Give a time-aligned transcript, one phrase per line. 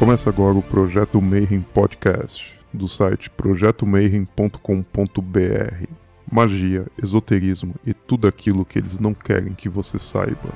[0.00, 5.86] Começa agora o Projeto Mayhem Podcast, do site projetomayhem.com.br.
[6.32, 10.54] Magia, esoterismo e tudo aquilo que eles não querem que você saiba.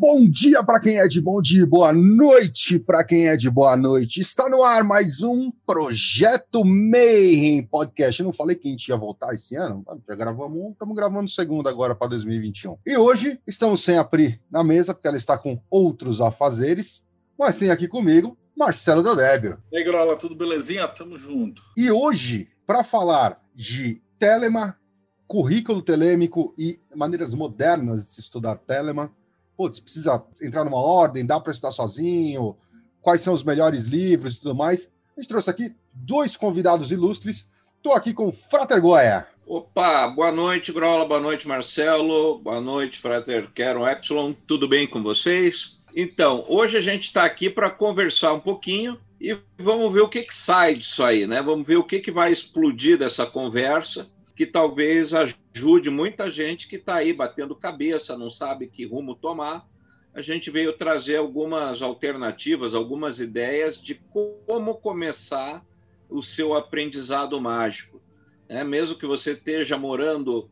[0.00, 3.76] Bom dia para quem é de bom dia, boa noite para quem é de boa
[3.76, 4.20] noite.
[4.20, 8.20] Está no ar mais um Projeto Mayhem Podcast.
[8.20, 9.84] Eu não falei que a gente ia voltar esse ano?
[10.08, 12.78] Já gravamos um, estamos gravando o segundo agora para 2021.
[12.86, 17.04] E hoje estamos sem a Pri na mesa, porque ela está com outros afazeres,
[17.36, 19.58] mas tem aqui comigo Marcelo Deodébio.
[19.72, 20.86] E aí, Grola, tudo belezinha?
[20.86, 21.60] Tamo junto.
[21.76, 24.78] E hoje, para falar de Telema,
[25.26, 29.12] currículo telêmico e maneiras modernas de se estudar Telema,
[29.58, 32.56] putz, precisa entrar numa ordem, dá para estudar sozinho,
[33.02, 34.92] quais são os melhores livros e tudo mais.
[35.16, 37.50] A gente trouxe aqui dois convidados ilustres.
[37.76, 39.26] Estou aqui com o Frater Goya.
[39.44, 45.02] Opa, boa noite, Grola, boa noite, Marcelo, boa noite, Frater Quero Epsilon, tudo bem com
[45.02, 45.80] vocês?
[45.96, 50.22] Então, hoje a gente está aqui para conversar um pouquinho e vamos ver o que,
[50.22, 51.42] que sai disso aí, né?
[51.42, 56.76] Vamos ver o que, que vai explodir dessa conversa que talvez ajude muita gente que
[56.76, 59.66] está aí batendo cabeça, não sabe que rumo tomar.
[60.14, 65.66] A gente veio trazer algumas alternativas, algumas ideias de como começar
[66.08, 68.00] o seu aprendizado mágico.
[68.48, 70.48] É, mesmo que você esteja morando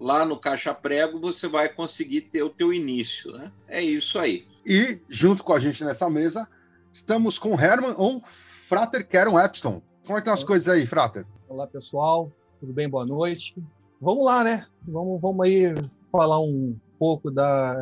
[0.00, 3.32] lá no Caixa Prego, você vai conseguir ter o teu início.
[3.32, 3.52] Né?
[3.68, 4.48] É isso aí.
[4.64, 6.48] E, junto com a gente nessa mesa,
[6.90, 9.82] estamos com Herman ou Frater Keron Epstein.
[10.06, 11.26] Como é que estão as coisas aí, Frater?
[11.46, 12.32] Olá, pessoal.
[12.66, 12.88] Tudo bem?
[12.88, 13.54] Boa noite.
[14.00, 14.66] Vamos lá, né?
[14.82, 15.72] Vamos, vamos aí
[16.10, 17.76] falar um pouco da,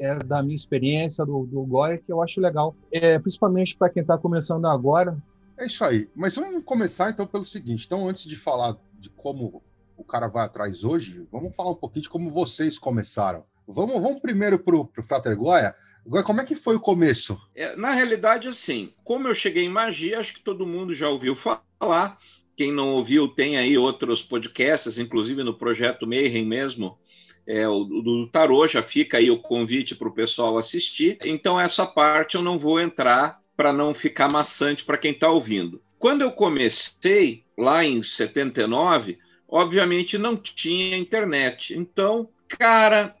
[0.00, 4.00] é, da minha experiência do, do Goya, que eu acho legal, é, principalmente para quem
[4.00, 5.16] está começando agora.
[5.56, 6.10] É isso aí.
[6.12, 7.86] Mas vamos começar então pelo seguinte.
[7.86, 9.62] Então, antes de falar de como
[9.96, 13.44] o cara vai atrás hoje, vamos falar um pouquinho de como vocês começaram.
[13.64, 15.72] Vamos, vamos primeiro para o Frater Goya.
[16.04, 17.40] Agora, como é que foi o começo?
[17.54, 21.36] É, na realidade, assim, como eu cheguei em magia, acho que todo mundo já ouviu
[21.36, 22.18] falar.
[22.56, 26.98] Quem não ouviu, tem aí outros podcasts, inclusive no Projeto Mayhem mesmo,
[27.46, 31.18] é, o do Tarô, já fica aí o convite para o pessoal assistir.
[31.24, 35.80] Então, essa parte eu não vou entrar para não ficar maçante para quem está ouvindo.
[35.98, 39.18] Quando eu comecei, lá em 79,
[39.48, 41.76] obviamente não tinha internet.
[41.76, 43.14] Então, cara,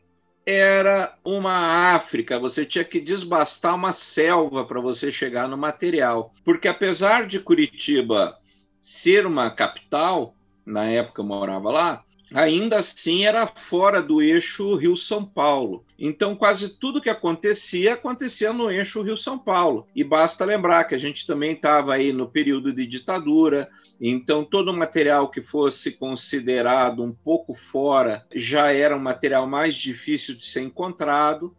[0.44, 6.32] era uma África, você tinha que desbastar uma selva para você chegar no material.
[6.44, 8.38] Porque apesar de Curitiba
[8.80, 12.04] ser uma capital, na época eu morava lá,
[12.34, 15.84] ainda assim era fora do eixo Rio-São Paulo.
[15.98, 19.86] Então, quase tudo que acontecia, acontecia no eixo Rio-São Paulo.
[19.94, 23.68] E basta lembrar que a gente também estava aí no período de ditadura,
[24.00, 30.34] então todo material que fosse considerado um pouco fora já era um material mais difícil
[30.34, 31.56] de ser encontrado.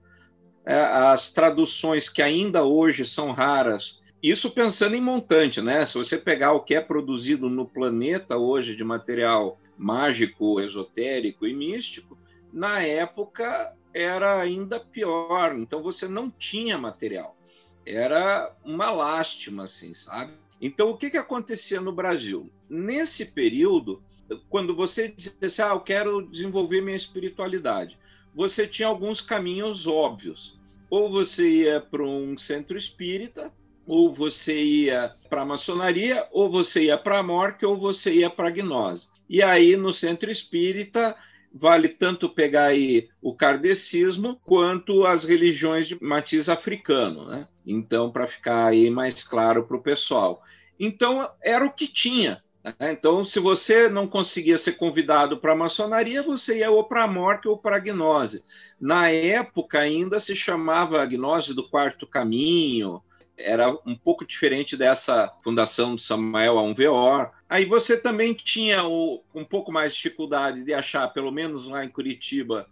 [0.66, 5.85] É, as traduções que ainda hoje são raras isso pensando em montante, né?
[5.85, 11.53] Se você pegar o que é produzido no planeta hoje de material mágico, esotérico e
[11.53, 12.17] místico,
[12.51, 15.55] na época era ainda pior.
[15.57, 17.37] Então você não tinha material.
[17.85, 20.33] Era uma lástima, assim, sabe?
[20.59, 22.51] Então o que, que acontecia no Brasil?
[22.69, 24.01] Nesse período,
[24.49, 27.97] quando você assim, ah, eu quero desenvolver minha espiritualidade,
[28.33, 30.57] você tinha alguns caminhos óbvios.
[30.89, 33.51] Ou você ia para um centro espírita,
[33.87, 38.29] ou você ia para a maçonaria, ou você ia para a morte, ou você ia
[38.29, 39.07] para a gnose.
[39.29, 41.15] E aí, no centro espírita,
[41.53, 47.47] vale tanto pegar aí o kardecismo quanto as religiões de matiz africano, né?
[47.65, 50.43] Então, para ficar aí mais claro para o pessoal.
[50.79, 52.43] Então, era o que tinha.
[52.63, 52.91] Né?
[52.91, 57.07] Então, se você não conseguia ser convidado para a maçonaria, você ia ou para a
[57.07, 58.43] morte ou para a gnose.
[58.79, 63.01] Na época, ainda se chamava a gnose do quarto caminho,
[63.37, 67.31] era um pouco diferente dessa fundação do Samuel a um Veor.
[67.47, 71.85] Aí você também tinha o, um pouco mais de dificuldade de achar, pelo menos lá
[71.85, 72.67] em Curitiba,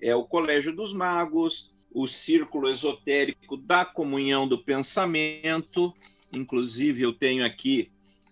[0.00, 5.94] é o Colégio dos Magos, o Círculo Esotérico da Comunhão do Pensamento.
[6.32, 7.90] Inclusive, eu tenho aqui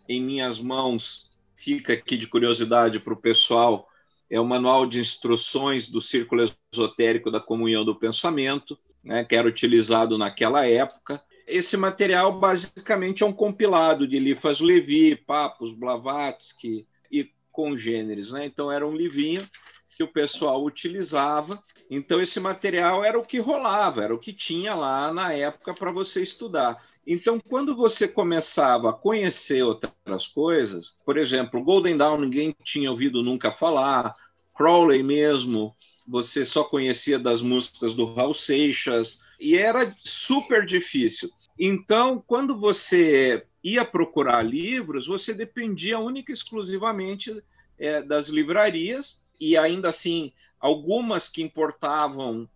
[0.09, 3.89] em minhas mãos, fica aqui de curiosidade para o pessoal,
[4.31, 9.49] é o Manual de Instruções do Círculo Esotérico da Comunhão do Pensamento, né, que era
[9.49, 17.31] utilizado naquela época esse material basicamente é um compilado de Lifas Levi, Papos, Blavatsky e
[17.51, 18.31] congêneres.
[18.31, 18.47] Né?
[18.47, 19.49] Então, era um livrinho
[19.97, 21.61] que o pessoal utilizava.
[21.91, 25.91] Então, esse material era o que rolava, era o que tinha lá na época para
[25.91, 26.81] você estudar.
[27.05, 33.25] Então, quando você começava a conhecer outras coisas, por exemplo, Golden Dawn ninguém tinha ouvido
[33.25, 34.15] nunca falar,
[34.55, 35.75] Crowley mesmo,
[36.07, 41.31] você só conhecia das músicas do Raul Seixas, e era super difícil.
[41.59, 47.31] Então, quando você ia procurar livros, você dependia única e exclusivamente
[47.79, 52.49] é, das livrarias, e ainda assim, algumas que importavam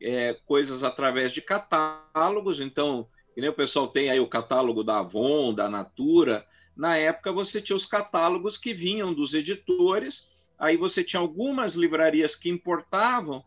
[0.00, 5.00] é, coisas através de catálogos, então, que nem o pessoal tem aí o catálogo da
[5.00, 11.04] Avon, da Natura, na época você tinha os catálogos que vinham dos editores, aí você
[11.04, 13.44] tinha algumas livrarias que importavam,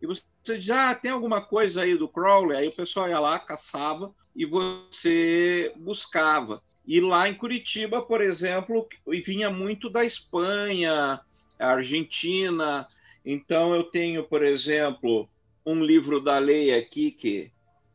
[0.00, 2.56] e você dizia, ah, tem alguma coisa aí do Crowley?
[2.56, 6.62] Aí o pessoal ia lá, caçava, e você buscava.
[6.86, 8.88] E lá em Curitiba, por exemplo,
[9.24, 11.20] vinha muito da Espanha,
[11.58, 12.86] Argentina.
[13.24, 15.28] Então eu tenho, por exemplo,
[15.64, 17.50] um livro da lei aqui que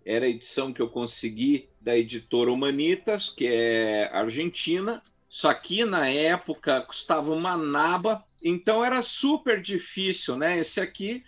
[0.06, 5.02] era a edição que eu consegui da editora Humanitas, que é argentina.
[5.30, 10.60] Isso aqui na época custava uma naba, então era super difícil, né?
[10.60, 11.24] Esse aqui,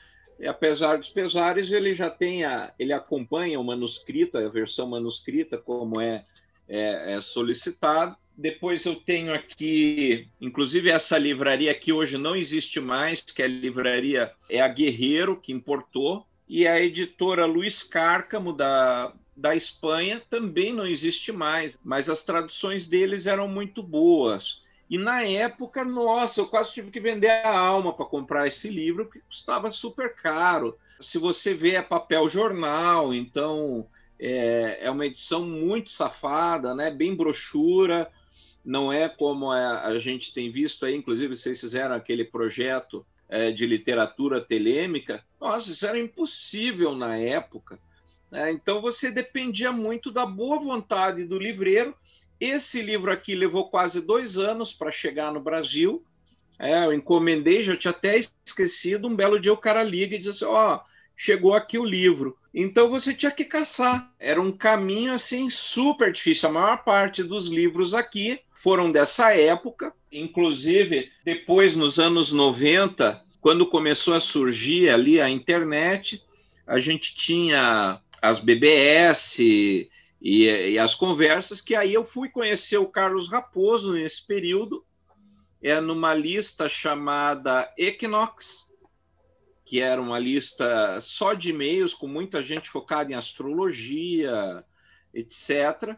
[0.46, 6.00] apesar dos pesares, ele já tem a, ele acompanha o manuscrito, a versão manuscrita como
[6.00, 6.24] é,
[6.68, 8.16] é, é solicitado.
[8.36, 13.48] Depois eu tenho aqui, inclusive essa livraria que hoje não existe mais, que é a
[13.48, 20.74] livraria é a Guerreiro que importou, e a editora Luiz Cárcamo da da Espanha também
[20.74, 24.62] não existe mais, mas as traduções deles eram muito boas.
[24.94, 29.06] E na época, nossa, eu quase tive que vender a alma para comprar esse livro,
[29.06, 30.78] porque custava super caro.
[31.02, 33.88] Se você vê, é papel jornal, então
[34.20, 36.92] é, é uma edição muito safada, né?
[36.92, 38.08] bem brochura,
[38.64, 43.52] não é como a, a gente tem visto aí, inclusive vocês fizeram aquele projeto é,
[43.52, 45.26] de literatura telêmica.
[45.42, 47.80] Nossa, isso era impossível na época.
[48.30, 48.52] Né?
[48.52, 51.96] Então você dependia muito da boa vontade do livreiro.
[52.40, 56.04] Esse livro aqui levou quase dois anos para chegar no Brasil.
[56.60, 59.08] É, eu encomendei, já tinha até esquecido.
[59.08, 60.80] Um belo dia o cara liga e diz assim: Ó, oh,
[61.16, 62.38] chegou aqui o livro.
[62.54, 64.12] Então você tinha que caçar.
[64.20, 66.50] Era um caminho assim super difícil.
[66.50, 69.94] A maior parte dos livros aqui foram dessa época.
[70.12, 76.22] Inclusive, depois, nos anos 90, quando começou a surgir ali a internet,
[76.68, 79.90] a gente tinha as BBS
[80.24, 84.86] e, e, as conversas, que aí eu fui conhecer o Carlos Raposo nesse período,
[85.62, 88.72] é numa lista chamada Equinox,
[89.66, 94.64] que era uma lista só de e-mails, com muita gente focada em astrologia,
[95.14, 95.98] etc.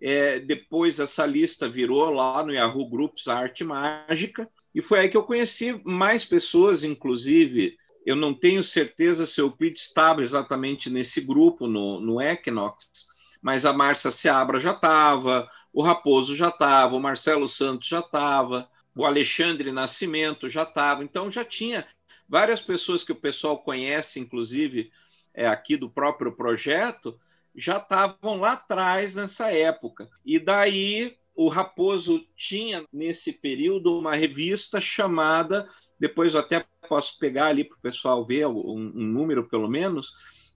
[0.00, 5.16] É, depois essa lista virou lá no Yahoo Groups Arte Mágica, e foi aí que
[5.16, 11.20] eu conheci mais pessoas, inclusive eu não tenho certeza se o Euclides estava exatamente nesse
[11.20, 13.06] grupo, no, no Equinox,
[13.44, 18.66] mas a Márcia Seabra já estava, o Raposo já estava, o Marcelo Santos já estava,
[18.96, 21.04] o Alexandre Nascimento já estava.
[21.04, 21.86] Então já tinha
[22.26, 24.90] várias pessoas que o pessoal conhece, inclusive
[25.34, 27.20] é, aqui do próprio projeto,
[27.54, 30.08] já estavam lá atrás nessa época.
[30.24, 35.68] E daí o Raposo tinha, nesse período, uma revista chamada,
[36.00, 40.12] depois eu até posso pegar ali para o pessoal ver um, um, número pelo menos,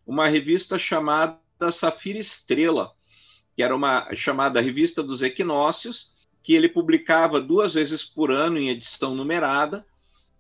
[0.07, 1.39] uma revista chamada
[1.73, 2.93] Safira Estrela,
[3.57, 8.71] que era uma chamada Revista dos Equinócios, que ele publicava duas vezes por ano em
[8.71, 9.85] edição numerada.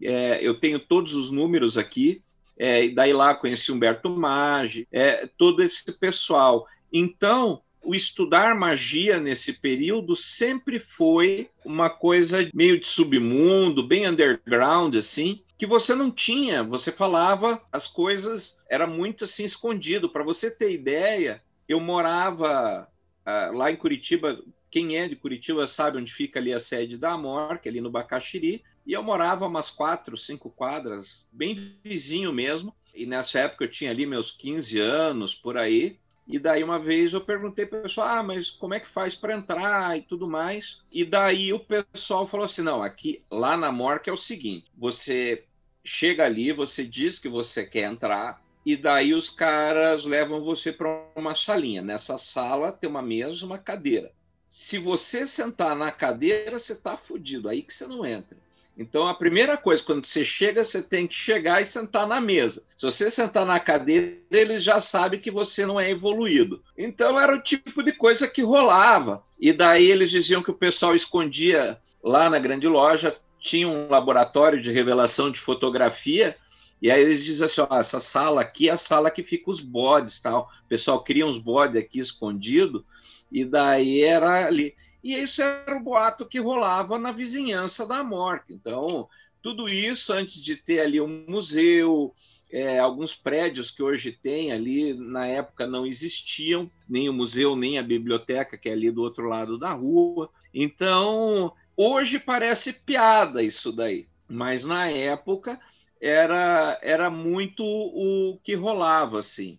[0.00, 2.23] É, eu tenho todos os números aqui,
[2.59, 6.67] é, e daí lá conheci Humberto Maggi, é, todo esse pessoal.
[6.93, 14.94] Então, o estudar magia nesse período sempre foi uma coisa meio de submundo, bem underground,
[14.96, 20.08] assim, que você não tinha, você falava, as coisas era muito assim escondido.
[20.08, 22.88] Para você ter ideia, eu morava
[23.27, 24.41] uh, lá em Curitiba.
[24.70, 27.81] Quem é de Curitiba sabe onde fica ali a sede da Amor, que é ali
[27.81, 28.62] no Bacaxiri.
[28.86, 32.72] E eu morava umas quatro, cinco quadras, bem vizinho mesmo.
[32.94, 35.98] E nessa época eu tinha ali meus 15 anos, por aí.
[36.29, 39.15] E daí uma vez eu perguntei para o pessoal, ah, mas como é que faz
[39.15, 40.82] para entrar e tudo mais?
[40.93, 45.44] E daí o pessoal falou assim, não, aqui lá na Morca é o seguinte, você
[45.82, 51.06] chega ali, você diz que você quer entrar e daí os caras levam você para
[51.17, 51.81] uma salinha.
[51.81, 54.13] Nessa sala tem uma mesa, uma cadeira.
[54.47, 58.37] Se você sentar na cadeira, você está fudido, aí que você não entra.
[58.79, 62.63] Então, a primeira coisa, quando você chega, você tem que chegar e sentar na mesa.
[62.77, 66.63] Se você sentar na cadeira, eles já sabem que você não é evoluído.
[66.77, 69.20] Então, era o tipo de coisa que rolava.
[69.41, 74.61] E daí eles diziam que o pessoal escondia lá na grande loja, tinha um laboratório
[74.61, 76.37] de revelação de fotografia.
[76.81, 79.61] E aí eles dizem assim: ó, essa sala aqui é a sala que fica os
[79.61, 80.49] bodes, tal.
[80.65, 82.87] O pessoal cria uns bodes aqui escondido,
[83.31, 84.75] e daí era ali.
[85.02, 88.52] E isso era o boato que rolava na vizinhança da morte.
[88.52, 89.08] Então,
[89.40, 92.12] Tudo isso antes de ter ali um museu,
[92.50, 97.78] é, alguns prédios que hoje tem ali, na época não existiam, nem o museu, nem
[97.78, 100.28] a biblioteca, que é ali do outro lado da rua.
[100.52, 105.60] Então, hoje parece piada isso daí, mas na época
[106.00, 109.58] era, era muito o que rolava, assim.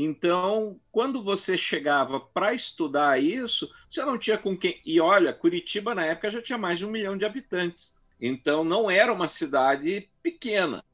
[0.00, 4.80] Então, quando você chegava para estudar isso, você não tinha com quem.
[4.86, 7.92] E olha, Curitiba na época já tinha mais de um milhão de habitantes.
[8.20, 10.84] Então, não era uma cidade pequena,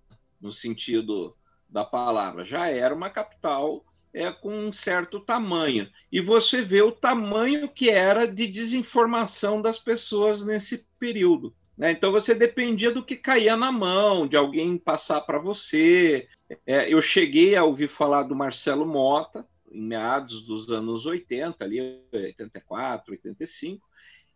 [0.40, 1.37] no sentido
[1.68, 3.84] da palavra, já era uma capital
[4.14, 5.87] é, com um certo tamanho.
[6.11, 11.54] E você vê o tamanho que era de desinformação das pessoas nesse período.
[11.76, 11.90] Né?
[11.90, 16.26] Então você dependia do que caía na mão, de alguém passar para você.
[16.66, 22.00] É, eu cheguei a ouvir falar do Marcelo Mota, em meados dos anos 80, ali,
[22.12, 23.86] 84, 85,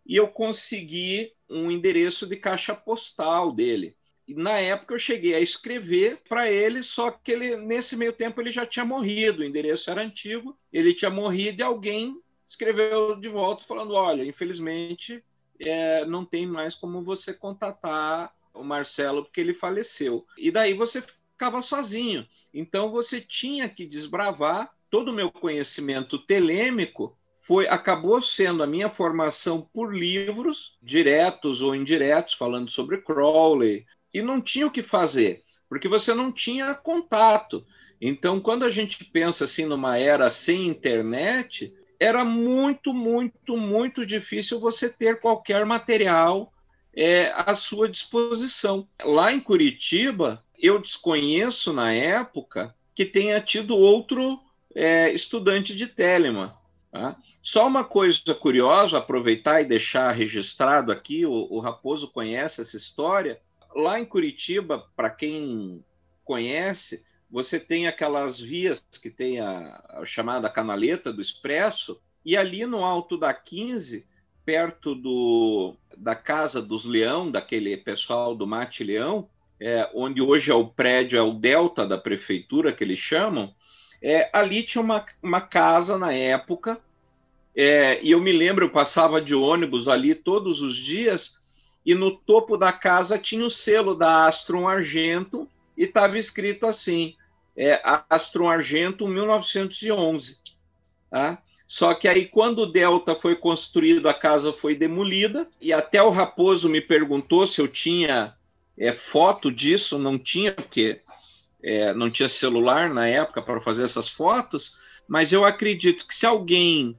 [0.06, 3.96] e eu consegui um endereço de caixa postal dele.
[4.26, 8.40] E na época eu cheguei a escrever para ele, só que ele nesse meio tempo
[8.40, 13.28] ele já tinha morrido, o endereço era antigo, ele tinha morrido e alguém escreveu de
[13.28, 15.24] volta falando: olha, infelizmente
[15.60, 20.26] é, não tem mais como você contatar o Marcelo porque ele faleceu.
[20.36, 21.02] E daí você
[21.38, 22.26] ficava sozinho.
[22.52, 28.90] Então você tinha que desbravar todo o meu conhecimento telêmico foi acabou sendo a minha
[28.90, 35.44] formação por livros diretos ou indiretos falando sobre Crowley e não tinha o que fazer
[35.68, 37.64] porque você não tinha contato.
[38.00, 44.58] Então, quando a gente pensa assim numa era sem internet, era muito, muito, muito difícil
[44.58, 46.52] você ter qualquer material
[46.94, 48.88] é, à sua disposição.
[49.04, 54.40] Lá em Curitiba, eu desconheço na época que tenha tido outro
[54.74, 56.58] é, estudante de Telema.
[56.90, 57.16] Tá?
[57.42, 63.40] Só uma coisa curiosa, aproveitar e deixar registrado aqui: o, o Raposo conhece essa história.
[63.74, 65.84] Lá em Curitiba, para quem
[66.24, 72.64] conhece, você tem aquelas vias que tem a, a, chamada canaleta do Expresso, e ali
[72.66, 74.06] no alto da 15,
[74.44, 79.28] perto do, da Casa dos Leão, daquele pessoal do Mate Leão,
[79.60, 83.54] é, onde hoje é o prédio, é o Delta da prefeitura, que eles chamam,
[84.00, 86.80] é, ali tinha uma, uma casa na época,
[87.54, 91.38] é, e eu me lembro, eu passava de ônibus ali todos os dias,
[91.84, 97.14] e no topo da casa tinha o selo da Astron Argento, e estava escrito assim,
[97.56, 100.38] é, Astron Argento 1911.
[101.10, 101.42] Tá?
[101.66, 106.10] Só que aí, quando o Delta foi construído, a casa foi demolida, e até o
[106.10, 108.34] Raposo me perguntou se eu tinha
[108.78, 111.00] é, foto disso, não tinha, porque
[111.62, 116.24] é, não tinha celular na época para fazer essas fotos, mas eu acredito que se
[116.24, 116.96] alguém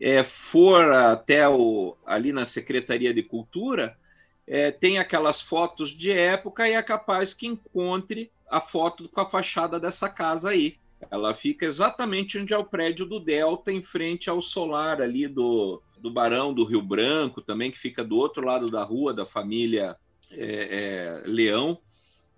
[0.00, 3.96] é, for até o, ali na Secretaria de Cultura,
[4.46, 9.28] é, tem aquelas fotos de época e é capaz que encontre a foto com a
[9.28, 10.78] fachada dessa casa aí.
[11.10, 15.82] Ela fica exatamente onde é o prédio do Delta, em frente ao solar ali do,
[15.98, 19.96] do Barão do Rio Branco, também, que fica do outro lado da rua da família
[20.30, 21.78] é, é, Leão.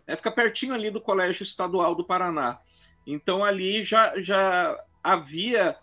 [0.06, 2.58] É, fica pertinho ali do Colégio Estadual do Paraná.
[3.06, 5.76] Então ali já, já havia,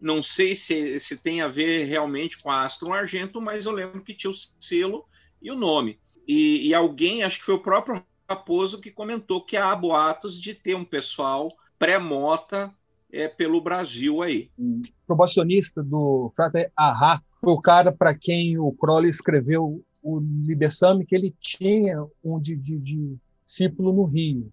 [0.00, 4.02] não sei se, se tem a ver realmente com a Astro Argento, mas eu lembro
[4.02, 5.04] que tinha o selo
[5.40, 5.98] e o nome.
[6.26, 10.54] E, e alguém, acho que foi o próprio Raposo, que comentou que há boatos de
[10.54, 12.72] ter um pessoal pré-mota
[13.12, 14.50] é, pelo Brasil aí.
[14.56, 21.06] O probacionista do Frater Ahá foi o cara para quem o Crowley escreveu o Libersame,
[21.06, 24.52] que ele tinha um de, de, de discípulo no Rio,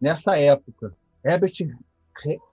[0.00, 0.94] nessa época.
[1.24, 1.52] Herbert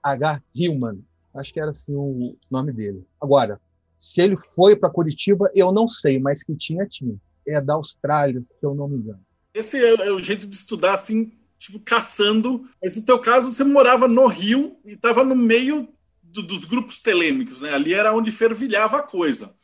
[0.02, 0.42] H.
[0.54, 1.02] Hillman,
[1.34, 3.04] acho que era assim o nome dele.
[3.20, 3.60] Agora,
[3.98, 8.40] se ele foi para Curitiba, eu não sei, mas que tinha, tinha é da Austrália,
[8.40, 9.20] se eu não me engano.
[9.52, 12.68] Esse é, é o jeito de estudar, assim, tipo, caçando.
[12.82, 15.88] Mas no teu caso, você morava no Rio e estava no meio
[16.22, 17.72] do, dos grupos telêmicos, né?
[17.72, 19.54] Ali era onde fervilhava a coisa.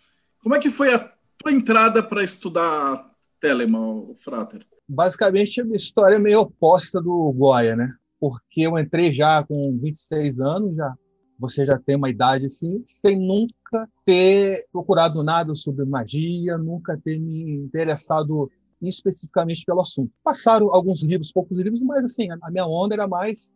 [0.42, 4.66] Como é que foi a tua entrada para estudar Telemann, Frater?
[4.86, 7.94] Basicamente, a minha história é meio oposta do Goya, né?
[8.18, 10.94] Porque eu entrei já com 26 anos, já
[11.38, 17.18] você já tem uma idade assim, sem nunca ter procurado nada sobre magia, nunca ter
[17.18, 18.50] me interessado
[18.82, 20.12] especificamente pelo assunto.
[20.22, 23.50] Passaram alguns livros, poucos livros, mas assim, a minha onda era mais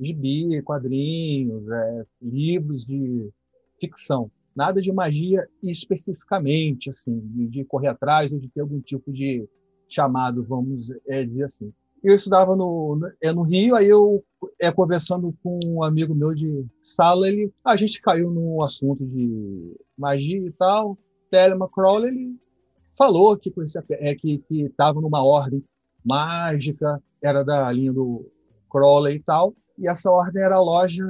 [0.00, 3.30] gibi, quadrinhos, é, livros de
[3.80, 4.28] ficção.
[4.54, 9.48] Nada de magia especificamente, assim, de, correr atrás ou de ter algum tipo de
[9.88, 14.24] chamado, vamos é, dizer assim eu estudava no, é, no Rio, aí eu,
[14.60, 19.76] é, conversando com um amigo meu de sala, ele, a gente caiu no assunto de
[19.96, 20.98] magia e tal.
[21.30, 22.36] Telemann Crowley, ele
[22.98, 25.64] falou que conhecia, é, que estava numa ordem
[26.04, 28.28] Mágica, era da linha do
[28.68, 31.04] Crowley e tal, e essa ordem era a loja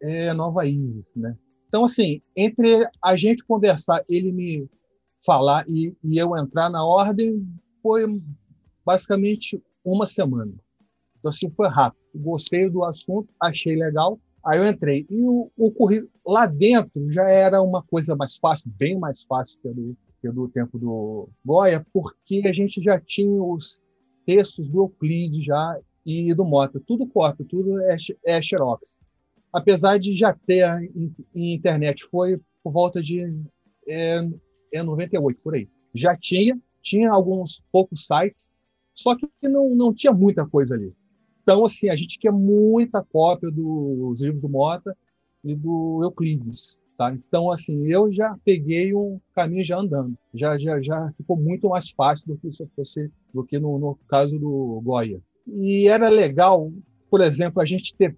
[0.00, 1.36] é, Nova Isis, né?
[1.70, 4.68] Então, assim, entre a gente conversar, ele me
[5.24, 7.46] falar e, e eu entrar na ordem,
[7.80, 8.20] foi
[8.84, 10.52] basicamente uma semana.
[11.16, 12.00] Então, assim, foi rápido.
[12.12, 15.06] Gostei do assunto, achei legal, aí eu entrei.
[15.08, 19.56] E o, o currículo lá dentro já era uma coisa mais fácil, bem mais fácil
[19.62, 23.80] que do, que do tempo do Goya, porque a gente já tinha os
[24.26, 26.82] textos do Euclides já e do Mota.
[26.84, 27.96] Tudo corta, tudo é,
[28.26, 28.98] é xerox
[29.52, 30.64] apesar de já ter
[31.34, 33.22] em internet, foi por volta de
[33.86, 34.26] é,
[34.72, 35.68] é 98, por aí.
[35.94, 38.50] Já tinha, tinha alguns poucos sites,
[38.94, 40.92] só que não, não tinha muita coisa ali.
[41.42, 44.96] Então, assim, a gente tinha muita cópia dos livros do Mota
[45.42, 46.78] e do Euclides.
[46.96, 47.12] Tá?
[47.14, 50.16] Então, assim, eu já peguei um caminho já andando.
[50.34, 53.98] Já, já, já ficou muito mais fácil do que se fosse do que no, no
[54.06, 55.20] caso do Goya.
[55.46, 56.70] E era legal,
[57.10, 58.14] por exemplo, a gente ter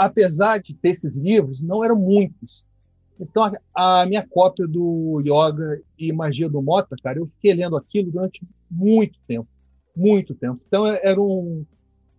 [0.00, 2.64] apesar de ter esses livros, não eram muitos.
[3.20, 8.10] Então, a, minha cópia do Yoga e Magia do Mota, cara, eu fiquei lendo aquilo
[8.10, 9.46] durante muito tempo.
[9.94, 10.58] Muito tempo.
[10.66, 11.66] Então, é, era um,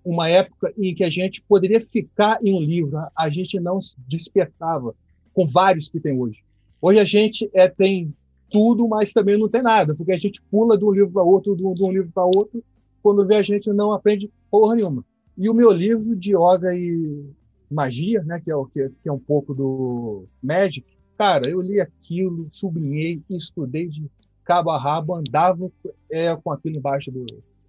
[0.06, 3.96] uma época em que a gente poderia ficar em um livro, a gente não se
[4.08, 4.94] despertava
[5.34, 6.38] com vários que tem hoje.
[6.80, 8.14] Hoje a gente é, tem
[8.52, 11.56] tudo, mas também não tem nada, porque a gente pula de um livro para outro,
[11.56, 12.64] de um livro para outro,
[13.02, 15.04] quando vê a gente não aprende porra nenhuma.
[15.36, 17.32] E o meu livro de yoga e
[17.72, 20.86] magia, né, que é o que, que é um pouco do Magic.
[21.18, 24.10] Cara, eu li aquilo, sublinhei, estudei de
[24.44, 25.72] cabo a rabo, andava
[26.12, 27.26] é, com aquilo embaixo do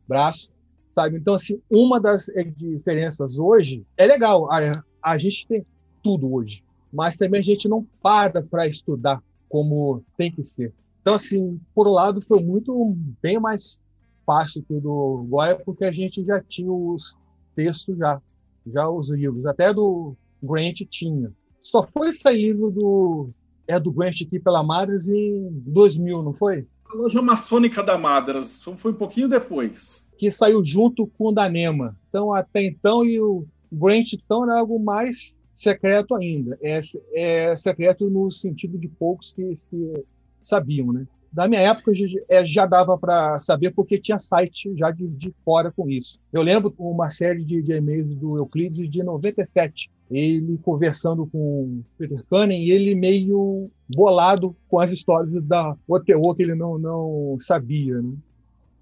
[0.08, 0.50] braço,
[0.92, 1.18] sabe?
[1.18, 5.64] Então, assim, uma das é, diferenças hoje é legal, a, a gente tem
[6.02, 10.72] tudo hoje, mas também a gente não para para estudar como tem que ser.
[11.02, 13.78] Então, assim, por um lado, foi muito bem mais
[14.24, 17.16] fácil que o do Goya, porque a gente já tinha os
[17.54, 18.20] textos já
[18.66, 21.32] já os livros, até do Grant tinha.
[21.62, 23.30] Só foi sair livro do
[23.66, 26.66] é do Grant aqui pela Madras em 2000, não foi?
[26.92, 30.08] A loja maçônica da Madras, foi um pouquinho depois.
[30.18, 31.96] Que saiu junto com o da Nema.
[32.08, 36.58] Então, até então, e o Grant então era algo mais secreto ainda.
[36.60, 36.80] É,
[37.14, 40.04] é secreto no sentido de poucos que, que
[40.42, 41.06] sabiam, né?
[41.32, 41.92] Da minha época
[42.28, 46.20] é, já dava para saber porque tinha site já de, de, fora com isso.
[46.30, 52.22] Eu lembro uma série de, de e-mails do Euclides de 97, ele conversando com Peter
[52.28, 58.02] Cunning e ele meio bolado com as histórias da OTO que ele não, não sabia.
[58.02, 58.12] Né?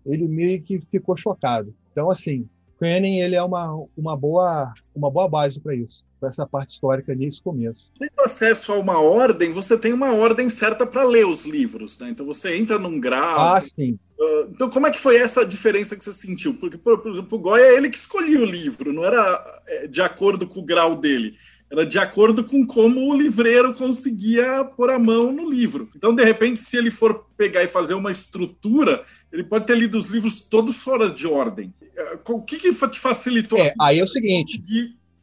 [0.05, 1.73] Ele meio que ficou chocado.
[1.93, 2.49] Então, assim,
[2.81, 7.15] Cunning ele é uma, uma, boa, uma boa base para isso para essa parte histórica
[7.15, 7.91] nesse começo.
[7.99, 12.11] Tendo acesso a uma ordem, você tem uma ordem certa para ler os livros, né?
[12.11, 13.41] Então você entra num grau.
[13.41, 13.99] Ah, sim.
[14.19, 16.53] Uh, então, como é que foi essa diferença que você sentiu?
[16.55, 19.87] Porque, por, por exemplo, o Goya é ele que escolhia o livro, não era é,
[19.87, 21.35] de acordo com o grau dele
[21.71, 25.89] era de acordo com como o livreiro conseguia pôr a mão no livro.
[25.95, 29.97] Então, de repente, se ele for pegar e fazer uma estrutura, ele pode ter lido
[29.97, 31.73] os livros todos fora de ordem.
[32.27, 33.59] Uh, o que, que te facilitou?
[33.59, 34.61] É, aí é o seguinte: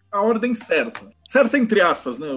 [0.10, 1.08] a ordem certa.
[1.28, 2.28] Certa entre aspas, né?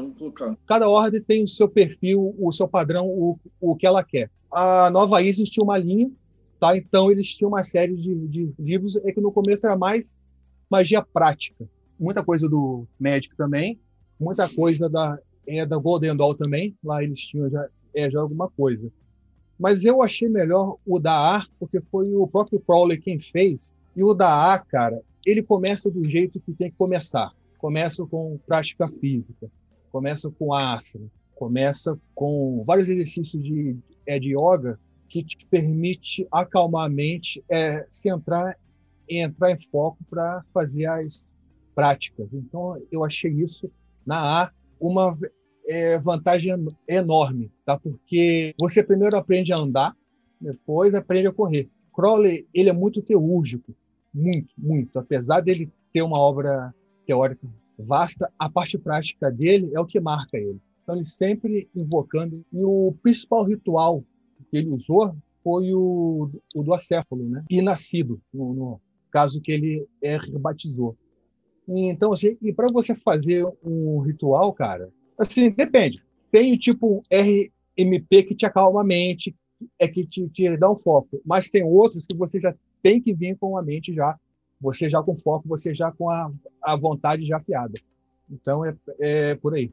[0.66, 4.28] Cada ordem tem o seu perfil, o seu padrão, o, o que ela quer.
[4.52, 6.10] A Nova Isis tinha uma linha,
[6.58, 6.76] tá?
[6.76, 10.18] Então eles tinham uma série de, de livros, é que no começo era mais
[10.68, 11.64] magia prática.
[11.98, 13.78] Muita coisa do médico também,
[14.20, 18.48] muita coisa da, é, da Golden Dawn também, lá eles tinham já, é, já alguma
[18.48, 18.92] coisa.
[19.58, 24.04] Mas eu achei melhor o da A, porque foi o próprio Crowley quem fez, e
[24.04, 28.88] o da A, cara, ele começa do jeito que tem que começar começa com prática
[28.88, 29.50] física,
[29.92, 36.86] começa com asana, começa com vários exercícios de, é, de yoga que te permite acalmar
[36.86, 38.58] a mente, é, centrar
[39.08, 41.24] entrar em foco para fazer as
[41.74, 42.32] práticas.
[42.32, 43.70] Então, eu achei isso
[44.06, 45.16] na A uma
[45.66, 46.52] é, vantagem
[46.88, 47.78] enorme, tá?
[47.78, 49.94] Porque você primeiro aprende a andar,
[50.40, 51.68] depois aprende a correr.
[51.94, 53.74] Crowley, ele é muito teúrgico,
[54.12, 54.98] muito, muito.
[54.98, 56.74] Apesar dele ter uma obra
[57.06, 57.46] teórica
[57.78, 60.60] vasta, a parte prática dele é o que marca ele.
[60.82, 62.44] Então, ele sempre invocando.
[62.52, 64.04] E o principal ritual
[64.50, 67.44] que ele usou foi o, o do acéfalo, né?
[67.50, 70.96] E nascido, no, no caso que ele é, rebatizou.
[71.78, 76.02] Então, assim, e para você fazer um ritual, cara, assim, depende.
[76.30, 79.34] Tem tipo RMP que te acalma a mente,
[79.78, 83.14] é que te, te dá um foco, mas tem outros que você já tem que
[83.14, 84.18] vir com a mente já
[84.60, 86.30] você já com foco, você já com a,
[86.62, 87.80] a vontade já afiada.
[88.30, 89.72] Então é, é por aí.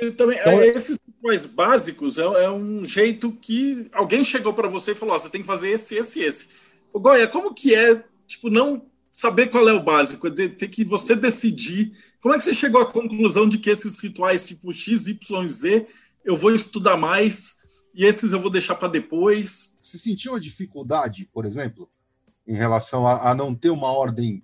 [0.00, 4.68] E também, então, é, esses rituais básicos é, é, um jeito que alguém chegou para
[4.68, 6.48] você e falou: oh, você tem que fazer esse, esse, esse.
[6.92, 10.84] O Goya, como que é, tipo, não saber qual é o básico, é ter que
[10.84, 11.92] você decidir.
[12.20, 15.86] Como é que você chegou à conclusão de que esses rituais tipo X, Y, Z
[16.24, 17.56] eu vou estudar mais
[17.94, 19.76] e esses eu vou deixar para depois?
[19.82, 21.90] Você sentiu uma dificuldade, por exemplo,
[22.46, 24.42] em relação a, a não ter uma ordem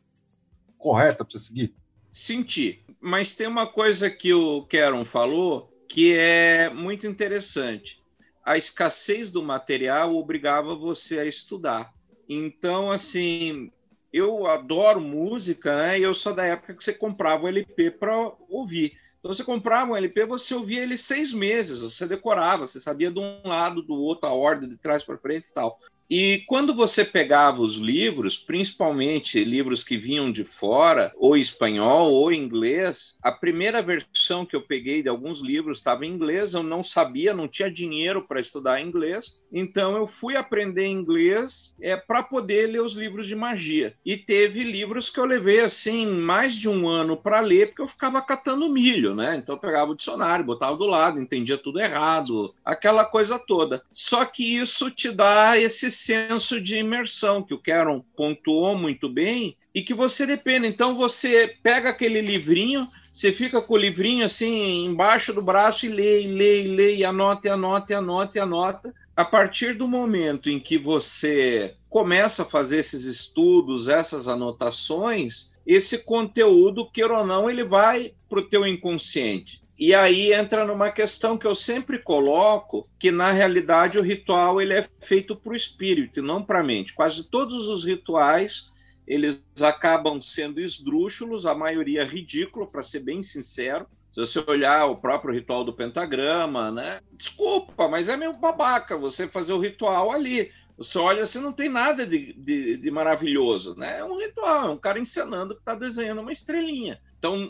[0.76, 1.74] correta para você seguir?
[2.12, 8.02] Senti, mas tem uma coisa que o Keron falou que é muito interessante.
[8.44, 11.92] A escassez do material obrigava você a estudar.
[12.28, 13.70] Então, assim,
[14.12, 15.98] eu adoro música, né?
[15.98, 18.98] E eu sou da época que você comprava o LP para ouvir.
[19.18, 23.18] Então você comprava um LP, você ouvia ele seis meses, você decorava, você sabia de
[23.18, 25.78] um lado, do outro, a ordem de trás para frente e tal.
[26.10, 32.32] E quando você pegava os livros, principalmente livros que vinham de fora, ou espanhol ou
[32.32, 36.82] inglês, a primeira versão que eu peguei de alguns livros estava em inglês, eu não
[36.82, 42.68] sabia, não tinha dinheiro para estudar inglês, então eu fui aprender inglês é, para poder
[42.68, 43.94] ler os livros de magia.
[44.04, 47.88] E teve livros que eu levei assim mais de um ano para ler, porque eu
[47.88, 49.36] ficava catando milho, né?
[49.36, 53.82] Então eu pegava o dicionário, botava do lado, entendia tudo errado, aquela coisa toda.
[53.92, 59.56] Só que isso te dá esse senso de imersão que o Caron pontuou muito bem
[59.74, 60.66] e que você depende.
[60.66, 65.88] Então você pega aquele livrinho, você fica com o livrinho assim embaixo do braço e
[65.88, 68.94] lê, e lê, e lê, e anota, e anota, e anota, e anota.
[69.16, 75.98] A partir do momento em que você começa a fazer esses estudos, essas anotações, esse
[75.98, 79.60] conteúdo, queira ou não, ele vai para o teu inconsciente.
[79.78, 84.74] E aí entra numa questão que eu sempre coloco, que na realidade o ritual ele
[84.74, 86.92] é feito para o espírito, não para a mente.
[86.94, 88.66] Quase todos os rituais
[89.06, 93.86] eles acabam sendo esdrúxulos, a maioria ridículo, para ser bem sincero.
[94.12, 97.00] Se você olhar o próprio ritual do pentagrama, né?
[97.12, 100.50] Desculpa, mas é meio babaca você fazer o ritual ali.
[100.76, 104.00] Você olha assim, não tem nada de, de, de maravilhoso, né?
[104.00, 107.00] É um ritual, é um cara encenando que está desenhando uma estrelinha.
[107.18, 107.48] Então,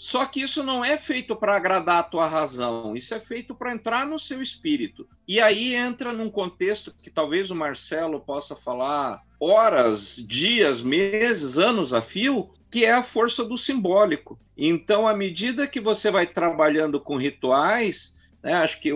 [0.00, 3.70] só que isso não é feito para agradar a tua razão, isso é feito para
[3.70, 5.06] entrar no seu espírito.
[5.28, 11.92] E aí entra num contexto que talvez o Marcelo possa falar horas, dias, meses, anos
[11.92, 14.38] a fio, que é a força do simbólico.
[14.56, 18.90] Então, à medida que você vai trabalhando com rituais, né, acho que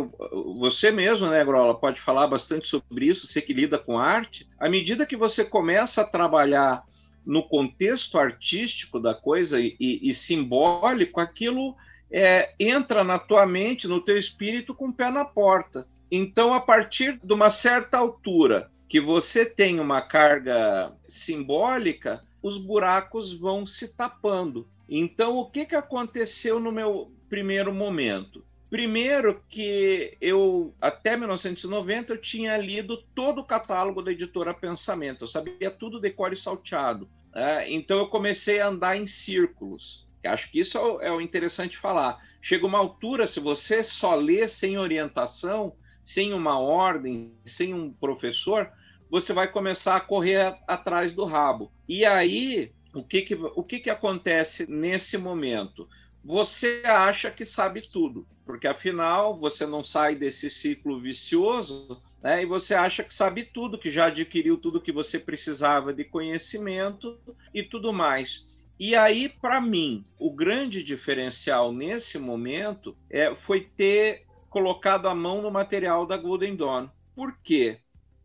[0.58, 4.70] você mesmo, né, Grola, pode falar bastante sobre isso, você que lida com arte, à
[4.70, 6.82] medida que você começa a trabalhar
[7.24, 11.74] no contexto artístico da coisa e, e, simbólico, aquilo
[12.10, 15.86] é, entra na tua mente, no teu espírito, com o pé na porta.
[16.10, 23.32] Então, a partir de uma certa altura que você tem uma carga simbólica, os buracos
[23.32, 24.68] vão se tapando.
[24.88, 28.44] Então, o que, que aconteceu no meu primeiro momento?
[28.74, 35.28] Primeiro que eu, até 1990, eu tinha lido todo o catálogo da editora Pensamento, eu
[35.28, 37.08] sabia tudo de cor e salteado.
[37.32, 37.70] Né?
[37.70, 40.08] Então eu comecei a andar em círculos.
[40.26, 42.18] Acho que isso é o interessante falar.
[42.42, 48.68] Chega uma altura, se você só lê sem orientação, sem uma ordem, sem um professor,
[49.08, 51.70] você vai começar a correr atrás do rabo.
[51.88, 55.88] E aí, o que, que, o que, que acontece nesse momento?
[56.24, 62.46] Você acha que sabe tudo porque afinal você não sai desse ciclo vicioso né, e
[62.46, 67.18] você acha que sabe tudo, que já adquiriu tudo que você precisava de conhecimento
[67.52, 68.52] e tudo mais.
[68.78, 75.40] E aí, para mim, o grande diferencial nesse momento é, foi ter colocado a mão
[75.40, 76.88] no material da Golden Dawn.
[77.14, 77.78] Por quê?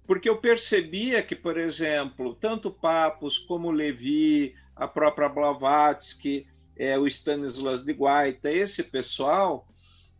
[0.07, 7.05] Porque eu percebia que, por exemplo, tanto Papos como Levi, a própria Blavatsky, é, o
[7.05, 9.67] Stanislas de Guaita, esse pessoal,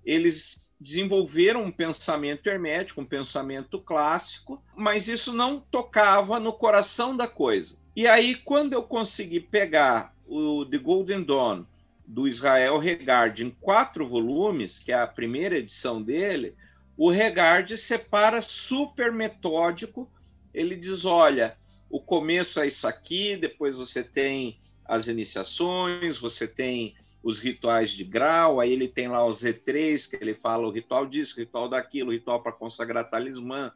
[0.06, 7.28] eles desenvolveram um pensamento hermético, um pensamento clássico, mas isso não tocava no coração da
[7.28, 7.78] coisa.
[7.96, 11.66] E aí, quando eu consegui pegar o The Golden Dawn
[12.06, 16.56] do Israel Regard em quatro volumes, que é a primeira edição dele,
[16.96, 20.10] o Regard separa super metódico.
[20.54, 21.58] Ele diz: olha,
[21.90, 28.04] o começo é isso aqui, depois você tem as iniciações, você tem os rituais de
[28.04, 31.70] grau, aí ele tem lá os Z3, que ele fala o ritual disso, o ritual
[31.70, 33.72] daquilo, o ritual para consagrar talismã,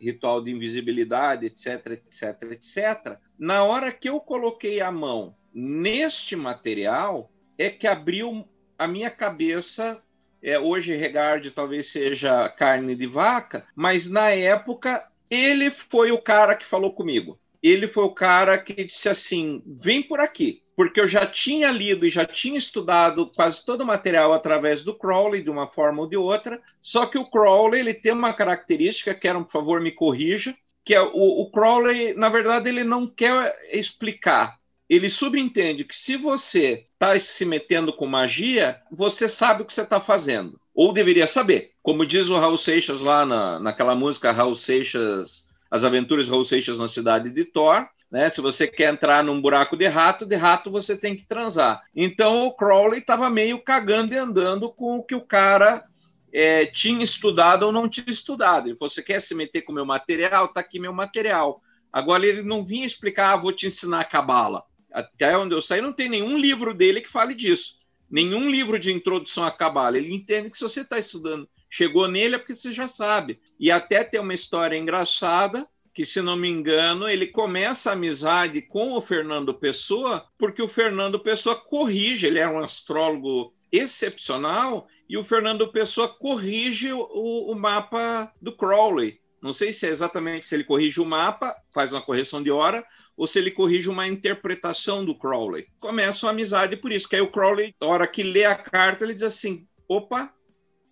[0.00, 3.18] ritual de invisibilidade, etc, etc, etc.
[3.38, 10.00] Na hora que eu coloquei a mão neste material, é que abriu a minha cabeça.
[10.40, 16.54] É, hoje, Regard talvez seja carne de vaca, mas na época ele foi o cara
[16.54, 17.40] que falou comigo.
[17.60, 22.06] Ele foi o cara que disse assim: vem por aqui porque eu já tinha lido
[22.06, 26.08] e já tinha estudado quase todo o material através do Crowley, de uma forma ou
[26.08, 30.54] de outra, só que o Crowley ele tem uma característica, quero, por favor, me corrija,
[30.84, 34.56] que é o, o Crowley, na verdade, ele não quer explicar,
[34.88, 39.82] ele subentende que se você está se metendo com magia, você sabe o que você
[39.82, 40.60] está fazendo.
[40.72, 41.72] Ou deveria saber.
[41.82, 46.44] Como diz o Raul Seixas lá na, naquela música Raul Seixas, As Aventuras de Raul
[46.44, 48.28] Seixas na Cidade de Thor, né?
[48.28, 51.82] Se você quer entrar num buraco de rato, de rato você tem que transar.
[51.94, 55.84] Então o Crowley estava meio cagando e andando com o que o cara
[56.32, 58.74] é, tinha estudado ou não tinha estudado.
[58.76, 60.46] Falou: você quer se meter com meu material?
[60.46, 61.62] Está aqui meu material.
[61.92, 64.62] Agora ele não vinha explicar, ah, vou te ensinar a cabala.
[64.92, 67.76] Até onde eu saí, não tem nenhum livro dele que fale disso.
[68.10, 69.98] Nenhum livro de introdução à cabala.
[69.98, 73.38] Ele entende que se você está estudando, chegou nele é porque você já sabe.
[73.60, 75.66] E até tem uma história engraçada
[75.98, 80.68] que, se não me engano, ele começa a amizade com o Fernando Pessoa, porque o
[80.68, 87.52] Fernando Pessoa corrige, ele é um astrólogo excepcional, e o Fernando Pessoa corrige o, o
[87.56, 89.18] mapa do Crowley.
[89.42, 92.86] Não sei se é exatamente se ele corrige o mapa, faz uma correção de hora,
[93.16, 95.66] ou se ele corrige uma interpretação do Crowley.
[95.80, 99.02] Começa uma amizade por isso, que aí o Crowley, na hora que lê a carta,
[99.02, 100.32] ele diz assim: opa,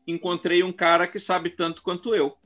[0.04, 2.36] encontrei um cara que sabe tanto quanto eu.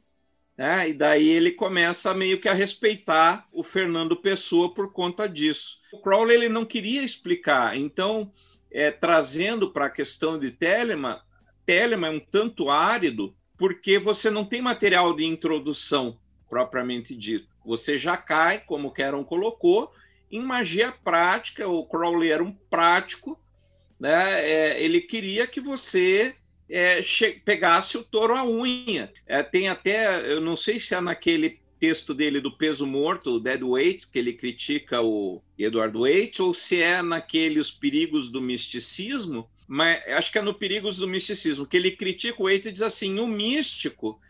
[0.60, 0.90] Né?
[0.90, 5.80] E daí ele começa meio que a respeitar o Fernando Pessoa por conta disso.
[5.90, 8.30] O Crowley ele não queria explicar, então,
[8.70, 11.22] é, trazendo para a questão de Telema,
[11.64, 17.48] Telema é um tanto árido porque você não tem material de introdução propriamente dito.
[17.64, 19.90] Você já cai, como o Keron colocou,
[20.30, 21.66] em magia prática.
[21.66, 23.40] O Crowley era um prático,
[23.98, 24.46] né?
[24.46, 26.36] É, ele queria que você
[26.70, 27.02] é,
[27.44, 29.12] pegasse o touro à unha.
[29.26, 33.40] É, tem até, eu não sei se é naquele texto dele do peso morto, o
[33.40, 38.40] Dead Weight, que ele critica o Edward Waite, ou se é naquele Os Perigos do
[38.40, 42.72] Misticismo, mas acho que é no Perigos do Misticismo, que ele critica o Waite e
[42.72, 44.20] diz assim, o místico,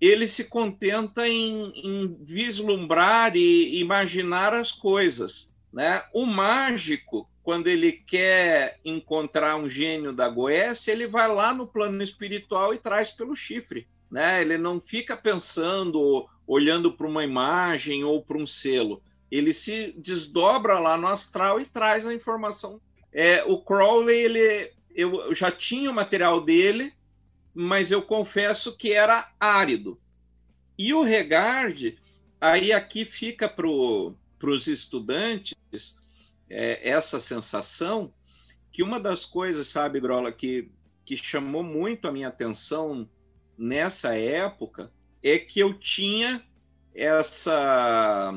[0.00, 6.02] ele se contenta em, em vislumbrar e imaginar as coisas, né?
[6.10, 12.02] O mágico, quando ele quer encontrar um gênio da Goécia, ele vai lá no plano
[12.02, 13.86] espiritual e traz pelo chifre.
[14.10, 14.40] Né?
[14.40, 19.02] Ele não fica pensando, olhando para uma imagem ou para um selo.
[19.30, 22.80] Ele se desdobra lá no astral e traz a informação.
[23.12, 26.90] É, o Crowley, ele, eu já tinha o material dele,
[27.52, 30.00] mas eu confesso que era árido.
[30.78, 31.98] E o Regard,
[32.40, 33.68] aí aqui fica para
[34.42, 35.54] os estudantes
[36.48, 38.12] é, essa sensação
[38.72, 40.70] que uma das coisas, sabe, Grola, que,
[41.04, 43.08] que chamou muito a minha atenção
[43.56, 46.44] nessa época é que eu tinha
[46.94, 48.32] essa.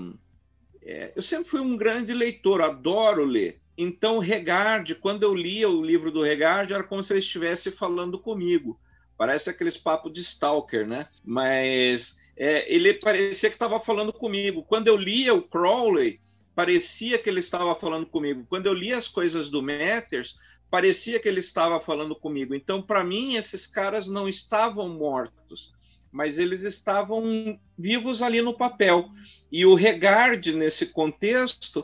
[0.81, 3.61] É, eu sempre fui um grande leitor, adoro ler.
[3.77, 8.19] Então, Regard, quando eu lia o livro do Regard, era como se ele estivesse falando
[8.19, 8.79] comigo.
[9.17, 11.07] Parece aqueles papos de Stalker, né?
[11.23, 14.63] Mas é, ele parecia que estava falando comigo.
[14.63, 16.21] Quando eu lia o Crowley,
[16.55, 18.45] parecia que ele estava falando comigo.
[18.47, 20.37] Quando eu li as coisas do Matters,
[20.71, 22.55] parecia que ele estava falando comigo.
[22.55, 25.73] Então, para mim, esses caras não estavam mortos,
[26.13, 29.09] mas eles estavam vivos ali no papel.
[29.51, 31.83] E o Regard, nesse contexto,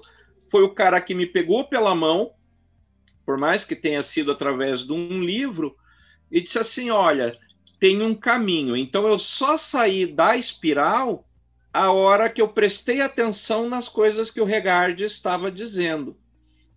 [0.50, 2.32] foi o cara que me pegou pela mão,
[3.26, 5.76] por mais que tenha sido através de um livro,
[6.32, 7.38] e disse assim: Olha,
[7.80, 8.76] tem um caminho.
[8.76, 11.26] Então, eu só saí da espiral
[11.74, 16.16] a hora que eu prestei atenção nas coisas que o Regard estava dizendo.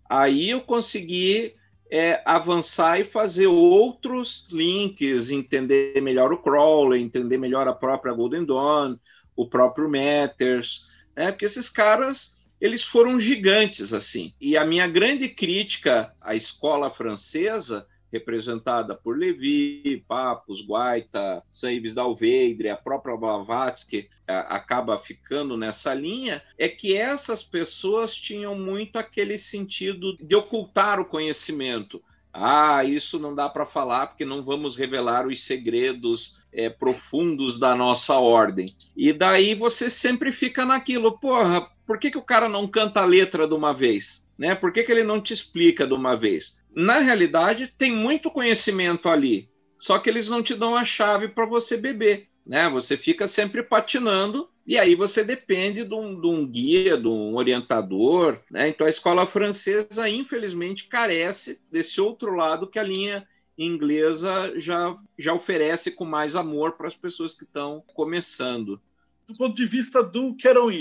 [0.09, 1.55] Aí eu consegui
[1.89, 8.45] é, avançar e fazer outros links, entender melhor o Crowley, entender melhor a própria Golden
[8.45, 8.97] Dawn,
[9.35, 10.85] o próprio Matters,
[11.15, 11.31] né?
[11.31, 14.33] porque esses caras eles foram gigantes assim.
[14.39, 22.01] E a minha grande crítica à escola francesa representada por Levi, Papos, Guaita, Saives da
[22.01, 29.37] Alveidre, a própria Blavatsky acaba ficando nessa linha, é que essas pessoas tinham muito aquele
[29.37, 32.01] sentido de ocultar o conhecimento.
[32.31, 37.75] Ah, isso não dá para falar porque não vamos revelar os segredos é, profundos da
[37.75, 38.75] nossa ordem.
[38.95, 43.05] E daí você sempre fica naquilo, porra, por que, que o cara não canta a
[43.05, 44.27] letra de uma vez?
[44.37, 44.55] Né?
[44.55, 46.58] Por que, que ele não te explica de uma vez?
[46.79, 51.45] Na realidade, tem muito conhecimento ali, só que eles não te dão a chave para
[51.45, 52.27] você beber.
[52.45, 52.69] Né?
[52.69, 57.35] Você fica sempre patinando e aí você depende de um, de um guia, de um
[57.35, 58.39] orientador.
[58.49, 58.69] Né?
[58.69, 65.33] Então a escola francesa, infelizmente, carece desse outro lado que a linha inglesa já, já
[65.33, 68.81] oferece com mais amor para as pessoas que estão começando.
[69.27, 70.71] Do ponto de vista do Queron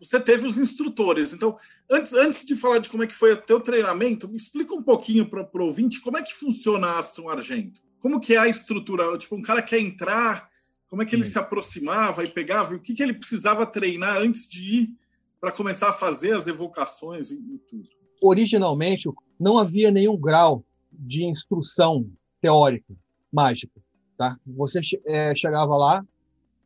[0.00, 1.32] você teve os instrutores.
[1.32, 1.56] Então,
[1.90, 4.82] antes, antes de falar de como é que foi o teu treinamento, me explica um
[4.82, 7.80] pouquinho para o ouvinte como é que funciona a Astro Argento.
[7.98, 9.16] Como que é a estrutura?
[9.18, 10.48] Tipo, um cara quer entrar,
[10.88, 11.32] como é que ele Isso.
[11.32, 12.74] se aproximava e pegava?
[12.74, 14.88] O que, que ele precisava treinar antes de ir
[15.40, 17.96] para começar a fazer as evocações e, e tudo?
[18.20, 22.08] originalmente não havia nenhum grau de instrução
[22.40, 22.94] teórica
[23.32, 23.80] mágica.
[24.16, 24.38] Tá?
[24.46, 26.06] Você é, chegava lá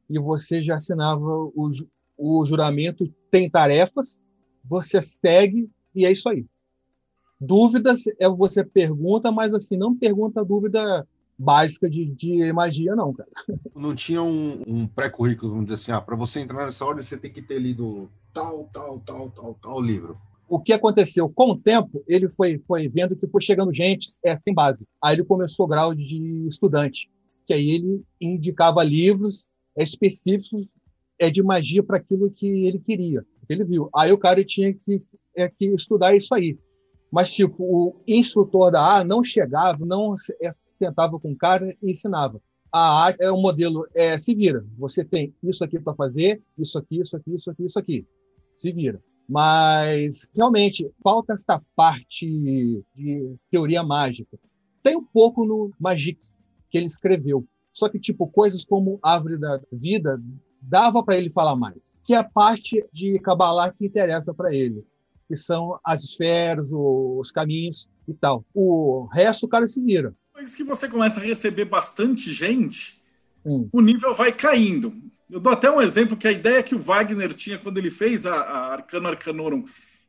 [0.09, 1.70] e você já assinava o,
[2.16, 4.20] o juramento, tem tarefas,
[4.64, 6.46] você segue e é isso aí.
[7.40, 11.07] Dúvidas é você pergunta, mas assim, não pergunta dúvida
[11.38, 13.31] básica de, de magia, não, cara.
[13.75, 17.16] Não tinha um, um pré-currículo, vamos dizer assim, ah, para você entrar nessa ordem, você
[17.16, 20.18] tem que ter lido tal, tal, tal, tal, tal livro.
[20.46, 21.31] O que aconteceu?
[21.31, 24.87] Com o tempo, ele foi, foi vendo que foi chegando gente é, sem base.
[25.03, 27.11] Aí ele começou o grau de estudante,
[27.46, 30.66] que aí ele indicava livros específicos
[31.18, 33.91] é, de magia para aquilo que ele queria, que ele viu.
[33.93, 35.03] Aí o cara tinha que,
[35.37, 36.57] é, que estudar isso aí.
[37.11, 41.91] Mas, tipo, o instrutor da A não chegava, não é, sentava com o cara e
[41.91, 42.41] ensinava.
[42.73, 44.65] A A é um modelo, é, se vira.
[44.79, 48.07] Você tem isso aqui para fazer, isso aqui, isso aqui, isso aqui, isso aqui.
[48.55, 49.03] Se vira.
[49.29, 52.29] Mas, realmente, falta essa parte
[52.95, 54.39] de teoria mágica.
[54.81, 56.21] Tem um pouco no Magic
[56.71, 57.45] que ele escreveu.
[57.73, 60.23] Só que, tipo, coisas como Árvore da Vida
[60.61, 61.96] dava para ele falar mais.
[62.05, 64.85] Que é a parte de Kabbalah que interessa para ele
[65.31, 68.44] que são as esferas, os caminhos e tal.
[68.53, 70.12] O resto o cara se vira.
[70.35, 73.01] Depois que você começa a receber bastante gente,
[73.46, 73.68] hum.
[73.73, 74.92] o nível vai caindo.
[75.31, 78.27] Eu dou até um exemplo que a ideia que o Wagner tinha quando ele fez
[78.27, 79.64] a, a Arcano Arcanorum,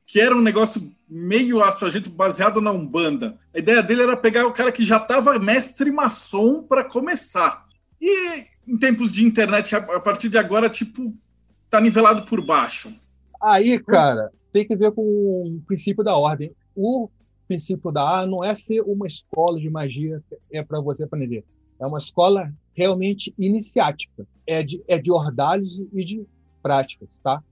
[0.07, 3.37] que era um negócio meio astro-agente baseado na Umbanda.
[3.53, 7.67] A ideia dele era pegar o cara que já estava mestre maçom para começar.
[8.01, 11.13] E em tempos de internet, a partir de agora, tipo,
[11.69, 12.89] tá nivelado por baixo.
[13.41, 16.55] Aí, cara, tem que ver com o princípio da ordem.
[16.73, 17.09] O
[17.49, 21.43] princípio da A não é ser uma escola de magia é para você aprender.
[21.77, 24.25] É uma escola realmente iniciática.
[24.47, 26.25] É de, é de ordalhos e de
[26.63, 27.43] práticas, tá?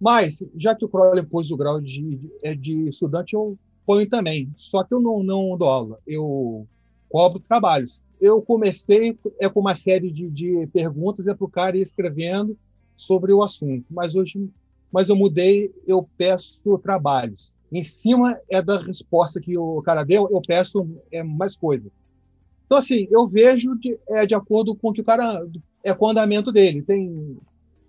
[0.00, 4.08] Mas, já que o Crowley pôs o grau de, de, é de estudante, eu ponho
[4.08, 4.52] também.
[4.56, 5.98] Só que eu não, não dou aula.
[6.06, 6.66] Eu
[7.08, 8.00] cobro trabalhos.
[8.20, 12.56] Eu comecei é com uma série de, de perguntas é para o cara ir escrevendo
[12.96, 13.86] sobre o assunto.
[13.90, 14.50] Mas hoje
[14.92, 17.52] mas eu mudei, eu peço trabalhos.
[17.72, 21.90] Em cima é da resposta que o cara deu, eu peço é, mais coisas.
[22.66, 25.46] Então, assim, eu vejo de, é, de acordo com que o cara
[25.84, 26.82] é com o andamento dele.
[26.82, 27.36] Tem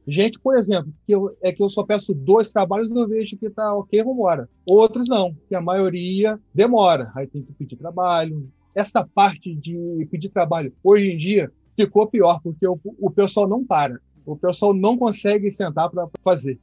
[0.08, 3.38] gente, por exemplo, que eu, é que eu só peço dois trabalhos e eu vejo
[3.38, 4.50] que tá ok, vamos embora.
[4.66, 7.12] Outros não, que a maioria demora.
[7.16, 8.48] Aí tem que pedir trabalho.
[8.76, 13.66] Essa parte de pedir trabalho, hoje em dia, ficou pior, porque o, o pessoal não
[13.66, 14.00] para.
[14.26, 16.60] O pessoal não consegue sentar para fazer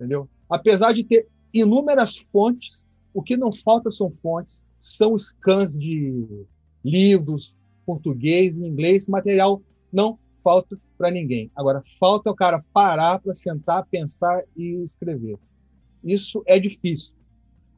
[0.00, 0.28] entendeu?
[0.48, 6.46] Apesar de ter inúmeras fontes, o que não falta são fontes, são scans de
[6.82, 11.50] livros, português, inglês, material não falta para ninguém.
[11.54, 15.36] Agora, falta o cara parar para sentar, pensar e escrever.
[16.02, 17.14] Isso é difícil.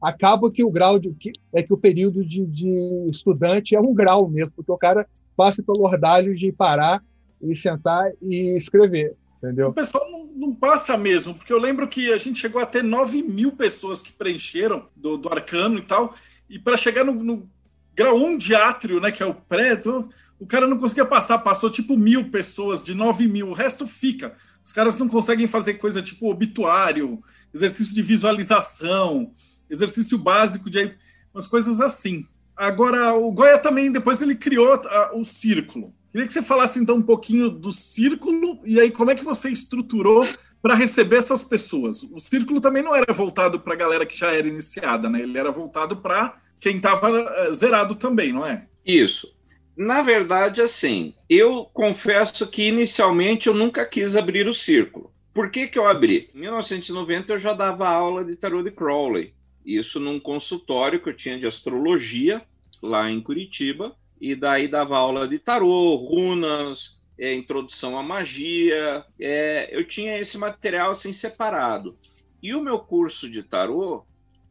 [0.03, 2.69] Acaba que o grau de que é que o período de, de
[3.09, 7.01] estudante é um grau mesmo, porque o cara passa pelo ordalho de parar
[7.41, 9.69] e sentar e escrever, entendeu?
[9.69, 12.83] O pessoal não não passa mesmo, porque eu lembro que a gente chegou a ter
[12.83, 16.15] 9 mil pessoas que preencheram do, do arcano e tal,
[16.49, 17.49] e para chegar no, no,
[17.95, 21.37] grau 1 de átrio, né, que é o pré, então, o cara não conseguia passar,
[21.39, 24.35] passou tipo mil pessoas, de 9 mil, o resto fica.
[24.63, 27.21] Os caras não conseguem fazer coisa tipo obituário,
[27.53, 29.31] exercício de visualização,
[29.73, 30.95] exercício básico de
[31.33, 32.25] umas coisas assim.
[32.55, 34.79] Agora, o Goya também, depois ele criou
[35.13, 35.93] o círculo.
[36.11, 39.49] Queria que você falasse então um pouquinho do círculo e aí como é que você
[39.49, 40.23] estruturou
[40.61, 42.03] para receber essas pessoas.
[42.03, 45.21] O círculo também não era voltado para a galera que já era iniciada, né?
[45.21, 48.67] Ele era voltado para quem estava eh, zerado também, não é?
[48.85, 49.27] Isso.
[49.75, 55.11] Na verdade, assim, eu confesso que inicialmente eu nunca quis abrir o círculo.
[55.33, 56.29] Por que, que eu abri?
[56.33, 59.33] Em 1990 eu já dava aula de tarot de Crowley.
[59.65, 62.45] Isso num consultório que eu tinha de astrologia
[62.81, 69.05] lá em Curitiba e daí dava aula de tarô, runas, é, introdução à magia.
[69.19, 71.97] É, eu tinha esse material assim separado.
[72.41, 74.05] E o meu curso de tarô,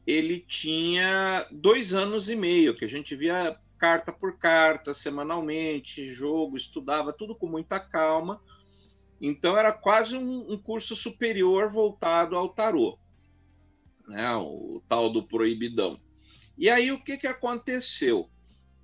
[0.06, 6.56] ele tinha dois anos e meio, que a gente via carta por carta, semanalmente, jogo,
[6.56, 8.40] estudava tudo com muita calma.
[9.20, 12.98] Então era quase um, um curso superior voltado ao tarô,
[14.09, 14.34] né?
[14.36, 15.98] o tal do proibidão.
[16.57, 18.28] E aí o que, que aconteceu?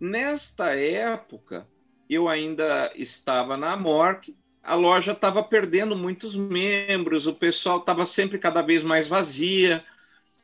[0.00, 1.68] Nesta época,
[2.08, 8.38] eu ainda estava na Mork, a loja estava perdendo muitos membros, o pessoal estava sempre
[8.38, 9.84] cada vez mais vazia,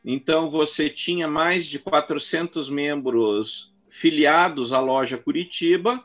[0.04, 6.04] então você tinha mais de 400 membros filiados à loja Curitiba,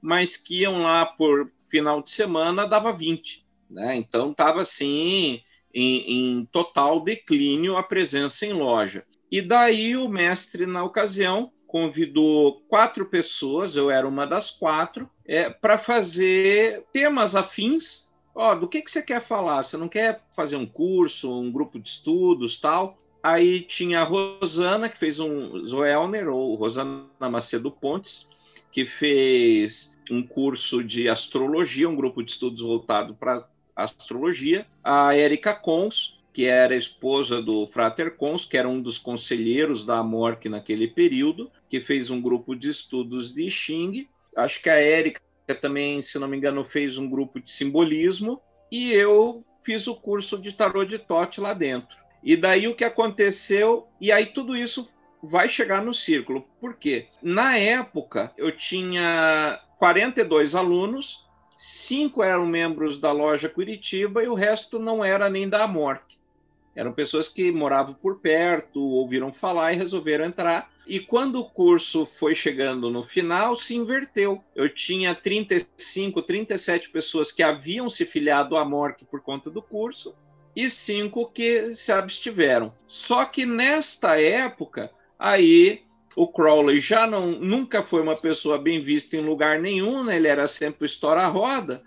[0.00, 3.46] mas que iam lá por final de semana, dava 20.
[3.68, 3.96] Né?
[3.96, 5.42] Então estava assim
[5.74, 9.04] em, em total declínio a presença em loja.
[9.30, 15.48] E daí o mestre, na ocasião, convidou quatro pessoas, eu era uma das quatro, é,
[15.48, 18.08] para fazer temas afins.
[18.34, 19.62] Ó, do que, que você quer falar?
[19.62, 22.98] Você não quer fazer um curso, um grupo de estudos, tal?
[23.22, 28.28] Aí tinha a Rosana, que fez um Zoelner, ou Rosana Macedo Pontes,
[28.72, 33.46] que fez um curso de astrologia, um grupo de estudos voltado para
[33.82, 34.66] astrologia.
[34.82, 39.98] A Érica Cons, que era esposa do Frater Cons, que era um dos conselheiros da
[39.98, 44.08] Amorc naquele período, que fez um grupo de estudos de Xing.
[44.36, 45.20] Acho que a Érica
[45.60, 48.40] também, se não me engano, fez um grupo de simbolismo.
[48.70, 51.96] E eu fiz o curso de tarô de Tote lá dentro.
[52.22, 54.88] E daí o que aconteceu, e aí tudo isso
[55.22, 56.46] vai chegar no círculo.
[56.60, 57.08] Por quê?
[57.22, 61.26] Na época, eu tinha 42 alunos,
[61.62, 66.16] cinco eram membros da loja Curitiba e o resto não era nem da Amorc.
[66.74, 70.72] Eram pessoas que moravam por perto, ouviram falar e resolveram entrar.
[70.86, 74.42] E quando o curso foi chegando no final, se inverteu.
[74.56, 80.14] Eu tinha 35, 37 pessoas que haviam se filiado à Amorc por conta do curso
[80.56, 82.72] e cinco que se abstiveram.
[82.86, 85.84] Só que nesta época, aí
[86.16, 90.16] o Crowley já não, nunca foi uma pessoa bem vista em lugar nenhum, né?
[90.16, 91.82] ele era sempre estoura roda.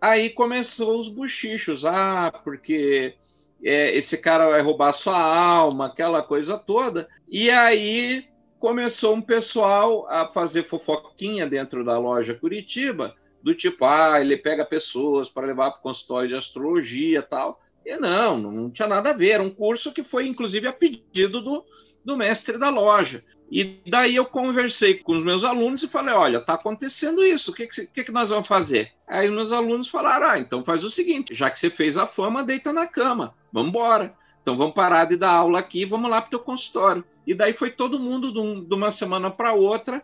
[0.00, 3.14] Aí começou os buchichos, ah, porque
[3.62, 7.08] é, esse cara vai roubar sua alma, aquela coisa toda.
[7.28, 8.24] E aí
[8.58, 14.64] começou um pessoal a fazer fofoquinha dentro da loja Curitiba, do tipo, ah, ele pega
[14.64, 17.60] pessoas para levar para o consultório de astrologia tal.
[17.84, 19.30] E não, não tinha nada a ver.
[19.30, 21.64] Era um curso que foi, inclusive, a pedido do,
[22.04, 23.24] do mestre da loja.
[23.50, 27.54] E daí eu conversei com os meus alunos e falei: olha, está acontecendo isso, o
[27.54, 28.92] que, que, que, nós vamos fazer?
[29.08, 32.44] Aí meus alunos falaram: ah, então faz o seguinte, já que você fez a fama,
[32.44, 34.14] deita na cama, vamos embora.
[34.40, 37.04] Então vamos parar de dar aula aqui, vamos lá para o teu consultório.
[37.26, 40.02] E daí foi todo mundo de, um, de uma semana para outra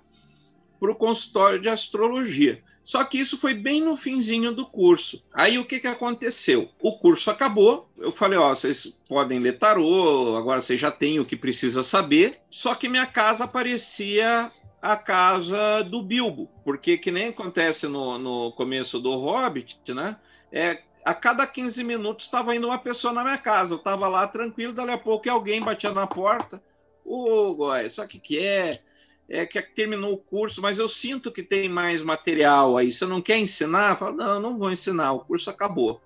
[0.79, 2.63] para o consultório de astrologia.
[2.87, 5.21] Só que isso foi bem no finzinho do curso.
[5.35, 6.71] Aí o que, que aconteceu?
[6.81, 7.91] O curso acabou.
[7.99, 12.39] Eu falei, ó, vocês podem ler tarô, agora vocês já têm o que precisa saber.
[12.49, 18.53] Só que minha casa parecia a casa do Bilbo, porque que nem acontece no, no
[18.53, 20.17] começo do Hobbit, né?
[20.53, 23.75] É, a cada 15 minutos estava indo uma pessoa na minha casa.
[23.75, 26.63] Eu estava lá tranquilo, dali a pouco alguém batia na porta.
[27.05, 28.81] Ô, Góis, sabe o que, que é?
[29.29, 32.93] É, que terminou o curso, mas eu sinto que tem mais material aí.
[32.93, 33.97] Você não quer ensinar?
[33.97, 36.01] Fala, não, não vou ensinar, o curso acabou.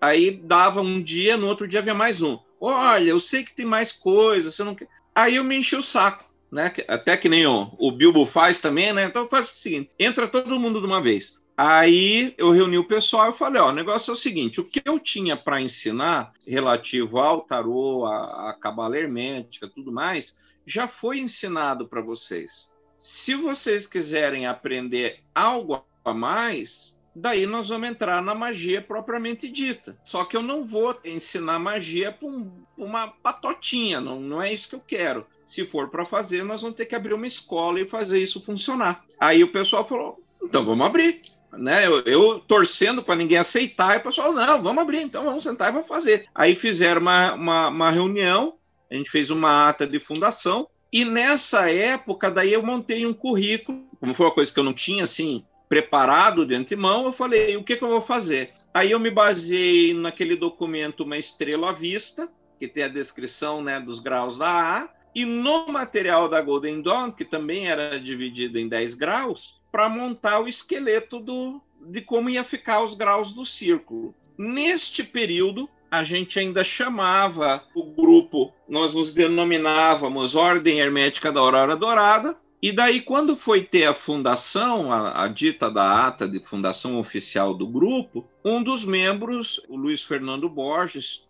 [0.00, 2.38] Aí dava um dia, no outro dia havia mais um.
[2.60, 4.88] Olha, eu sei que tem mais coisas, você não quer.
[5.14, 6.72] Aí eu me enchi o saco, né?
[6.88, 9.04] Até que nem o, o Bilbo faz também, né?
[9.04, 11.38] Então faz o seguinte: entra todo mundo de uma vez.
[11.56, 14.80] Aí eu reuni o pessoal e falei: ó, o negócio é o seguinte: o que
[14.84, 20.36] eu tinha para ensinar relativo ao tarô, a cabala hermética, tudo mais,
[20.66, 22.70] já foi ensinado para vocês.
[22.96, 29.98] Se vocês quiserem aprender algo a mais, daí nós vamos entrar na magia propriamente dita.
[30.04, 34.68] Só que eu não vou ensinar magia para um, uma patotinha, não, não é isso
[34.68, 35.26] que eu quero.
[35.46, 39.04] Se for para fazer, nós vamos ter que abrir uma escola e fazer isso funcionar.
[39.18, 41.22] Aí o pessoal falou: então vamos abrir.
[41.52, 41.86] Né?
[41.86, 45.68] Eu, eu torcendo para ninguém aceitar, e o pessoal, não, vamos abrir, então vamos sentar
[45.68, 46.26] e vamos fazer.
[46.34, 48.54] Aí fizeram uma, uma, uma reunião
[48.92, 53.86] a gente fez uma ata de fundação, e nessa época, daí eu montei um currículo,
[53.98, 57.64] como foi uma coisa que eu não tinha, assim, preparado de antemão, eu falei, o
[57.64, 58.52] que, que eu vou fazer?
[58.74, 62.30] Aí eu me baseei naquele documento Uma Estrela à Vista,
[62.60, 67.10] que tem a descrição né, dos graus da A, e no material da Golden Dawn,
[67.10, 72.44] que também era dividido em 10 graus, para montar o esqueleto do, de como ia
[72.44, 74.14] ficar os graus do círculo.
[74.36, 81.76] Neste período, a gente ainda chamava o grupo, nós nos denominávamos Ordem Hermética da Aurora
[81.76, 86.98] Dourada, e daí, quando foi ter a fundação, a, a, dita da ata de fundação
[86.98, 91.28] oficial do grupo, um dos membros, o Luiz Fernando Borges,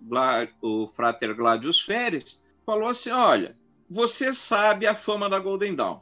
[0.62, 3.56] o Frater Gladius Feres, falou assim: Olha,
[3.90, 6.00] você sabe a fama da Golden Dawn,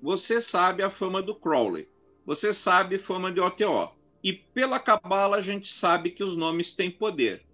[0.00, 1.88] você sabe a fama do Crowley,
[2.24, 3.90] você sabe a fama de OTO.
[4.22, 7.46] E pela cabala a gente sabe que os nomes têm poder.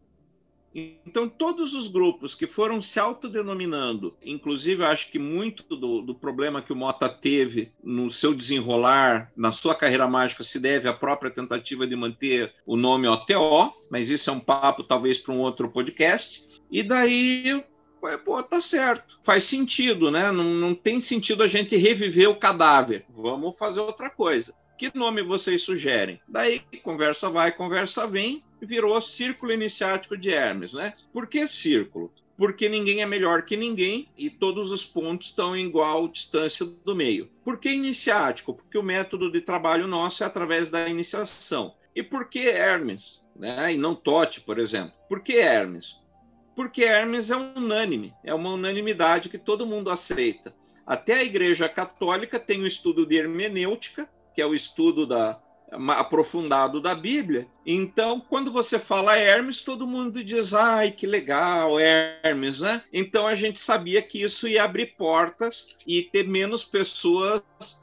[0.75, 6.15] Então, todos os grupos que foram se autodenominando, inclusive eu acho que muito do, do,
[6.15, 10.95] problema que o Mota teve no seu desenrolar, na sua carreira mágica, se deve à
[10.95, 15.41] própria tentativa de manter o nome OTO, mas isso é um papo talvez para um
[15.41, 16.47] outro podcast.
[16.71, 17.63] E daí,
[18.25, 20.33] pô, tá certo, faz sentido, né?
[20.33, 24.55] Não, não tem sentido a gente reviver o cadáver, vamos fazer outra coisa.
[24.79, 26.21] Que nome vocês sugerem?
[26.27, 30.95] Daí, conversa vai, conversa vem, virou Círculo Iniciático de Hermes, né?
[31.13, 32.13] Por que círculo?
[32.43, 36.93] porque ninguém é melhor que ninguém e todos os pontos estão em igual distância do
[36.93, 37.31] meio.
[37.45, 38.55] Por que iniciático?
[38.55, 41.75] Porque o método de trabalho nosso é através da iniciação.
[41.95, 43.25] E por que Hermes?
[43.37, 43.75] Né?
[43.75, 44.93] E não Tote, por exemplo.
[45.09, 45.99] Por que Hermes?
[46.57, 50.55] Porque Hermes é unânime, é uma unanimidade que todo mundo aceita.
[50.85, 55.41] Até a Igreja Católica tem o estudo de hermenêutica, que é o estudo da,
[55.73, 57.47] aprofundado da Bíblia.
[57.65, 62.83] Então, quando você fala Hermes, todo mundo diz: ai, que legal, Hermes, né?
[62.93, 67.43] Então a gente sabia que isso ia abrir portas e ter menos pessoas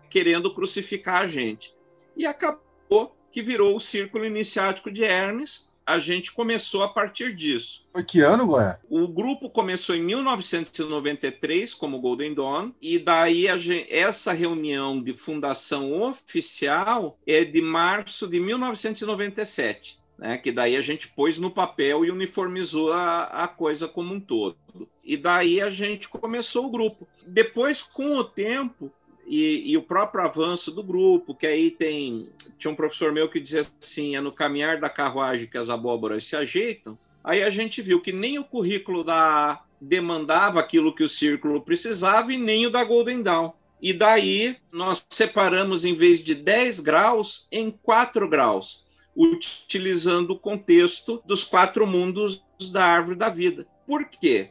[0.10, 1.74] querendo crucificar a gente.
[2.16, 7.88] E acabou que virou o círculo iniciático de Hermes, a gente começou a partir disso.
[7.92, 8.78] Foi que ano, Goiás?
[8.88, 16.00] O grupo começou em 1993 como Golden Dawn e daí gente, essa reunião de fundação
[16.04, 19.98] oficial é de março de 1997.
[20.20, 24.20] Né, que daí a gente pôs no papel e uniformizou a, a coisa como um
[24.20, 24.58] todo.
[25.02, 27.08] E daí a gente começou o grupo.
[27.26, 28.92] Depois, com o tempo,
[29.30, 32.28] e, e, o próprio avanço do grupo, que aí tem.
[32.58, 36.26] Tinha um professor meu que dizia assim: é no caminhar da carruagem que as abóboras
[36.26, 36.98] se ajeitam.
[37.24, 42.34] Aí a gente viu que nem o currículo da demandava aquilo que o círculo precisava
[42.34, 43.52] e nem o da Golden Dawn.
[43.80, 48.84] E daí nós separamos, em vez de 10 graus, em 4 graus,
[49.16, 53.68] utilizando o contexto dos quatro mundos da árvore da vida.
[53.86, 54.50] Por quê?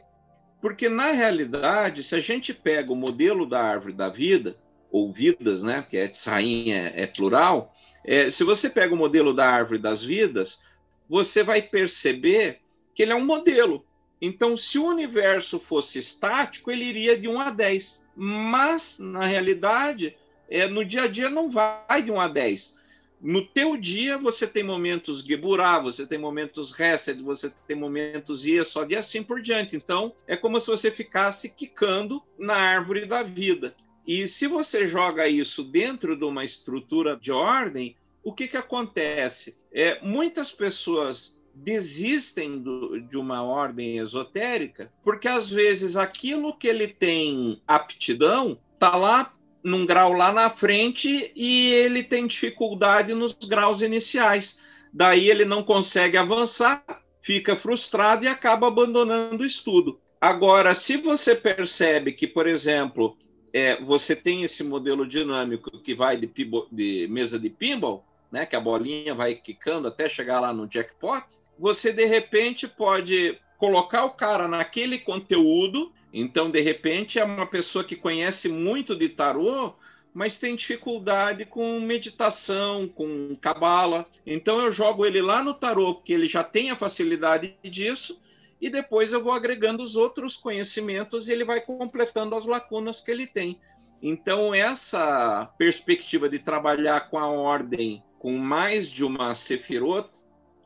[0.61, 4.57] Porque, na realidade, se a gente pega o modelo da árvore da vida,
[4.91, 9.33] ou vidas, né, que é sainha é, é plural, é, se você pega o modelo
[9.33, 10.59] da árvore das vidas,
[11.07, 12.59] você vai perceber
[12.95, 13.85] que ele é um modelo.
[14.21, 18.05] Então, se o universo fosse estático, ele iria de 1 a 10.
[18.15, 20.15] Mas, na realidade,
[20.49, 22.77] é, no dia a dia não vai de 1 a 10.
[23.21, 28.93] No teu dia, você tem momentos Geburah, você tem momentos Hesed, você tem momentos Yesod
[28.93, 29.75] e assim por diante.
[29.75, 33.75] Então, é como se você ficasse quicando na árvore da vida.
[34.09, 39.59] E se você joga isso dentro de uma estrutura de ordem, o que, que acontece?
[39.71, 46.87] É, muitas pessoas desistem do, de uma ordem esotérica porque às vezes aquilo que ele
[46.87, 49.31] tem aptidão está lá
[49.63, 54.59] num grau lá na frente e ele tem dificuldade nos graus iniciais.
[54.91, 56.83] Daí ele não consegue avançar,
[57.21, 59.99] fica frustrado e acaba abandonando o estudo.
[60.19, 63.15] Agora, se você percebe que, por exemplo,
[63.53, 66.29] é, você tem esse modelo dinâmico que vai de,
[66.71, 71.23] de, mesa de pinball, né, que a bolinha vai quicando até chegar lá no jackpot,
[71.57, 75.91] você de repente pode colocar o cara naquele conteúdo.
[76.13, 79.73] Então, de repente, é uma pessoa que conhece muito de tarô,
[80.13, 84.07] mas tem dificuldade com meditação, com cabala.
[84.25, 88.19] Então, eu jogo ele lá no tarô, porque ele já tem a facilidade disso
[88.61, 93.11] e depois eu vou agregando os outros conhecimentos e ele vai completando as lacunas que
[93.11, 93.59] ele tem.
[94.01, 100.09] Então, essa perspectiva de trabalhar com a ordem com mais de uma sefirot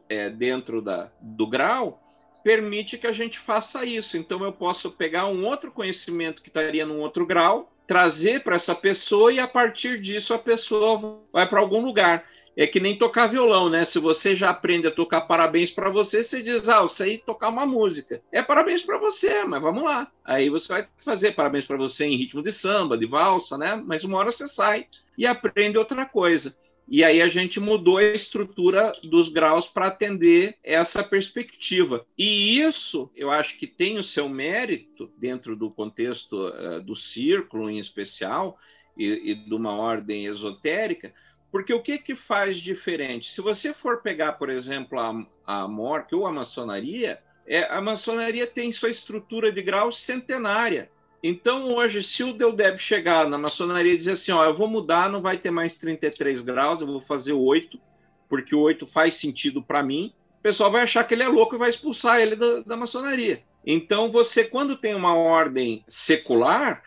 [0.10, 2.00] é, dentro da, do grau
[2.44, 4.18] permite que a gente faça isso.
[4.18, 8.76] Então, eu posso pegar um outro conhecimento que estaria num outro grau, trazer para essa
[8.76, 12.26] pessoa e a partir disso a pessoa vai para algum lugar.
[12.56, 13.84] É que nem tocar violão, né?
[13.84, 17.50] Se você já aprende a tocar parabéns para você, você diz, ah, eu sei tocar
[17.50, 18.22] uma música.
[18.32, 20.12] É parabéns para você, mas vamos lá.
[20.24, 23.82] Aí você vai fazer parabéns para você em ritmo de samba, de valsa, né?
[23.84, 24.86] Mas uma hora você sai
[25.18, 26.56] e aprende outra coisa.
[26.88, 32.06] E aí a gente mudou a estrutura dos graus para atender essa perspectiva.
[32.18, 37.70] E isso, eu acho que tem o seu mérito dentro do contexto uh, do círculo
[37.70, 38.60] em especial
[38.98, 41.14] e, e de uma ordem esotérica,
[41.54, 43.32] porque o que, que faz diferente?
[43.32, 48.48] Se você for pegar, por exemplo, a, a MORC ou a maçonaria, é, a maçonaria
[48.48, 50.90] tem sua estrutura de graus centenária.
[51.22, 55.12] Então, hoje, se o Deudeb chegar na maçonaria e dizer assim, ó, eu vou mudar,
[55.12, 57.80] não vai ter mais 33 graus, eu vou fazer 8,
[58.28, 61.54] porque o 8 faz sentido para mim, o pessoal vai achar que ele é louco
[61.54, 63.44] e vai expulsar ele da, da maçonaria.
[63.64, 66.82] Então, você, quando tem uma ordem secular,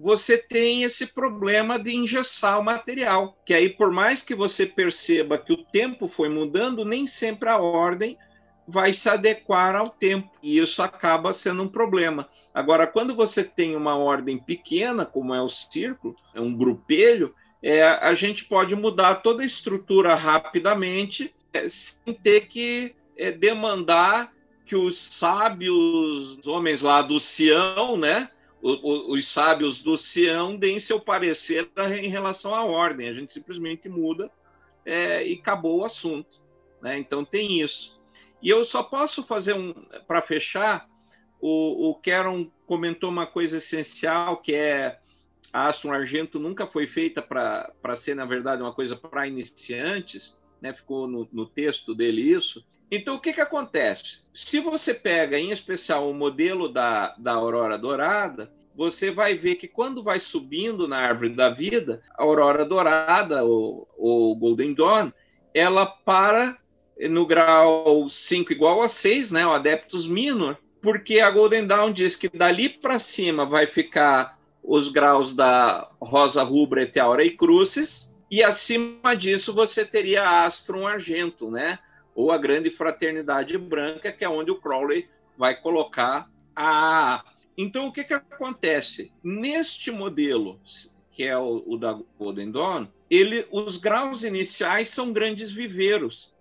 [0.00, 5.36] você tem esse problema de engessar o material, que aí por mais que você perceba
[5.36, 8.16] que o tempo foi mudando, nem sempre a ordem
[8.66, 12.28] vai se adequar ao tempo, e isso acaba sendo um problema.
[12.54, 17.82] Agora, quando você tem uma ordem pequena, como é o círculo, é um grupelho, é,
[17.82, 24.32] a gente pode mudar toda a estrutura rapidamente, é, sem ter que é, demandar
[24.64, 28.30] que os sábios, os homens lá do Sião, né,
[28.62, 31.70] os sábios do Sião deem seu parecer
[32.02, 33.08] em relação à ordem.
[33.08, 34.30] A gente simplesmente muda
[34.84, 36.40] é, e acabou o assunto.
[36.82, 36.98] Né?
[36.98, 37.98] Então tem isso.
[38.42, 39.72] E eu só posso fazer um,
[40.06, 40.88] para fechar,
[41.40, 44.98] o, o Caron comentou uma coisa essencial, que é
[45.52, 50.72] a Astro Argento nunca foi feita para ser, na verdade, uma coisa para iniciantes, né?
[50.72, 52.64] ficou no, no texto dele isso.
[52.90, 54.22] Então, o que, que acontece?
[54.34, 59.68] Se você pega, em especial, o modelo da, da Aurora Dourada, você vai ver que
[59.68, 65.12] quando vai subindo na árvore da vida, a Aurora Dourada, ou, ou Golden Dawn,
[65.54, 66.58] ela para
[67.08, 72.16] no grau 5 igual a 6, né, o Adeptus Minor, porque a Golden Dawn diz
[72.16, 78.44] que dali para cima vai ficar os graus da Rosa Rubra, Eteaura e Crucis, e
[78.44, 81.78] acima disso você teria Astrum Argento, né?
[82.14, 87.24] Ou a Grande Fraternidade Branca, que é onde o Crowley vai colocar a
[87.56, 89.12] Então, o que, que acontece?
[89.22, 90.60] Neste modelo,
[91.12, 96.32] que é o, o da Golden Dawn, ele, os graus iniciais são grandes viveiros.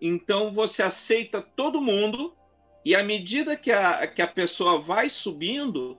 [0.00, 2.34] Então, você aceita todo mundo,
[2.84, 5.98] e à medida que a, que a pessoa vai subindo,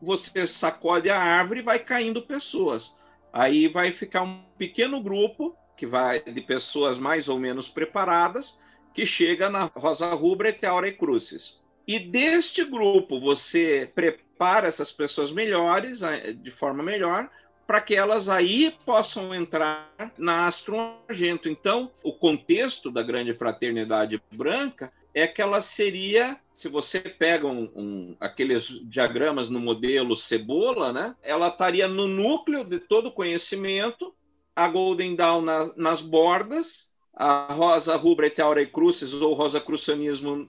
[0.00, 2.94] você sacode a árvore e vai caindo pessoas.
[3.32, 8.60] Aí vai ficar um pequeno grupo que vai de pessoas mais ou menos preparadas
[8.92, 11.60] que chega na Rosa Rubra e Teora e Crucis.
[11.88, 16.00] E deste grupo você prepara essas pessoas melhores,
[16.40, 17.28] de forma melhor,
[17.66, 20.76] para que elas aí possam entrar na Astro
[21.08, 21.48] Argento.
[21.48, 27.70] Então, o contexto da Grande Fraternidade Branca é que ela seria, se você pega um,
[27.74, 31.14] um, aqueles diagramas no modelo cebola, né?
[31.22, 34.14] Ela estaria no núcleo de todo o conhecimento,
[34.56, 40.48] a Golden Dawn na, nas bordas, a Rosa Rubra e Crucis ou Rosa Crucianismo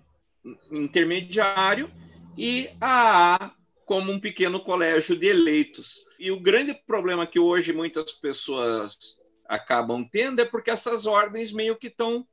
[0.71, 1.91] intermediário
[2.37, 3.51] e a A
[3.85, 6.05] como um pequeno colégio de eleitos.
[6.17, 11.75] E o grande problema que hoje muitas pessoas acabam tendo é porque essas ordens meio
[11.75, 12.25] que estão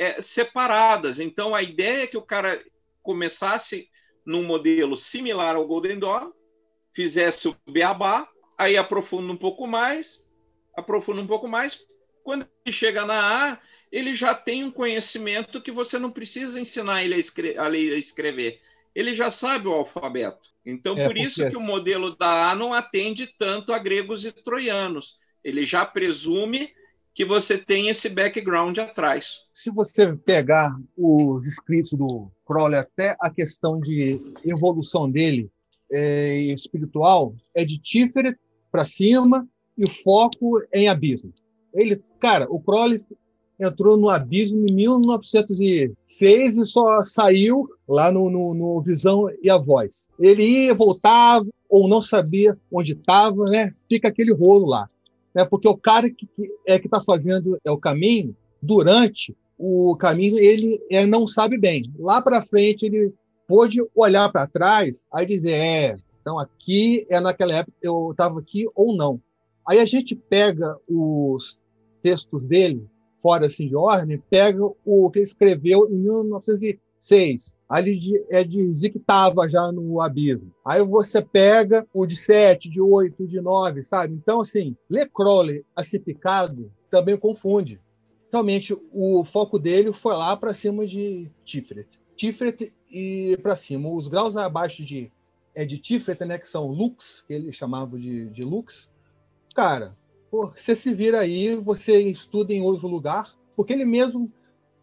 [0.00, 1.20] é, separadas.
[1.20, 2.64] Então, a ideia é que o cara
[3.02, 3.90] começasse
[4.24, 6.32] num modelo similar ao Golden Dawn,
[6.94, 8.26] fizesse o beabá,
[8.56, 10.26] aí aprofunda um pouco mais,
[10.74, 11.84] aprofunda um pouco mais.
[12.24, 13.58] Quando ele chega na A,
[13.92, 17.92] ele já tem um conhecimento que você não precisa ensinar ele a, escre a ler
[17.92, 18.58] a escrever.
[18.94, 20.50] Ele já sabe o alfabeto.
[20.64, 21.26] Então, é por porque...
[21.26, 25.18] isso que o modelo da A não atende tanto a gregos e troianos.
[25.44, 26.72] Ele já presume
[27.14, 29.40] que você tem esse background atrás.
[29.52, 35.50] Se você pegar os escritos do Crowley, até a questão de evolução dele
[35.92, 38.38] é, espiritual, é de Tiferet
[38.70, 39.46] para cima
[39.76, 41.32] e o foco é em abismo.
[41.74, 43.04] Ele, cara, o Crowley
[43.58, 49.58] entrou no abismo em 1906 e só saiu lá no, no, no Visão e a
[49.58, 50.06] Voz.
[50.18, 53.74] Ele ia, voltava, ou não sabia onde estava, né?
[53.88, 54.88] Fica aquele rolo lá
[55.34, 55.44] né?
[55.44, 60.38] porque o cara que, que é que está fazendo é o caminho, durante o caminho,
[60.38, 61.92] ele é, não sabe bem.
[61.98, 63.12] Lá para frente, ele
[63.46, 68.66] pôde olhar para trás aí dizer: é, então aqui é naquela época eu estava aqui
[68.74, 69.20] ou não.
[69.66, 71.60] Aí a gente pega os
[72.02, 72.86] textos dele,
[73.20, 77.56] fora assim de ordem, pega o que ele escreveu em 1906.
[77.70, 79.00] Ali é de que
[79.48, 80.52] já no abismo.
[80.66, 84.12] Aí você pega o de 7, de 8, de 9, sabe?
[84.12, 87.80] Então, assim, ler Crowley acipicado também confunde.
[88.32, 91.88] Realmente, o foco dele foi lá para cima de Tiferet.
[92.16, 93.88] Tiferet e para cima.
[93.88, 95.12] Os graus abaixo de,
[95.54, 98.90] é de Tiferet, né, que são Lux, que ele chamava de, de Lux.
[99.54, 99.96] Cara,
[100.32, 104.28] você se vira aí, você estuda em outro lugar, porque ele mesmo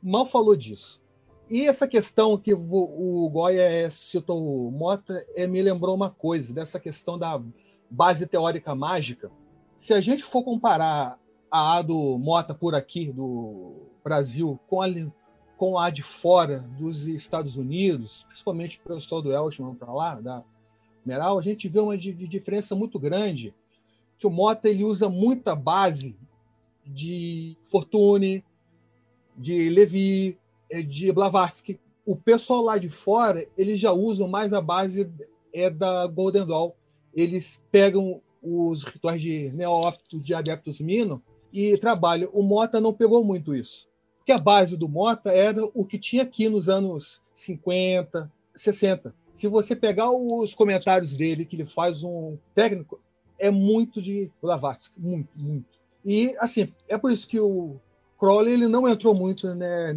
[0.01, 1.01] mal falou disso.
[1.49, 6.77] E essa questão que o Goya citou o Mota é, me lembrou uma coisa, dessa
[6.77, 7.41] questão da
[7.89, 9.31] base teórica mágica.
[9.77, 11.17] Se a gente for comparar
[11.49, 14.87] a A do Mota por aqui, do Brasil, com a,
[15.55, 20.43] com a de fora dos Estados Unidos, principalmente o pessoal do Elshman para lá, da
[21.05, 23.55] Meral, a gente vê uma diferença muito grande,
[24.19, 26.17] que o Mota ele usa muita base
[26.85, 28.43] de Fortune,
[29.37, 30.46] de Levi, é
[30.83, 31.79] de Blavatsky.
[32.05, 35.11] O pessoal lá de fora, eles já usam mais a base
[35.53, 36.71] é da Golden Dawn.
[37.13, 42.29] Eles pegam os rituais de neófito, de adeptos mino e trabalham.
[42.33, 43.87] O Mota não pegou muito isso.
[44.17, 49.13] Porque a base do Mota era o que tinha aqui nos anos 50, 60.
[49.33, 52.99] Se você pegar os comentários dele, que ele faz um técnico,
[53.39, 55.77] é muito de Blavatsky, muito, muito.
[56.03, 57.75] E, assim, é por isso que o
[58.19, 59.95] Crowley ele não entrou muito né,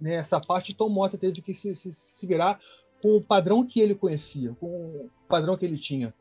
[0.00, 2.58] nessa parte, Tom Mota teve que se, se, se, virar
[3.02, 6.14] com o padrão que ele conhecia, com o padrão que ele tinha.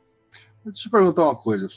[0.64, 1.68] Deixa eu te perguntar uma coisa,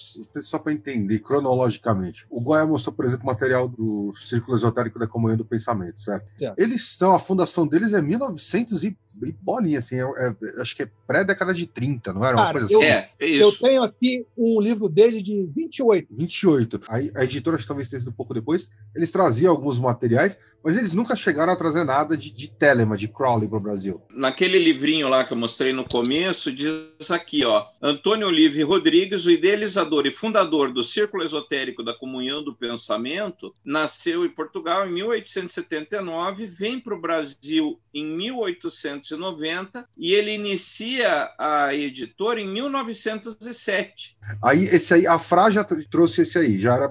[0.40, 2.26] só para entender cronologicamente.
[2.28, 6.26] O Goya mostrou, por exemplo, material do Círculo Esotérico da Comunhão do Pensamento, certo?
[6.36, 6.58] certo?
[6.58, 8.96] Eles estão, a fundação deles é 1910 bem
[9.30, 9.96] bolinha, assim.
[9.96, 12.88] É, é, acho que é pré-década de 30, não era uma Cara, coisa eu- assim?
[12.88, 13.60] É, é Eu isso.
[13.60, 16.08] tenho aqui um livro dele de 28.
[16.10, 16.80] 28.
[16.88, 20.76] Aí a editora, que talvez tenha sido um pouco depois, eles traziam alguns materiais, mas
[20.76, 24.00] eles nunca chegaram a trazer nada de, de Telema, de Crowley para o Brasil.
[24.10, 29.30] Naquele livrinho lá que eu mostrei no começo, diz aqui, ó, Antônio Olive Rodrigues, o
[29.30, 36.46] idealizador e fundador do Círculo Esotérico da Comunhão do Pensamento, nasceu em Portugal em 1879,
[36.46, 38.04] vem para o Brasil em
[39.16, 44.16] 1890 e ele inicia a editora em 1907.
[44.42, 46.90] Aí, esse aí, a Fra já tr- trouxe esse aí, já era.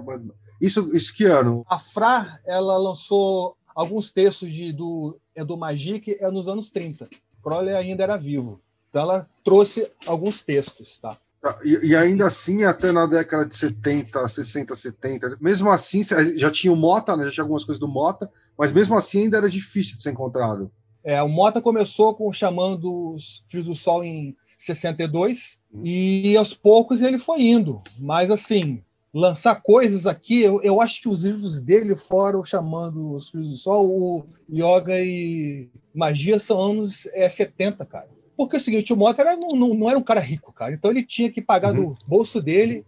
[0.59, 1.65] Isso, isso que ano?
[1.67, 7.09] A Fra, ela lançou alguns textos de, do, é do Magic é nos anos 30.
[7.43, 8.61] Crowley ainda era vivo.
[8.89, 11.17] Então ela trouxe alguns textos, tá?
[11.41, 16.03] Tá, E, e ainda assim, até na década de 70, 60, 70, mesmo assim,
[16.35, 17.25] já tinha o Mota, né?
[17.25, 20.71] Já tinha algumas coisas do Mota, mas mesmo assim ainda era difícil de ser encontrado.
[21.03, 27.01] É, o Mota começou com chamando os Filhos do Sol em 62 e aos poucos
[27.01, 27.81] ele foi indo.
[27.97, 28.81] Mas assim,
[29.13, 33.57] lançar coisas aqui, eu, eu acho que os livros dele foram chamando os Filhos do
[33.57, 38.09] Sol, o Yoga e Magia são anos é, 70, cara.
[38.37, 40.73] Porque é o seguinte, o Mota era, não, não, não era um cara rico, cara.
[40.73, 41.93] Então ele tinha que pagar Uhum.
[41.93, 42.85] do bolso dele,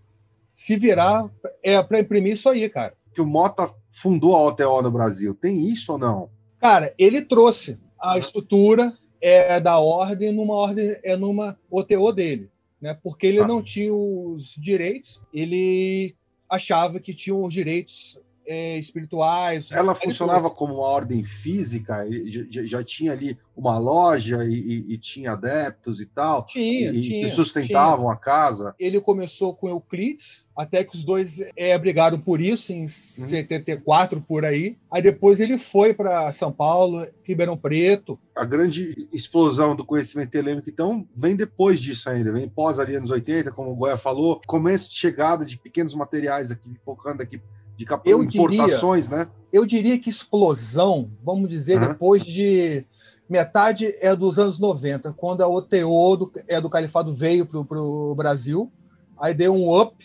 [0.53, 1.30] se virar
[1.64, 2.93] é, para imprimir isso aí, cara.
[3.14, 5.34] Que o Mota fundou a OTO no Brasil.
[5.36, 6.30] Tem isso ou não?
[6.59, 12.49] Cara, ele trouxe a estrutura é, da ordem numa ordem é numa OTO dele,
[12.81, 12.93] né?
[13.01, 13.47] Porque ele Ah.
[13.47, 16.13] não tinha os direitos, ele
[16.49, 19.69] achava que tinha os direitos é, espirituais.
[19.71, 22.05] Ela Ele funcionava como uma ordem física,
[22.49, 27.01] já, já- tinha ali uma loja e, e- e tinha adeptos e tal, Tinha, e,
[27.01, 28.73] tinha, que sustentavam a casa.
[28.79, 34.45] Ele começou com Euclides, até que os dois é, brigaram por isso em 74 por
[34.45, 34.77] aí.
[34.91, 38.19] Aí depois ele foi para São Paulo, Ribeirão Preto.
[38.35, 43.11] A grande explosão do conhecimento telêmico, então, vem depois disso ainda, vem pós ali anos
[43.11, 47.41] 80, como o Goya falou, começo de chegada de pequenos materiais aqui, focando aqui
[47.78, 49.28] de cap- Eu diria- importações, né?
[49.51, 51.89] eu diria que explosão, vamos dizer, Aham.
[51.89, 52.86] depois de
[53.30, 58.13] metade é dos anos 90, quando a OTO do, é do Califado veio para o
[58.15, 58.71] Brasil,
[59.19, 59.95] aí deu um up,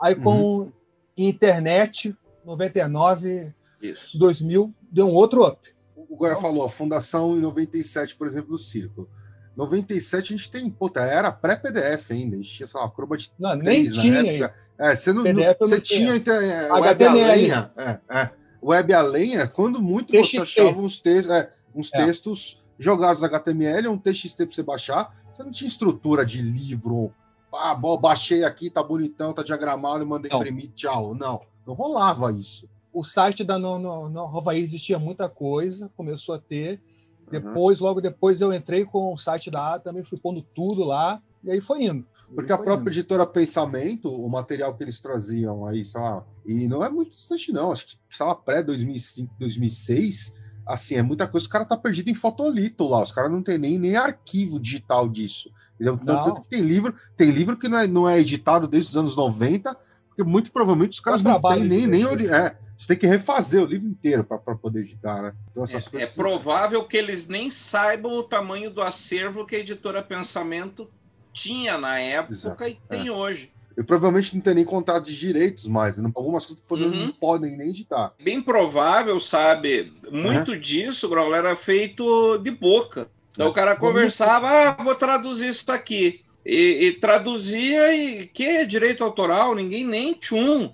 [0.00, 0.70] aí com
[1.16, 2.14] internet,
[2.44, 4.16] 99, Isso.
[4.18, 5.58] 2000, deu um outro up.
[5.96, 9.08] O Goya falou, a fundação em 97, por exemplo, do Círculo.
[9.56, 13.54] 97 a gente tem, puta, era pré-PDF ainda, a gente tinha, sei lá, Acrobat Não,
[13.54, 14.54] nem 3 na tinha época.
[14.78, 16.20] É, você não, PDF você tinha.
[16.20, 17.26] tinha é, web a HTML.
[17.32, 17.70] lenha.
[17.76, 18.30] É, é.
[18.62, 20.60] Web a lenha, quando muito você TXT.
[20.60, 22.04] achava uns, te é, uns É.
[22.04, 27.12] textos jogados HTML, um TXT para você baixar, você não tinha estrutura de livro.
[27.54, 30.40] Ah, bom, baixei aqui, tá bonitão, tá diagramado, mandei Não.
[30.40, 31.14] imprimir, tchau.
[31.14, 32.68] Não, não rolava isso.
[32.92, 36.80] O site da no, no, no Havaí existia muita coisa, começou a ter.
[37.20, 37.30] Uhum.
[37.30, 41.22] Depois, logo depois, eu entrei com o site da A, também fui pondo tudo lá,
[41.44, 42.06] e aí foi indo.
[42.34, 42.98] Porque a própria indo.
[42.98, 47.52] editora Pensamento, o material que eles traziam aí, sei lá, e não é muito distante,
[47.52, 47.72] não.
[47.72, 50.34] Acho que, sei lá, pré-2005, 2006,
[50.66, 51.44] assim, é muita coisa.
[51.44, 53.02] Os caras tá perdido em fotolito lá.
[53.02, 55.50] Os caras não tem nem, nem arquivo digital disso.
[55.74, 55.96] Entendeu?
[55.98, 59.14] Tanto que tem livro, tem livro que não é, não é editado desde os anos
[59.16, 59.76] 90,
[60.08, 62.12] porque muito provavelmente os caras não têm nem, nem fazer.
[62.14, 65.34] ori- é, você tem que refazer o livro inteiro para poder editar, né?
[65.50, 66.14] Então, essas É, é coisas.
[66.14, 70.90] provável que eles nem saibam o tamanho do acervo que a editora Pensamento
[71.36, 73.52] tinha na época Exato, e tem hoje.
[73.76, 76.02] E provavelmente não tem nem contrato de direitos mais.
[76.02, 77.06] Algumas coisas que Uhum.
[77.06, 78.14] não podem nem editar.
[78.18, 79.92] Bem provável, sabe?
[80.10, 83.08] Muito disso, Grau, era feito de boca.
[83.32, 86.24] Então o cara conversava, ah, vou traduzir isso aqui.
[86.44, 90.72] E, e traduzia e que é direito autoral, ninguém nem tchum.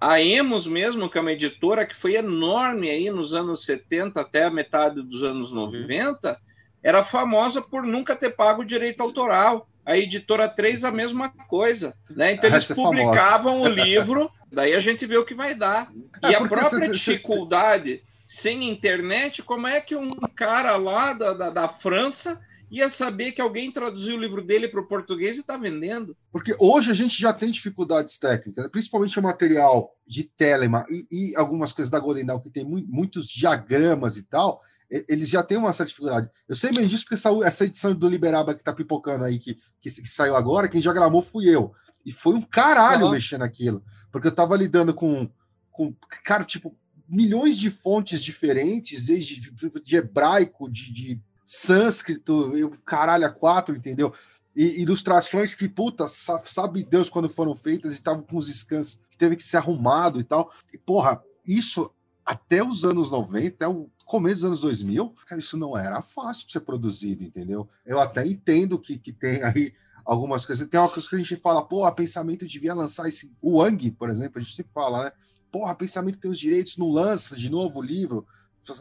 [0.00, 4.44] A Emos mesmo, que é uma editora que foi enorme aí nos anos 70 até
[4.44, 6.38] a metade dos anos 90,
[6.82, 9.66] era famosa por nunca ter pago direito autoral.
[9.86, 12.32] A editora 3 a mesma coisa, né?
[12.32, 15.90] Então eles Essa é publicavam o livro, daí a gente vê o que vai dar.
[16.22, 21.32] É, E a própria você- dificuldade, sem internet, como é que um cara lá da,
[21.34, 25.40] da, da França ia saber que alguém traduziu o livro dele para o português e
[25.40, 26.16] está vendendo?
[26.32, 31.36] Porque hoje a gente já tem dificuldades técnicas, principalmente o material de Telema e, e
[31.36, 34.60] algumas coisas da Golden Dawn que tem mu- muitos diagramas e tal,
[35.08, 36.30] eles já têm uma certa dificuldade.
[36.48, 39.58] Eu sei bem disso porque saiu essa edição do Liberaba que tá pipocando aí, que,
[39.80, 41.72] que, que saiu agora, quem diagramou fui eu.
[42.04, 43.12] E foi um caralho Aham.
[43.12, 43.82] mexer naquilo,
[44.12, 45.28] porque eu tava lidando com,
[45.70, 46.76] com cara, tipo,
[47.08, 53.74] milhões de fontes diferentes, desde de, de hebraico, de, de sânscrito, eu, caralho, a quatro,
[53.76, 54.12] entendeu?
[54.54, 59.00] E ilustrações que, puta, sa- sabe Deus quando foram feitas e estavam com os scans
[59.10, 60.52] que teve que ser arrumado e tal.
[60.72, 61.90] E, porra, isso
[62.24, 66.46] até os anos 90 é o começo dos anos 2000, cara, isso não era fácil
[66.46, 67.68] para ser produzido, entendeu?
[67.84, 69.72] Eu até entendo que, que tem aí
[70.04, 70.68] algumas coisas.
[70.68, 73.32] Tem uma coisa que a gente fala, pô, pensamento devia lançar esse.
[73.40, 75.12] O Wang, por exemplo, a gente sempre fala, né?
[75.50, 78.26] Porra, pensamento tem os direitos, não lança de novo o livro.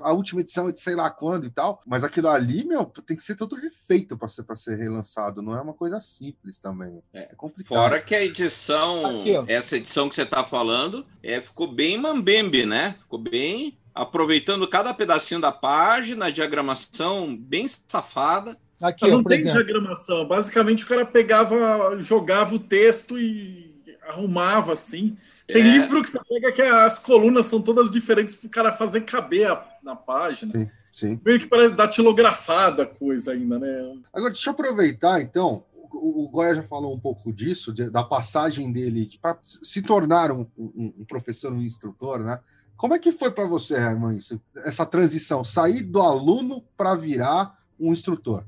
[0.01, 1.81] A última edição é de sei lá quando e tal.
[1.85, 5.41] Mas aquilo ali, meu, tem que ser todo refeito para ser, ser relançado.
[5.41, 7.03] Não é uma coisa simples também.
[7.13, 7.77] É, é complicado.
[7.77, 12.65] Fora que a edição, Aqui, essa edição que você está falando, é, ficou bem mambembe,
[12.65, 12.95] né?
[13.01, 18.57] Ficou bem aproveitando cada pedacinho da página, diagramação bem safada.
[18.81, 19.63] Aqui, não tem exemplo.
[19.63, 20.27] diagramação.
[20.27, 23.73] Basicamente, o cara pegava, jogava o texto e
[24.07, 25.15] arrumava assim.
[25.47, 25.77] Tem é.
[25.77, 29.49] livro que você pega que as colunas são todas diferentes para o cara fazer caber
[29.49, 30.51] a, na página.
[30.51, 31.21] Sim, sim.
[31.23, 33.95] Meio que parece datilografada a coisa ainda, né?
[34.11, 35.63] Agora, deixa eu aproveitar, então.
[35.95, 40.31] O, o Goya já falou um pouco disso, de, da passagem dele para se tornar
[40.31, 42.39] um, um, um professor, um instrutor, né?
[42.77, 44.19] Como é que foi para você, Herman,
[44.65, 48.43] essa transição, sair do aluno para virar um instrutor?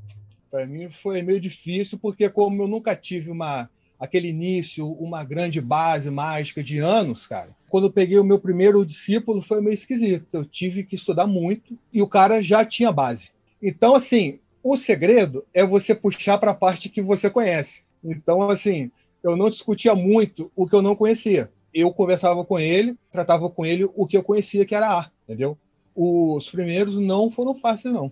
[0.51, 5.61] Para mim foi meio difícil, porque como eu nunca tive uma aquele início, uma grande
[5.61, 7.55] base mágica de anos, cara.
[7.69, 10.27] Quando eu peguei o meu primeiro discípulo foi meio esquisito.
[10.33, 13.31] Eu tive que estudar muito e o cara já tinha base.
[13.61, 17.83] Então, assim, o segredo é você puxar para a parte que você conhece.
[18.03, 18.91] Então, assim,
[19.23, 23.65] eu não discutia muito o que eu não conhecia eu conversava com ele, tratava com
[23.65, 25.57] ele o que eu conhecia que era A, entendeu?
[25.93, 28.09] Os primeiros não foram fáceis, não.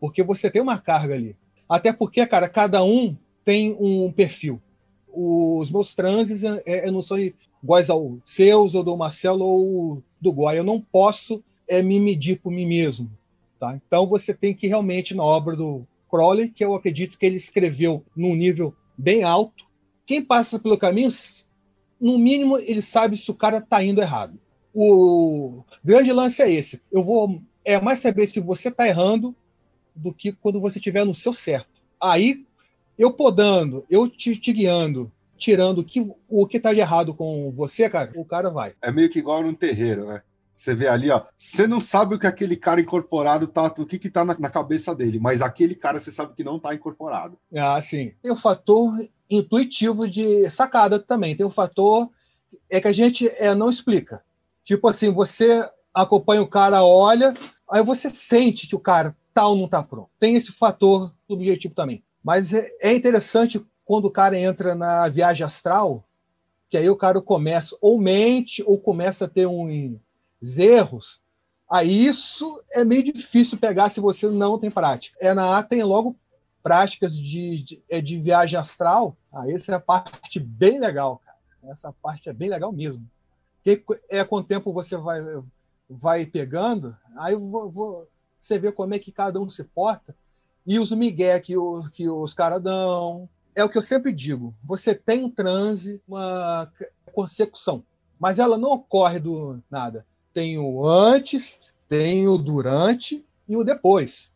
[0.00, 1.36] Porque você tem uma carga ali.
[1.68, 4.60] Até porque, cara, cada um tem um perfil.
[5.12, 7.18] Os meus transes, é, é, não sou
[7.62, 10.58] iguais ao seus, ou do Marcelo, ou do Goya.
[10.58, 13.08] Eu não posso é, me medir por mim mesmo.
[13.60, 13.78] Tá?
[13.86, 18.04] Então você tem que realmente, na obra do Crowley, que eu acredito que ele escreveu
[18.16, 19.64] num nível bem alto,
[20.04, 21.10] quem passa pelo caminho
[22.04, 24.38] no mínimo, ele sabe se o cara está indo errado.
[24.74, 26.82] O grande lance é esse.
[26.92, 29.34] Eu vou é mais saber se você está errando
[29.96, 31.80] do que quando você estiver no seu certo.
[31.98, 32.44] Aí,
[32.98, 37.50] eu podando, eu te, te guiando, tirando o que o que está de errado com
[37.52, 38.74] você, cara, o cara vai.
[38.82, 40.20] É meio que igual num terreiro, né?
[40.54, 41.22] Você vê ali, ó.
[41.38, 44.50] Você não sabe o que aquele cara incorporado tá, o que que tá na, na
[44.50, 47.38] cabeça dele, mas aquele cara você sabe que não tá incorporado.
[47.56, 48.12] Ah, sim.
[48.22, 48.92] Tem o fator
[49.34, 51.36] intuitivo de sacada também.
[51.36, 52.10] Tem um fator
[52.70, 54.22] é que a gente é, não explica.
[54.62, 57.34] Tipo assim, você acompanha o cara, olha,
[57.70, 60.10] aí você sente que o cara tal tá não está pronto.
[60.18, 62.02] Tem esse fator subjetivo também.
[62.22, 66.04] Mas é, é interessante quando o cara entra na viagem astral,
[66.70, 69.98] que aí o cara começa ou mente ou começa a ter uns
[70.58, 71.20] erros.
[71.70, 75.16] Aí isso é meio difícil pegar se você não tem prática.
[75.20, 76.16] É na A tem logo
[76.64, 81.36] práticas de, de, é de viagem astral, ah, essa é a parte bem legal, cara.
[81.70, 83.06] Essa parte é bem legal mesmo.
[83.62, 85.20] Que é com o tempo você vai,
[85.88, 88.08] vai pegando, aí vou, vou,
[88.40, 90.16] você vê como é que cada um se porta
[90.66, 93.28] e os migué que, o, que os caras dão.
[93.54, 96.70] É o que eu sempre digo: você tem um transe, uma
[97.12, 97.84] consecução,
[98.18, 100.06] mas ela não ocorre do nada.
[100.32, 104.33] Tem o antes, tem o durante e o depois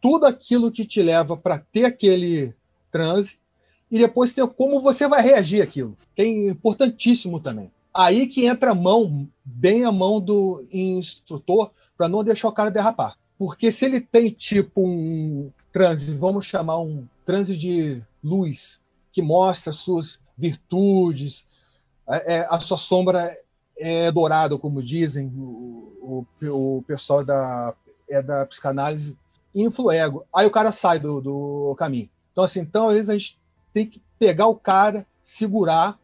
[0.00, 2.54] tudo aquilo que te leva para ter aquele
[2.90, 3.38] transe
[3.90, 5.96] e depois ter como você vai reagir aquilo.
[6.16, 7.70] É importantíssimo também.
[7.92, 12.70] Aí que entra a mão, bem a mão do instrutor, para não deixar o cara
[12.70, 13.16] derrapar.
[13.36, 18.78] Porque se ele tem tipo um transe, vamos chamar um transe de luz,
[19.12, 21.46] que mostra suas virtudes,
[22.08, 23.36] é, é a sua sombra
[23.76, 27.74] é dourada, como dizem o, o, o pessoal da,
[28.08, 29.16] é da psicanálise,
[29.54, 30.24] influego.
[30.34, 32.08] Aí o cara sai do, do caminho.
[32.32, 33.38] Então, assim, então, às vezes a gente
[33.72, 35.98] tem que pegar o cara, segurar,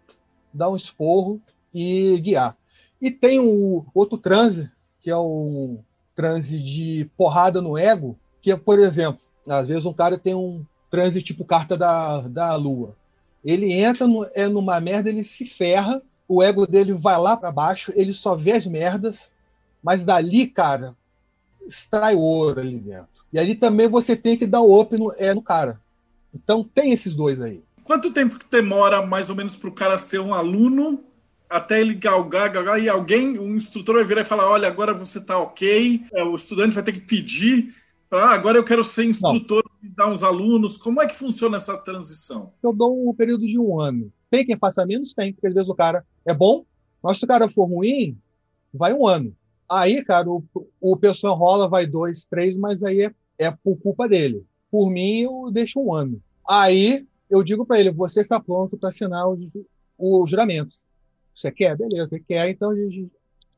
[0.52, 1.40] dar um esporro
[1.72, 2.56] e guiar.
[3.00, 4.70] E tem o outro transe,
[5.00, 5.78] que é o
[6.14, 10.64] transe de porrada no ego, que é, por exemplo, às vezes um cara tem um
[10.90, 12.96] transe tipo carta da, da lua.
[13.44, 17.52] Ele entra no, é numa merda, ele se ferra, o ego dele vai lá para
[17.52, 19.30] baixo, ele só vê as merdas,
[19.82, 20.96] mas dali, cara,
[21.66, 23.15] extrai ouro ali dentro.
[23.32, 25.80] E ali também você tem que dar o up no, é, no cara.
[26.34, 27.62] Então tem esses dois aí.
[27.84, 31.04] Quanto tempo que demora mais ou menos para o cara ser um aluno
[31.48, 35.18] até ele galgar, galgar e alguém, um instrutor vai virar e falar: olha, agora você
[35.18, 37.72] está ok, é, o estudante vai ter que pedir
[38.08, 40.76] para ah, agora eu quero ser instrutor e dar uns alunos.
[40.76, 42.52] Como é que funciona essa transição?
[42.62, 44.12] Eu dou um período de um ano.
[44.30, 45.12] Tem quem faça menos?
[45.12, 46.64] Tem, porque às vezes o cara é bom,
[47.02, 48.16] mas se o cara for ruim,
[48.72, 49.34] vai um ano.
[49.68, 50.44] Aí, cara, o,
[50.80, 54.44] o pessoal rola, vai dois, três, mas aí é é por culpa dele.
[54.70, 56.20] Por mim, eu deixo um ano.
[56.48, 59.38] Aí eu digo para ele: você está pronto para assinar os,
[59.98, 60.84] os juramentos.
[61.34, 61.76] Você quer?
[61.76, 62.72] Beleza, você quer, então,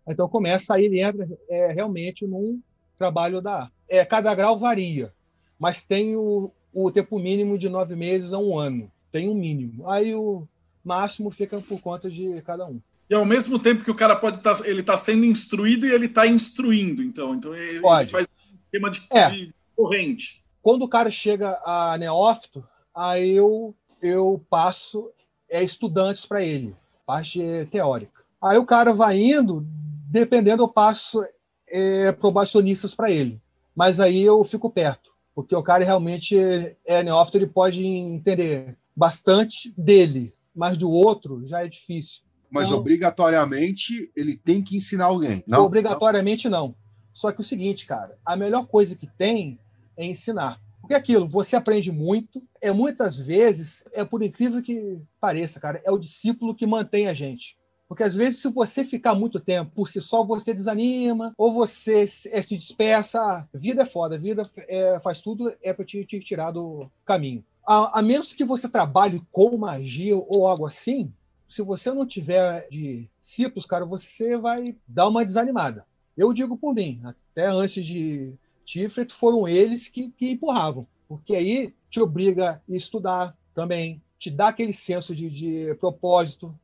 [0.08, 2.60] então começa, aí ele entra é, realmente num
[2.98, 5.12] trabalho da é Cada grau varia,
[5.58, 8.90] mas tem o, o tempo mínimo de nove meses a um ano.
[9.12, 9.88] Tem um mínimo.
[9.88, 10.46] Aí o
[10.84, 12.80] máximo fica por conta de cada um.
[13.10, 15.90] E ao mesmo tempo que o cara pode estar, tá, ele está sendo instruído e
[15.90, 18.10] ele está instruindo, então, então ele, pode.
[18.10, 19.30] faz um esquema de, é.
[19.30, 20.44] de, corrente.
[20.60, 22.62] Quando o cara chega a neófito,
[22.94, 25.10] aí eu eu passo
[25.50, 27.40] é estudantes para ele, parte
[27.70, 28.22] teórica.
[28.40, 29.66] Aí o cara vai indo,
[30.10, 31.24] dependendo eu passo
[31.68, 33.40] é, probacionistas para ele,
[33.74, 36.36] mas aí eu fico perto, porque o cara realmente
[36.84, 42.27] é neófito, ele pode entender bastante dele, mas do outro já é difícil.
[42.50, 45.44] Mas obrigatoriamente ele tem que ensinar alguém.
[45.46, 45.64] Não?
[45.64, 46.74] Obrigatoriamente não.
[47.12, 49.58] Só que o seguinte, cara, a melhor coisa que tem
[49.96, 50.60] é ensinar.
[50.80, 55.82] Porque é aquilo, você aprende muito, é muitas vezes, é por incrível que pareça, cara,
[55.84, 57.58] é o discípulo que mantém a gente.
[57.88, 62.06] Porque às vezes, se você ficar muito tempo por si só, você desanima, ou você
[62.06, 63.18] se, é, se dispersa.
[63.18, 67.42] Ah, vida é foda, vida é, faz tudo, é para te, te tirar do caminho.
[67.66, 71.12] A, a menos que você trabalhe com magia ou algo assim,
[71.48, 75.86] se você não tiver de discípulos, cara, você vai dar uma desanimada.
[76.16, 78.34] Eu digo por mim, até antes de
[78.64, 84.48] Tiferet, foram eles que, que empurravam, porque aí te obriga a estudar também, te dá
[84.48, 86.54] aquele senso de, de propósito,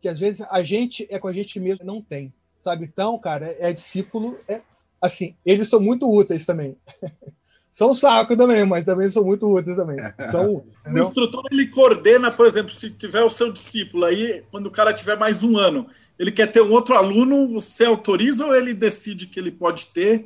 [0.00, 2.84] que às vezes a gente é com a gente mesmo não tem, sabe?
[2.84, 4.60] Então, cara, é discípulo, é
[5.00, 6.76] assim, eles são muito úteis também.
[7.76, 9.98] são saco também, mas também são muito úteis também.
[10.30, 14.70] São, o instrutor ele coordena, por exemplo, se tiver o seu discípulo aí, quando o
[14.70, 15.86] cara tiver mais um ano,
[16.18, 20.24] ele quer ter um outro aluno, você autoriza ou ele decide que ele pode ter?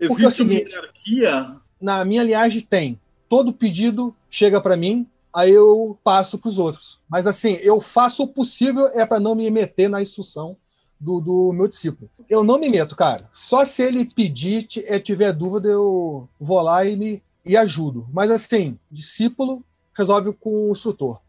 [0.00, 1.56] Existe é seguinte, uma hierarquia?
[1.80, 3.00] Na minha linhagem tem.
[3.28, 6.98] Todo pedido chega para mim, aí eu passo para os outros.
[7.08, 10.56] Mas assim, eu faço o possível é para não me meter na instrução
[11.00, 12.10] do, do, meu discípulo.
[12.28, 13.28] Eu não me meto, cara.
[13.32, 18.06] Só se ele pedir, é, tiver dúvida, eu vou lá e me e ajudo.
[18.12, 19.64] Mas assim, discípulo
[19.96, 21.20] resolve com o instrutor.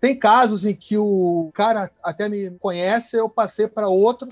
[0.00, 4.28] Tem casos em que o cara até me conhece, eu passei para outro,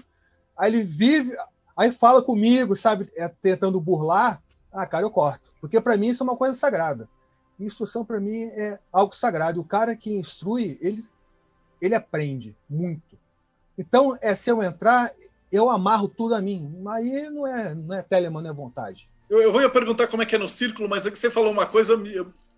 [0.57, 1.37] aí ele vive,
[1.77, 4.43] aí fala comigo, sabe, é, tentando burlar.
[4.73, 5.53] Ah, cara, eu corto.
[5.61, 7.09] Porque para mim isso é uma coisa sagrada.
[7.59, 9.61] Instrução para mim é algo sagrado.
[9.61, 11.05] O cara que instrui, ele,
[11.81, 13.14] ele aprende muito.
[13.77, 15.11] Então, é se eu entrar,
[15.51, 16.83] eu amarro tudo a mim.
[16.89, 19.09] Aí não é, não é Telemann, não é vontade.
[19.29, 21.51] Eu, eu vou perguntar como é que é no círculo, mas é que você falou
[21.51, 22.15] uma coisa, me,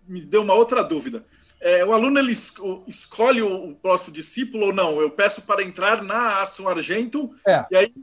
[0.07, 1.25] me deu uma outra dúvida.
[1.59, 2.33] É, o aluno ele
[2.87, 5.01] escolhe o, próximo discípulo ou não?
[5.01, 7.65] Eu peço para entrar na Astro Argento, é.
[7.71, 7.93] e aí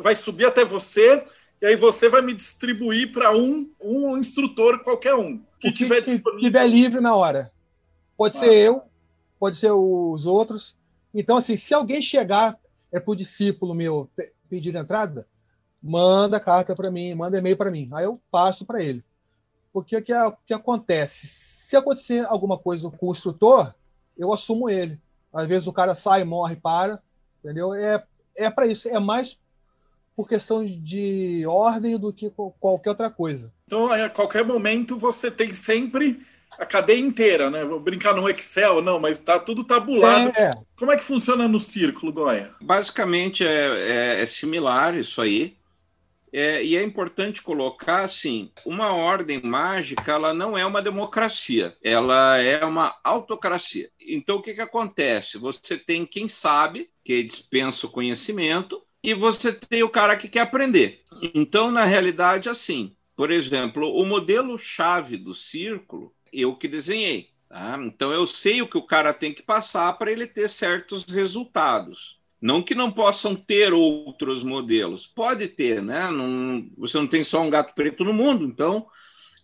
[0.00, 1.22] vai subir até você,
[1.60, 5.38] e aí você vai me distribuir para um, um instrutor qualquer um.
[5.58, 7.52] Que, que tiver, que tiver livre na hora.
[8.16, 8.46] Pode Nossa.
[8.46, 8.82] ser eu,
[9.38, 10.74] pode ser os outros.
[11.18, 12.58] Então, assim, se alguém chegar
[12.92, 14.08] é o discípulo meu
[14.50, 15.26] pedir entrada,
[15.82, 17.88] manda carta para mim, manda e-mail para mim.
[17.94, 19.02] Aí eu passo para ele.
[19.72, 21.26] Porque o que, o que acontece?
[21.26, 23.74] Se acontecer alguma coisa com o instrutor,
[24.16, 25.00] eu assumo ele.
[25.32, 27.02] Às vezes o cara sai, morre, para.
[27.42, 27.72] Entendeu?
[27.72, 28.04] É,
[28.36, 28.86] é para isso.
[28.86, 29.38] É mais
[30.14, 33.50] por questão de ordem do que qualquer outra coisa.
[33.66, 36.26] Então, a qualquer momento, você tem sempre
[36.58, 37.64] a cadeia inteira, né?
[37.64, 40.32] Vou brincar no Excel, não, mas tá tudo tabulado.
[40.36, 40.50] É.
[40.76, 42.50] Como é que funciona no círculo, Goya?
[42.60, 45.56] Basicamente é, é, é similar isso aí.
[46.32, 52.36] É, e é importante colocar assim, uma ordem mágica ela não é uma democracia, ela
[52.36, 53.88] é uma autocracia.
[53.98, 55.38] Então o que, que acontece?
[55.38, 60.40] Você tem quem sabe, que dispensa o conhecimento, e você tem o cara que quer
[60.40, 61.00] aprender.
[61.32, 67.30] Então, na realidade, assim, por exemplo, o modelo chave do círculo eu que desenhei.
[67.48, 67.78] Tá?
[67.82, 72.16] Então eu sei o que o cara tem que passar para ele ter certos resultados.
[72.40, 75.06] Não que não possam ter outros modelos.
[75.06, 76.10] Pode ter, né?
[76.10, 78.86] Não, você não tem só um gato preto no mundo, então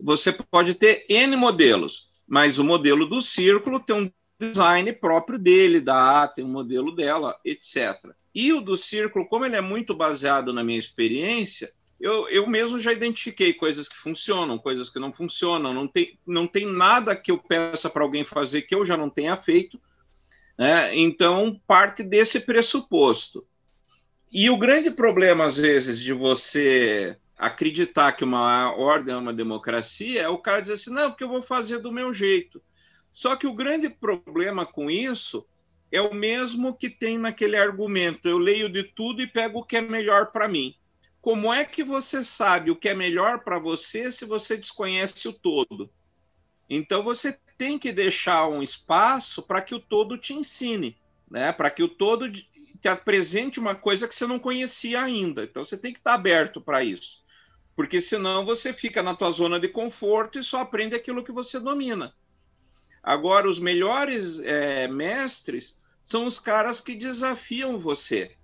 [0.01, 5.81] você pode ter N modelos, mas o modelo do círculo tem um design próprio dele,
[5.81, 8.13] da A tem um modelo dela, etc.
[8.35, 11.73] E o do círculo, como ele é muito baseado na minha experiência,
[12.03, 15.73] eu, eu mesmo já identifiquei coisas que funcionam, coisas que não funcionam.
[15.73, 19.09] Não tem, não tem nada que eu peça para alguém fazer que eu já não
[19.09, 19.81] tenha feito.
[20.59, 20.97] Né?
[20.97, 23.47] Então, parte desse pressuposto.
[24.33, 30.23] E o grande problema, às vezes, de você acreditar que uma ordem é uma democracia
[30.23, 32.61] é o cara dizer assim: não, porque eu vou fazer do meu jeito.
[33.13, 35.47] Só que o grande problema com isso
[35.93, 39.77] é o mesmo que tem naquele argumento: eu leio de tudo e pego o que
[39.77, 40.75] é melhor para mim
[41.23, 45.33] como é que você sabe o que é melhor para você se você desconhece o
[45.33, 45.91] todo?
[46.69, 50.99] Então você tem que deixar um espaço para que o todo te ensine,
[51.31, 51.53] né?
[51.53, 55.45] Para que o todo te apresente uma coisa que você não conhecia ainda.
[55.45, 57.23] Então você tem que estar aberto para isso.
[57.77, 61.61] porque senão você fica na tua zona de conforto e só aprende aquilo que você
[61.61, 62.15] domina.
[63.03, 68.37] Agora, os melhores é, mestres são os caras que desafiam você.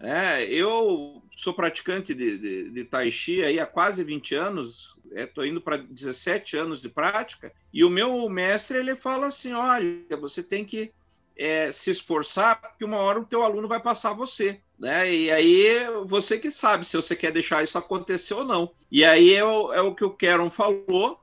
[0.00, 5.44] É, eu sou praticante de, de, de, Tai Chi aí há quase 20 anos, estou
[5.44, 10.16] é, indo para 17 anos de prática, e o meu mestre ele fala assim: olha,
[10.18, 10.92] você tem que
[11.36, 14.60] é, se esforçar, porque uma hora o teu aluno vai passar você.
[14.78, 15.12] Né?
[15.12, 18.72] E aí você que sabe se você quer deixar isso acontecer ou não.
[18.90, 21.20] E aí é o, é o que o Keron falou,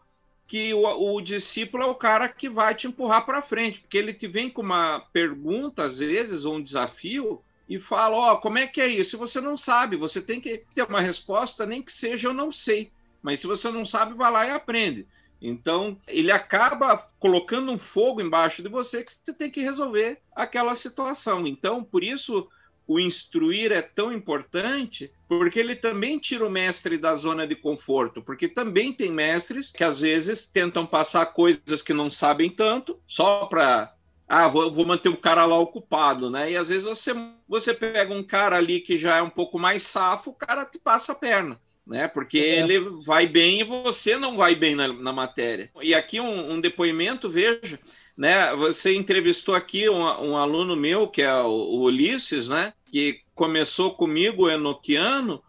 [0.47, 4.13] que o, o, discípulo é o cara que vai te empurrar para frente, porque ele
[4.13, 7.41] te vem com uma pergunta, às vezes, ou um desafio,
[7.71, 9.11] e fala: Ó, oh, como é que é isso?
[9.11, 12.51] Se você não sabe, você tem que ter uma resposta, nem que seja eu não
[12.51, 12.91] sei.
[13.23, 15.07] Mas se você não sabe, vai lá e aprende.
[15.41, 20.75] Então, ele acaba colocando um fogo embaixo de você que você tem que resolver aquela
[20.75, 21.47] situação.
[21.47, 22.49] Então, por isso,
[22.85, 28.21] o instruir é tão importante, porque ele também tira o mestre da zona de conforto,
[28.21, 33.45] porque também tem mestres que às vezes tentam passar coisas que não sabem tanto, só
[33.45, 33.95] para
[34.33, 36.53] ah, vou, vou, manter o cara lá ocupado, né?
[36.53, 37.13] E às vezes você,
[37.49, 40.79] você pega um cara ali que já é um pouco mais safo, o cara te
[40.79, 42.07] passa a perna, né?
[42.07, 42.61] Porque é.
[42.61, 45.69] ele vai bem e você não vai bem na, na matéria.
[45.81, 47.77] E aqui um, um, depoimento, veja,
[48.17, 48.55] né?
[48.55, 52.71] Você entrevistou aqui um, um aluno meu, que é o, o, Ulisses, né?
[52.89, 55.43] Que começou comigo, o Enoquiano.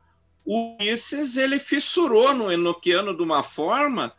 [0.44, 4.12] O Ulisses, ele fissurou no Enoquiano de uma forma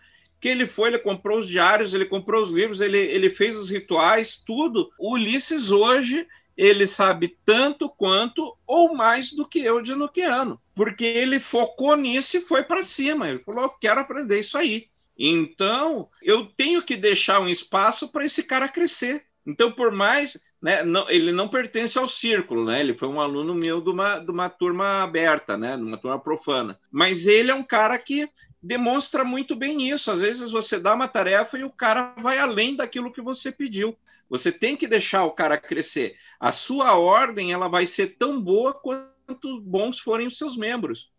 [0.43, 3.69] que ele foi, ele comprou os diários, ele comprou os livros, ele, ele fez os
[3.69, 4.91] rituais, tudo.
[4.99, 6.27] O Ulisses hoje
[6.57, 12.35] ele sabe tanto quanto ou mais do que eu de Noquiano, porque ele focou nisso
[12.35, 13.29] e foi para cima.
[13.29, 14.89] Ele falou: quero aprender isso aí.
[15.17, 19.23] Então, eu tenho que deixar um espaço para esse cara crescer.
[19.47, 20.37] Então, por mais.
[20.61, 22.81] Né, não, ele não pertence ao círculo, né?
[22.81, 25.77] Ele foi um aluno meu de uma, de uma turma aberta, né?
[25.77, 26.77] De uma turma profana.
[26.91, 28.29] Mas ele é um cara que
[28.64, 30.09] demonstra muito bem isso.
[30.09, 33.97] Às vezes você dá uma tarefa e o cara vai além daquilo que você pediu.
[34.30, 36.16] Você tem que deixar o cara crescer.
[36.39, 41.11] A sua ordem ela vai ser tão boa quanto bons forem os seus membros.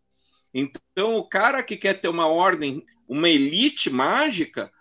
[0.52, 4.72] Então, o cara que quer ter uma ordem, uma elite mágica,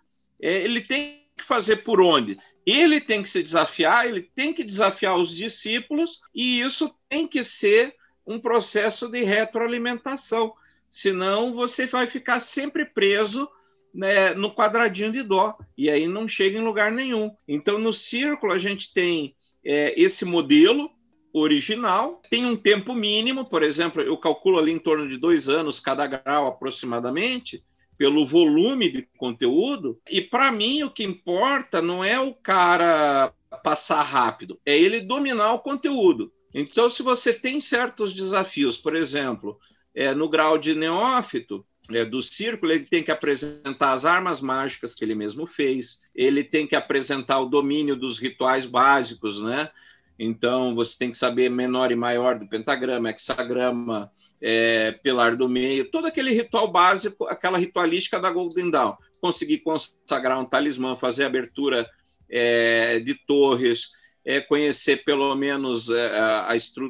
[0.41, 2.37] é, ele tem que fazer por onde?
[2.65, 7.43] Ele tem que se desafiar, ele tem que desafiar os discípulos, e isso tem que
[7.43, 7.95] ser
[8.25, 10.53] um processo de retroalimentação
[10.93, 13.49] senão você vai ficar sempre preso
[13.91, 17.31] né, no quadradinho de dó, e aí não chega em lugar nenhum.
[17.47, 19.35] Então, no círculo, a gente tem
[19.65, 20.91] é, esse modelo
[21.33, 25.79] original, tem um tempo mínimo, por exemplo, eu calculo ali em torno de dois anos
[25.79, 27.63] cada grau aproximadamente,
[27.97, 33.33] pelo volume de conteúdo, e para mim o que importa não é o cara
[33.63, 36.31] passar rápido, é ele dominar o conteúdo.
[36.53, 39.59] Então, se você tem certos desafios, por exemplo,
[39.95, 44.95] é, no grau de neófito, é, do círculo, ele tem que apresentar as armas mágicas
[44.95, 49.69] que ele mesmo fez, ele tem que apresentar o domínio dos rituais básicos, né?
[50.17, 55.89] Então, você tem que saber menor e maior do pentagrama, hexagrama, é, pilar do meio,
[55.89, 58.95] todo aquele ritual básico, aquela ritualística da Golden Dawn.
[59.19, 61.89] Conseguir consagrar um talismã, fazer abertura
[62.29, 63.89] é, de torres,
[64.25, 66.49] é, conhecer pelo menos é, a,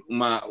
[0.09, 0.43] uma,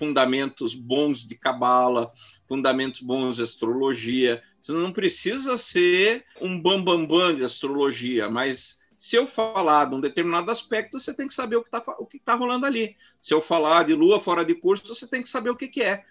[0.00, 2.10] fundamentos bons de cabala,
[2.48, 4.42] fundamentos bons de astrologia.
[4.62, 9.94] Você não precisa ser um bambambam bam, bam de astrologia, mas se eu falar de
[9.94, 11.82] um determinado aspecto, você tem que saber o que está
[12.24, 12.96] tá rolando ali.
[13.20, 15.82] Se eu falar de lua fora de curso, você tem que saber o que, que
[15.82, 16.02] é.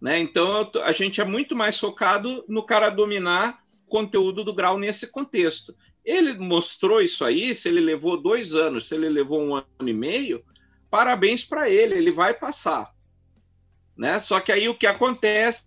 [0.00, 0.18] Né?
[0.18, 5.76] Então, a gente é muito mais focado no cara dominar conteúdo do grau nesse contexto.
[6.04, 9.92] Ele mostrou isso aí, se ele levou dois anos, se ele levou um ano e
[9.92, 10.44] meio,
[10.90, 12.92] parabéns para ele, ele vai passar.
[13.98, 14.20] Né?
[14.20, 15.66] Só que aí o que acontece,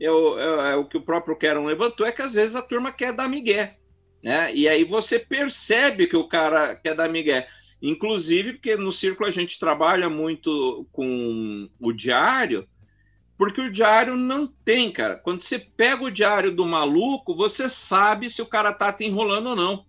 [0.00, 2.90] é o, é, o que o próprio Keron levantou, é que às vezes a turma
[2.90, 3.76] quer dar migué.
[4.22, 4.54] Né?
[4.54, 7.46] E aí você percebe que o cara quer dar migué.
[7.82, 12.66] Inclusive, porque no círculo a gente trabalha muito com o diário,
[13.36, 15.16] porque o diário não tem, cara.
[15.16, 19.50] Quando você pega o diário do maluco, você sabe se o cara tá te enrolando
[19.50, 19.84] ou não.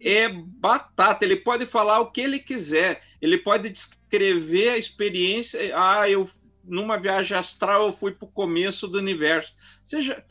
[0.00, 5.60] É batata, ele pode falar o que ele quiser, ele pode descrever a experiência.
[5.74, 6.28] Ah, eu
[6.64, 9.54] numa viagem astral eu fui para o começo do universo.
[9.84, 10.24] Seja,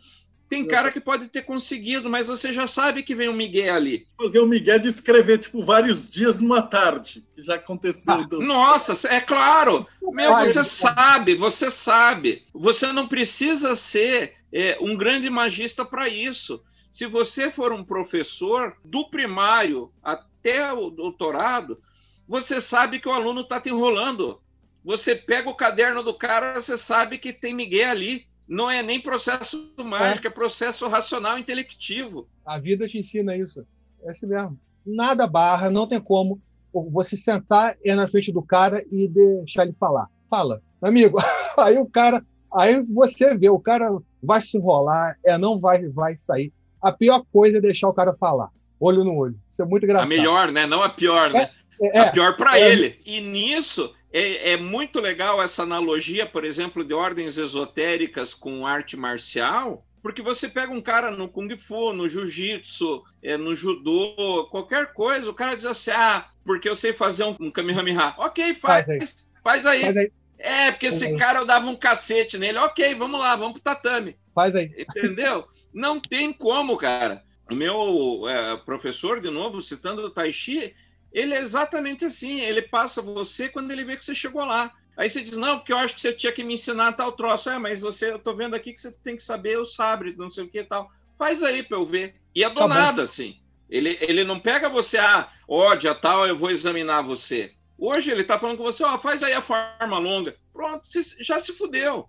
[0.51, 4.05] tem cara que pode ter conseguido, mas você já sabe que vem o Miguel ali.
[4.17, 8.13] Fazer o Miguel de escrever, tipo, vários dias numa tarde, que já aconteceu.
[8.13, 8.41] Ah, do...
[8.41, 9.87] Nossa, é claro!
[10.01, 12.43] Meu, você sabe, você sabe.
[12.53, 16.61] Você não precisa ser é, um grande magista para isso.
[16.91, 21.79] Se você for um professor do primário até o doutorado,
[22.27, 24.41] você sabe que o aluno está te enrolando.
[24.83, 28.25] Você pega o caderno do cara, você sabe que tem Miguel ali.
[28.47, 32.27] não é nem processo mágico, é, é processo racional intelectivo.
[32.45, 33.65] A vida te ensina isso.
[34.03, 34.59] É assim mesmo.
[34.85, 36.41] Nada barra, não tem como
[36.73, 40.07] você sentar é na frente do cara e deixar ele falar.
[40.29, 41.17] Fala, amigo.
[41.57, 43.89] Aí o cara, aí você vê, o cara
[44.23, 46.53] vai se enrolar, é não vai vai sair.
[46.81, 48.49] A pior coisa é deixar o cara falar,
[48.79, 49.37] olho no olho.
[49.51, 50.11] Isso é muito engraçado.
[50.11, 50.65] A melhor, né?
[50.65, 51.49] Não a pior, né?
[51.81, 52.97] É, é, a pior para é, ele.
[53.05, 58.97] E nisso é, é, muito legal essa analogia, por exemplo, de ordens esotéricas com arte
[58.97, 64.93] marcial, porque você pega um cara no Kung Fu, no Jiu-Jitsu, é, no Judô, qualquer
[64.93, 68.15] coisa, o cara diz assim: ah, porque eu sei fazer um, um Kamehameha.
[68.17, 69.07] Ok, faz, faz aí.
[69.43, 69.81] Faz aí.
[69.81, 70.11] Faz aí.
[70.39, 72.57] É, porque esse cara eu dava um cacete nele.
[72.57, 74.17] Ok, vamos lá, vamos pro tatame.
[74.33, 74.73] Faz aí.
[74.75, 75.47] Entendeu?
[75.71, 77.21] Não tem como, cara.
[77.49, 80.73] O meu é, professor, de novo, citando o Tai Chi,
[81.11, 82.39] ele é exatamente assim.
[82.41, 84.73] Ele passa você quando ele vê que você chegou lá.
[84.95, 87.49] Aí você diz, não, porque eu acho que você tinha que me ensinar tal troço.
[87.49, 90.29] É, mas você, eu tô vendo aqui que você tem que saber o sabre, não
[90.29, 90.91] sei o que e tal.
[91.17, 92.15] Faz aí para eu ver.
[92.35, 93.39] E é do tá nada, assim.
[93.69, 97.53] Ele, ele não pega você, ah, ódia tal, eu vou examinar você.
[97.77, 100.35] Hoje ele tá falando com você, ó, faz aí a forma longa.
[100.53, 100.83] Pronto,
[101.19, 102.07] já se fudeu.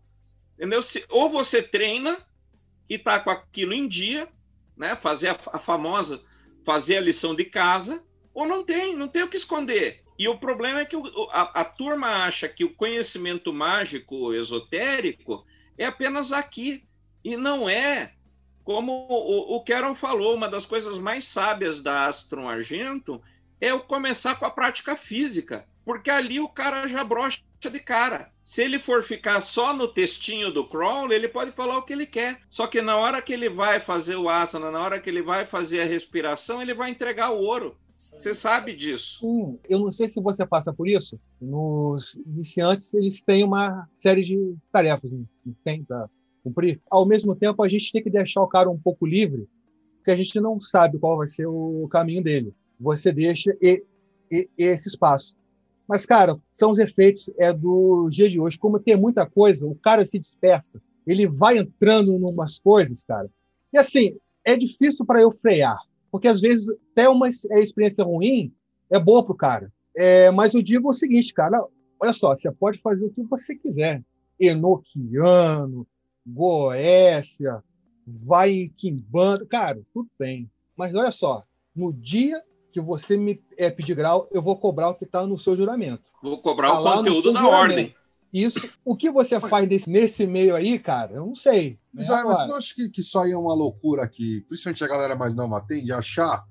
[0.56, 0.82] Entendeu?
[0.82, 2.18] Se, ou você treina
[2.88, 4.28] e tá com aquilo em dia,
[4.76, 4.94] né?
[4.96, 6.22] Fazer a, a famosa,
[6.64, 8.02] fazer a lição de casa,
[8.34, 10.02] ou não tem, não tem o que esconder.
[10.18, 10.96] E o problema é que
[11.32, 15.44] a, a, turma acha que o conhecimento mágico esotérico
[15.76, 16.84] é apenas aqui.
[17.24, 18.12] E não é.
[18.64, 23.20] Como o, o Keron falou, uma das coisas mais sábias da Astron Argento
[23.60, 25.66] é o começar com a prática física.
[25.84, 28.30] Porque ali o cara já brocha de cara.
[28.44, 32.06] Se ele for ficar só no textinho do crawl, ele pode falar o que ele
[32.06, 32.40] quer.
[32.50, 35.46] Só que na hora que ele vai fazer o asana, na hora que ele vai
[35.46, 37.76] fazer a respiração, ele vai entregar o ouro.
[38.10, 39.20] Você sabe disso.
[39.20, 41.18] Sim, eu não sei se você passa por isso.
[41.40, 45.26] Nos iniciantes, eles têm uma série de tarefas, não
[45.64, 46.08] tem para
[46.42, 46.80] cumprir.
[46.90, 49.48] Ao mesmo tempo, a gente tem que deixar o cara um pouco livre,
[49.96, 52.54] porque a gente não sabe qual vai ser o caminho dele.
[52.80, 53.84] Você deixa e,
[54.30, 55.36] e, esse espaço.
[55.88, 58.58] Mas, cara, são os efeitos é do dia de hoje.
[58.58, 60.80] Como tem muita coisa, o cara se dispersa.
[61.06, 63.30] Ele vai entrando em umas coisas, cara.
[63.72, 65.78] E assim, é difícil para eu frear.
[66.12, 68.52] Porque às vezes até uma experiência ruim
[68.90, 69.72] é boa para o cara.
[69.96, 71.58] É, mas eu digo o seguinte, cara,
[71.98, 74.04] olha só, você pode fazer o que você quiser.
[74.38, 75.86] Enoquiano,
[76.26, 77.62] Goécia,
[78.06, 80.50] vai em Quimbando, cara, tudo bem.
[80.76, 81.42] Mas olha só,
[81.74, 82.36] no dia
[82.72, 86.04] que você me é, pedir grau, eu vou cobrar o que está no seu juramento.
[86.22, 87.94] Vou cobrar tá o conteúdo da ordem.
[88.32, 91.78] Isso, o que você faz nesse, nesse meio aí, cara, eu não sei.
[91.92, 92.22] Mas, né?
[92.24, 95.14] mas você não acha que, que isso aí é uma loucura aqui, principalmente a galera
[95.14, 96.42] mais nova tem, de achar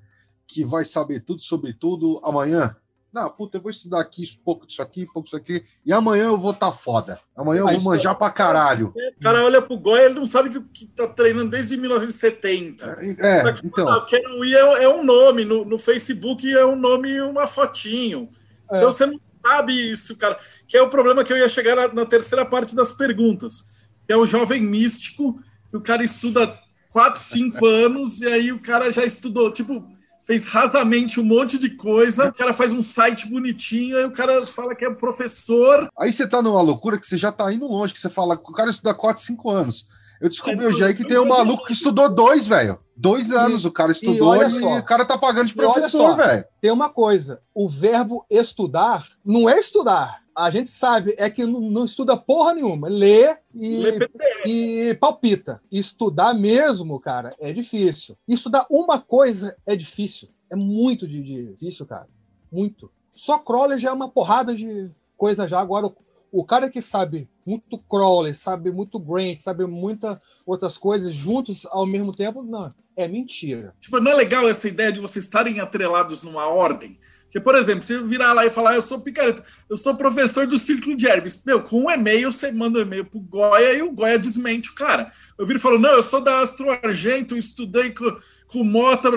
[0.45, 2.75] que vai saber tudo sobre tudo amanhã?
[3.11, 5.91] Não, puta, eu vou estudar aqui um pouco disso aqui, um pouco disso aqui, e
[5.91, 7.19] amanhã eu vou estar tá foda.
[7.35, 8.93] Amanhã eu vou manjar pra caralho.
[8.95, 12.85] É, o cara olha pro Goya, ele não sabe que, que tá treinando desde 1970.
[13.19, 13.89] É, é então.
[13.89, 18.29] Ah, Ken é, é um nome, no, no Facebook é um nome e uma fotinho.
[18.71, 18.77] É.
[18.77, 20.37] Então você não sabe isso, cara.
[20.67, 23.65] Que é o problema que eu ia chegar na, na terceira parte das perguntas.
[24.05, 26.57] Que é o jovem místico, que o cara estuda
[26.91, 29.85] 4, 5 anos, e aí o cara já estudou, tipo,
[30.23, 34.45] fez rasamente um monte de coisa, o cara faz um site bonitinho, aí o cara
[34.45, 35.89] fala que é professor.
[35.97, 38.53] Aí você tá numa loucura que você já tá indo longe, que você fala, o
[38.53, 39.87] cara estuda 4, 5 anos.
[40.21, 42.79] Eu descobri hoje aí que tem um maluco que estudou dois, velho.
[42.95, 46.45] Dois anos o cara estudou e, e o cara tá pagando de professor, velho.
[46.61, 50.21] Tem uma coisa: o verbo estudar não é estudar.
[50.35, 52.87] A gente sabe, é que não, não estuda porra nenhuma.
[52.87, 54.09] Lê e, Lê
[54.45, 55.59] e palpita.
[55.71, 58.15] Estudar mesmo, cara, é difícil.
[58.27, 60.29] Estudar uma coisa é difícil.
[60.51, 62.07] É muito difícil, cara.
[62.51, 62.91] Muito.
[63.09, 65.59] Só crawler já é uma porrada de coisa já.
[65.59, 65.91] Agora,
[66.31, 71.85] o, cara que sabe muito crawler, sabe muito Grant, sabe muitas outras coisas juntos ao
[71.85, 73.73] mesmo tempo, não, é mentira.
[73.79, 76.99] Tipo, não é legal essa ideia de vocês estarem atrelados numa ordem?
[77.31, 80.57] Porque, por exemplo, você virar lá e falar, eu sou picareta, eu sou professor do
[80.57, 81.41] Círculo de Hermes.
[81.45, 84.75] Meu, com um e-mail, você manda um e-mail pro Goya e o Goya desmente o
[84.75, 85.09] cara.
[85.37, 88.17] Eu viro e falo, não, eu sou da Astro Argento, estudei com,
[88.47, 89.09] com Mota.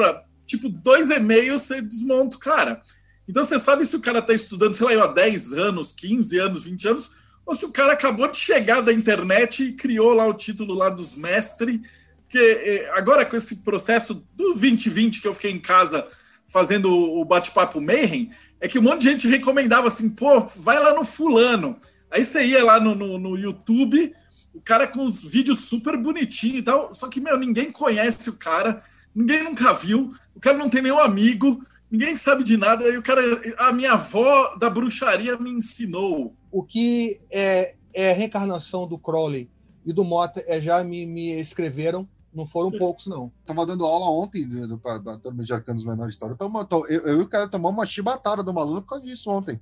[0.46, 2.82] Tipo, dois e-mails, você desmonta o cara.
[3.28, 6.64] Então, você sabe se o cara está estudando, sei lá, há 10 anos, 15 anos,
[6.64, 7.10] 20 anos,
[7.46, 10.88] ou se o cara acabou de chegar da internet e criou lá o título lá
[10.88, 11.80] dos mestres.
[12.22, 16.06] Porque é, agora com esse processo do 2020 que eu fiquei em casa
[16.48, 18.30] fazendo o bate-papo Mayhem,
[18.60, 21.76] é que um monte de gente recomendava assim, pô, vai lá no fulano.
[22.10, 24.14] Aí você ia lá no, no, no YouTube,
[24.54, 28.34] o cara com os vídeos super bonitinhos e tal, só que, meu, ninguém conhece o
[28.34, 28.80] cara,
[29.12, 31.60] ninguém nunca viu, o cara não tem nenhum amigo,
[31.94, 32.84] ninguém sabe de nada.
[32.84, 33.22] Aí o cara,
[33.58, 39.48] a minha avó da bruxaria me ensinou o que é, é a reencarnação do Crowley
[39.86, 43.30] e do Mota é, já me, me escreveram, não foram poucos, não.
[43.46, 46.36] Tava dando aula ontem do, do, da turma de arcanos menores de história.
[46.38, 49.30] Eu, eu, eu e o cara tomamos uma chibatada de uma aluna por causa disso
[49.30, 49.60] ontem.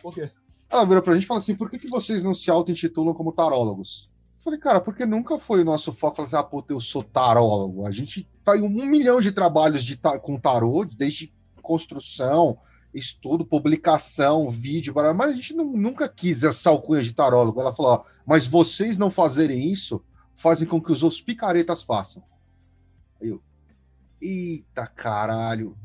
[0.00, 0.30] Por quê?
[0.70, 3.32] Ela virou pra gente e falou assim: por que, que vocês não se auto-intitulam como
[3.32, 4.08] tarólogos?
[4.38, 7.02] Eu falei, cara, porque nunca foi o nosso foco falar assim, ah, puta, eu sou
[7.02, 7.84] tarólogo.
[7.84, 11.34] A gente faz um milhão de trabalhos de, com tarô, desde
[11.66, 12.58] construção,
[12.94, 17.60] estudo, publicação, vídeo, mas a gente não, nunca quis essa alcunha de tarólogo.
[17.60, 20.02] Ela falou: ó, mas vocês não fazerem isso
[20.34, 22.22] fazem com que os outros picaretas façam.
[23.20, 23.42] Eu,
[24.20, 25.76] eita caralho.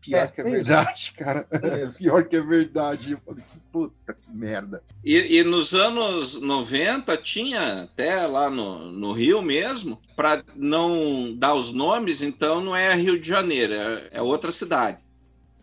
[0.00, 1.14] Pior é, que é, é verdade, isso.
[1.14, 1.48] cara.
[1.50, 3.12] É Pior que é verdade.
[3.12, 4.82] Eu falei, que puta que merda.
[5.04, 11.54] E, e, nos anos 90 tinha até lá no, no Rio mesmo, para não dar
[11.54, 15.05] os nomes, então não é Rio de Janeiro, é, é outra cidade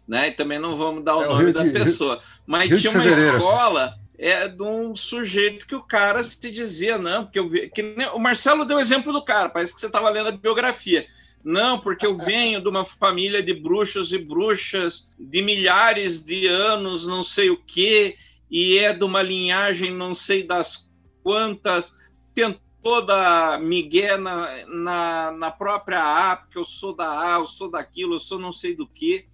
[0.07, 0.29] né?
[0.29, 2.21] E também não vamos dar o é nome o da de, pessoa.
[2.45, 7.23] Mas Rio tinha uma escola é, de um sujeito que o cara se dizia, não,
[7.23, 7.69] porque eu vi.
[7.69, 11.07] Que, o Marcelo deu exemplo do cara, parece que você estava lendo a biografia.
[11.43, 17.05] Não, porque eu venho de uma família de bruxos e bruxas de milhares de anos,
[17.05, 18.15] não sei o quê,
[18.49, 20.89] e é de uma linhagem não sei das
[21.21, 21.93] quantas.
[22.33, 27.69] Tentou dar migué na, na, na própria A, porque eu sou da A, eu sou
[27.69, 29.25] daquilo, eu sou não sei do que.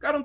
[0.00, 0.24] Cara, um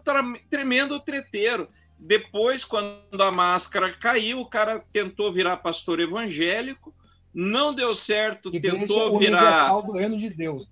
[0.50, 1.68] tremendo treteiro.
[2.00, 6.96] Depois, quando a máscara caiu, o cara tentou virar pastor evangélico,
[7.34, 9.82] não deu certo, Igreja tentou virar.
[9.82, 10.68] do reino de Deus.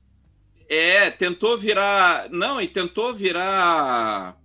[0.69, 2.30] É, tentou virar.
[2.30, 4.38] Não, e tentou virar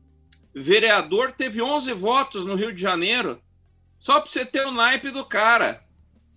[0.53, 3.41] vereador, teve 11 votos no Rio de Janeiro.
[4.01, 5.85] Só para você ter o naipe do cara.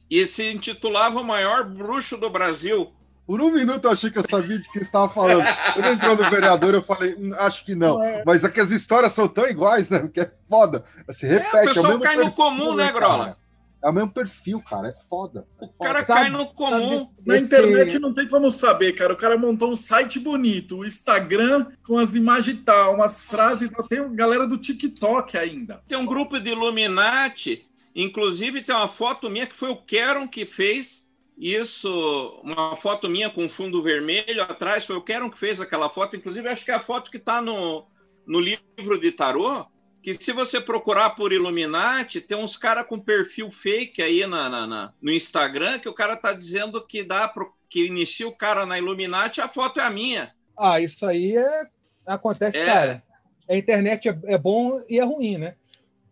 [0.10, 2.94] E se intitulava o maior bruxo do Brasil.
[3.32, 5.46] Por um minuto eu achei que eu sabia de quem estava falando.
[5.74, 8.04] Quando entrou no vereador, eu falei, hum, acho que não.
[8.04, 8.26] É.
[8.26, 10.00] Mas é que as histórias são tão iguais, né?
[10.00, 10.84] Porque é foda.
[11.12, 11.56] Se repete.
[11.56, 13.38] É, o pessoal é o cai perfil, no comum, né, Grola?
[13.82, 14.90] É o mesmo perfil, cara.
[14.90, 15.48] É foda.
[15.62, 17.10] É o cara cai no comum.
[17.26, 17.46] Na Esse...
[17.46, 19.14] internet não tem como saber, cara.
[19.14, 23.72] O cara montou um site bonito, o Instagram com as imagens e tal, umas frases.
[23.88, 25.82] Tem galera do TikTok ainda.
[25.88, 27.66] Tem um grupo de Illuminati.
[27.96, 31.10] Inclusive, tem uma foto minha que foi o Keron que fez
[31.42, 36.16] isso, uma foto minha com fundo vermelho atrás, foi o Keron que fez aquela foto.
[36.16, 37.88] Inclusive, acho que é a foto que está no,
[38.28, 39.66] no livro de tarô.
[40.04, 44.68] Que se você procurar por Illuminati, tem uns caras com perfil fake aí na, na,
[44.68, 48.64] na, no Instagram que o cara tá dizendo que dá pro, que inicia o cara
[48.64, 50.32] na Illuminati, a foto é a minha.
[50.58, 51.64] Ah, isso aí é,
[52.06, 52.66] acontece, é.
[52.66, 53.04] cara.
[53.50, 55.56] A internet é, é bom e é ruim, né?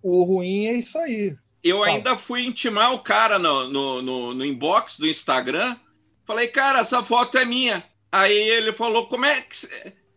[0.02, 1.36] O ruim é isso aí.
[1.64, 5.76] Eu ainda fui intimar o cara no, no, no, no, inbox do Instagram.
[6.24, 7.84] Falei, cara, essa foto é minha.
[8.12, 9.68] Aí ele falou, como é que.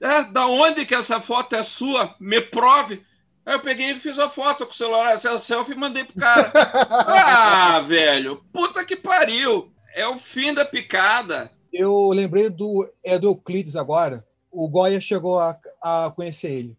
[0.01, 2.15] É, da onde que essa foto é sua?
[2.21, 3.05] Me prove.
[3.45, 6.21] Aí eu peguei e fiz a foto com o celular, essa selfie e mandei pro
[6.21, 6.53] cara.
[6.55, 9.73] ah, velho, puta que pariu.
[9.95, 11.51] É o fim da picada.
[11.73, 14.25] Eu lembrei do, é do Euclides agora.
[14.51, 16.77] O Goya chegou a, a conhecer ele.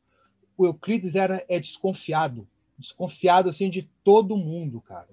[0.58, 2.48] O Euclides era é desconfiado
[2.84, 5.08] desconfiado assim de todo mundo, cara.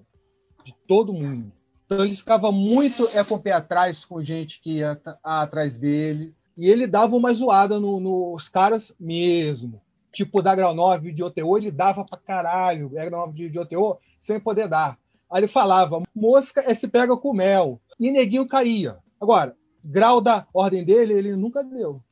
[0.63, 1.51] De todo mundo.
[1.85, 6.35] Então ele ficava muito é com o pé atrás com gente que ia atrás dele.
[6.57, 9.81] E ele dava uma zoada no, nos caras mesmo.
[10.11, 12.89] Tipo, da Grau 9 de OTO, ele dava pra caralho.
[12.89, 14.99] Grau 9 de, de OTO sem poder dar.
[15.29, 17.79] Aí ele falava, mosca é se pega com mel.
[17.97, 18.99] E neguinho caía.
[19.19, 22.03] Agora, grau da ordem dele, ele nunca deu.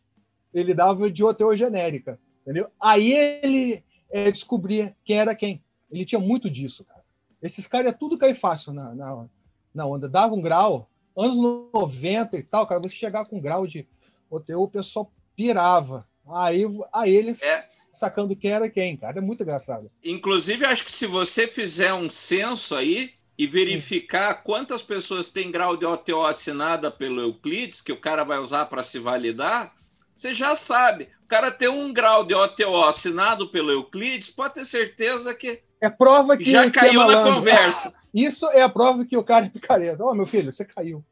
[0.54, 2.18] Ele dava de OTO genérica.
[2.42, 2.70] Entendeu?
[2.80, 5.64] Aí ele é descobrir quem era quem.
[5.92, 7.04] Ele tinha muito disso, cara.
[7.42, 9.26] Esses caras é tudo cair fácil na, na,
[9.74, 10.10] na onda.
[10.10, 13.88] Dava um grau, anos 90 e tal, cara, você chegar com um grau de
[14.30, 16.08] OTU, o pessoal pirava.
[16.28, 16.64] Aí,
[16.94, 17.68] aí eles é.
[17.92, 19.18] sacando quem era quem, cara.
[19.18, 19.90] É muito engraçado.
[20.04, 24.42] Inclusive, acho que se você fizer um censo aí e verificar Sim.
[24.44, 28.84] quantas pessoas têm grau de OTO assinada pelo Euclides, que o cara vai usar para
[28.84, 29.74] se validar,
[30.14, 35.34] você já sabe cara ter um grau de OTO assinado pelo Euclides, pode ter certeza
[35.34, 35.62] que.
[35.80, 36.52] É prova que.
[36.52, 37.94] Já caiu na conversa.
[38.14, 40.04] Isso é a prova que o cara é picareta.
[40.04, 41.06] Ó, oh, meu filho, você caiu.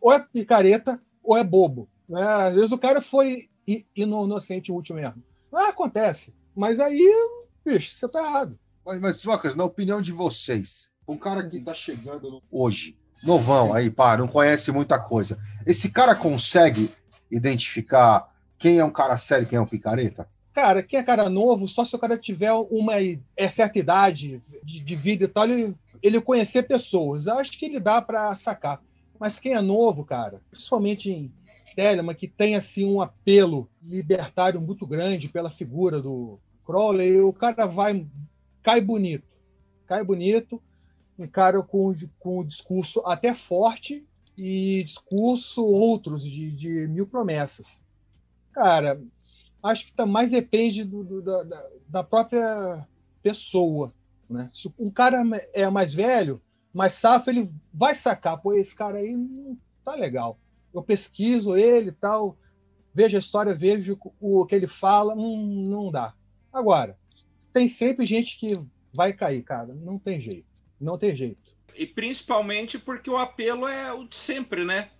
[0.00, 1.88] Ou é picareta ou é bobo.
[2.06, 2.22] Né?
[2.22, 3.48] Às vezes o cara foi
[3.96, 5.22] inocente último mesmo.
[5.50, 6.34] Ah, acontece.
[6.54, 7.10] Mas aí,
[7.64, 8.58] bicho, você tá errado.
[8.84, 13.90] Mas, mas Lucas, na opinião de vocês, um cara que tá chegando hoje, novão aí,
[13.90, 16.90] pá, não conhece muita coisa, esse cara consegue
[17.30, 18.33] identificar
[18.64, 20.26] quem é um cara sério, quem é um picareta?
[20.54, 22.94] Cara, quem é cara novo, só se o cara tiver uma
[23.36, 27.26] é, certa idade de, de vida e tal, ele, ele conhecer pessoas.
[27.26, 28.82] Eu acho que ele dá para sacar.
[29.20, 31.30] Mas quem é novo, cara, principalmente em
[31.76, 37.66] Telemann, que tem assim um apelo libertário muito grande pela figura do Crowley, o cara
[37.66, 38.06] vai
[38.62, 39.28] cai bonito,
[39.86, 40.58] cai bonito
[41.18, 44.06] um cara com, com um discurso até forte
[44.38, 47.83] e discurso outros de, de mil promessas.
[48.54, 49.02] Cara,
[49.62, 52.86] acho que tá, mais depende do, do, da, da própria
[53.22, 53.92] pessoa.
[54.30, 54.48] Né?
[54.54, 55.22] Se um cara
[55.52, 56.40] é mais velho,
[56.72, 60.38] mais safo, ele vai sacar, pô, esse cara aí não tá legal.
[60.72, 62.38] Eu pesquiso ele e tal,
[62.94, 66.14] vejo a história, vejo o que ele fala, não, não dá.
[66.52, 66.96] Agora,
[67.52, 68.58] tem sempre gente que
[68.92, 69.74] vai cair, cara.
[69.74, 70.46] Não tem jeito.
[70.80, 71.54] Não tem jeito.
[71.76, 74.90] E principalmente porque o apelo é o de sempre, né?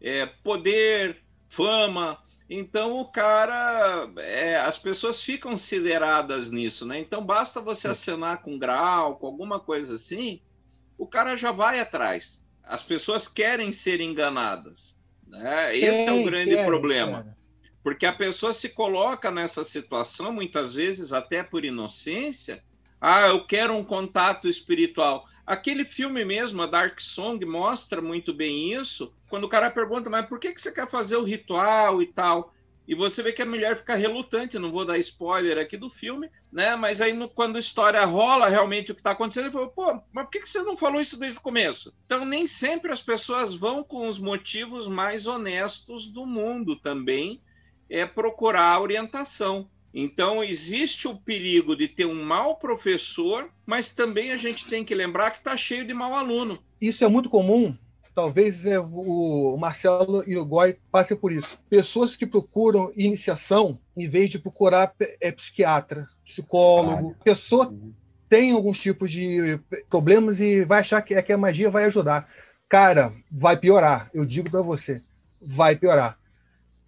[0.00, 2.18] É poder, fama.
[2.54, 7.00] Então o cara, é, as pessoas ficam sideradas nisso, né?
[7.00, 10.38] Então basta você acenar com grau, com alguma coisa assim,
[10.98, 12.46] o cara já vai atrás.
[12.62, 15.00] As pessoas querem ser enganadas.
[15.26, 15.78] Né?
[15.78, 17.34] Esse é o grande problema.
[17.82, 22.62] Porque a pessoa se coloca nessa situação, muitas vezes até por inocência.
[23.00, 25.24] Ah, eu quero um contato espiritual.
[25.46, 29.14] Aquele filme mesmo, a Dark Song, mostra muito bem isso.
[29.28, 32.52] Quando o cara pergunta, mas por que, que você quer fazer o ritual e tal?
[32.86, 36.28] E você vê que a mulher fica relutante, não vou dar spoiler aqui do filme,
[36.52, 36.74] né?
[36.74, 40.00] Mas aí no, quando a história rola realmente o que está acontecendo, ele falou, pô,
[40.12, 41.94] mas por que, que você não falou isso desde o começo?
[42.06, 47.40] Então nem sempre as pessoas vão com os motivos mais honestos do mundo também
[47.88, 49.68] é procurar orientação.
[49.94, 54.94] Então existe o perigo de ter um mau professor, mas também a gente tem que
[54.94, 56.58] lembrar que está cheio de mau aluno.
[56.80, 57.76] Isso é muito comum
[58.14, 61.58] talvez é, o Marcelo e o Goy passem por isso.
[61.68, 67.16] Pessoas que procuram iniciação em vez de procurar é, psiquiatra, psicólogo.
[67.18, 67.92] Ah, pessoa uhum.
[68.28, 69.58] tem alguns tipos de
[69.88, 72.28] problemas e vai achar que, é que a magia vai ajudar.
[72.68, 74.10] Cara, vai piorar.
[74.14, 75.02] Eu digo para você,
[75.40, 76.18] vai piorar.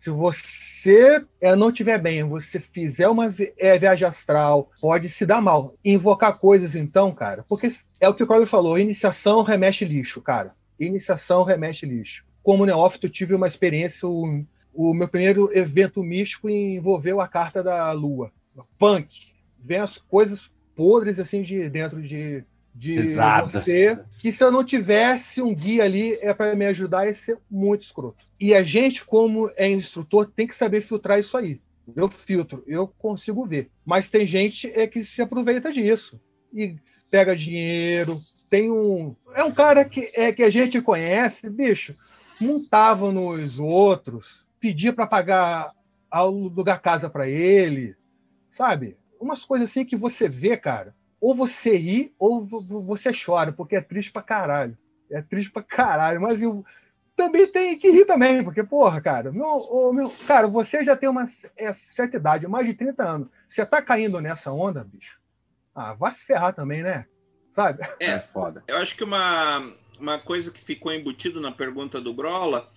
[0.05, 5.41] Se você é, não tiver bem, você fizer uma é, viagem astral, pode se dar
[5.41, 5.75] mal.
[5.85, 7.69] Invocar coisas, então, cara, porque
[7.99, 12.25] é o que o Crowley falou: iniciação remexe lixo, cara iniciação remete lixo.
[12.43, 17.91] Como neófito, tive uma experiência, o, o meu primeiro evento místico envolveu a carta da
[17.93, 18.33] lua.
[18.79, 19.33] Punk.
[19.59, 22.45] Vem as coisas podres assim de dentro de,
[22.75, 22.97] de
[23.53, 27.39] você, que se eu não tivesse um guia ali é para me ajudar, ia ser
[27.49, 28.27] muito escroto.
[28.41, 31.61] E a gente, como é instrutor, tem que saber filtrar isso aí.
[31.95, 33.71] Eu filtro, eu consigo ver.
[33.85, 36.21] Mas tem gente é que se aproveita disso
[36.53, 36.77] e
[37.11, 38.21] pega dinheiro,
[38.51, 39.15] tem um.
[39.35, 41.95] É um cara que, é, que a gente conhece, bicho,
[42.41, 45.73] montava nos outros, pedia para pagar
[46.11, 47.97] alugar casa para ele,
[48.49, 48.97] sabe?
[49.21, 50.95] Umas coisas assim que você vê, cara,
[51.25, 54.77] ou você ri ou você chora, porque é triste pra caralho.
[55.11, 56.63] É triste pra caralho, mas eu
[57.17, 61.25] também tem que rir também, porque, porra, cara, meu, meu, cara, você já tem uma
[61.59, 63.29] é, certa idade, mais de 30 anos.
[63.49, 65.19] Você tá caindo nessa onda, bicho?
[65.75, 67.07] Ah, vai se ferrar também, né?
[67.55, 67.89] sabe?
[68.01, 68.63] É, foda.
[68.67, 72.69] Eu acho que uma, uma coisa que ficou embutido na pergunta do Grola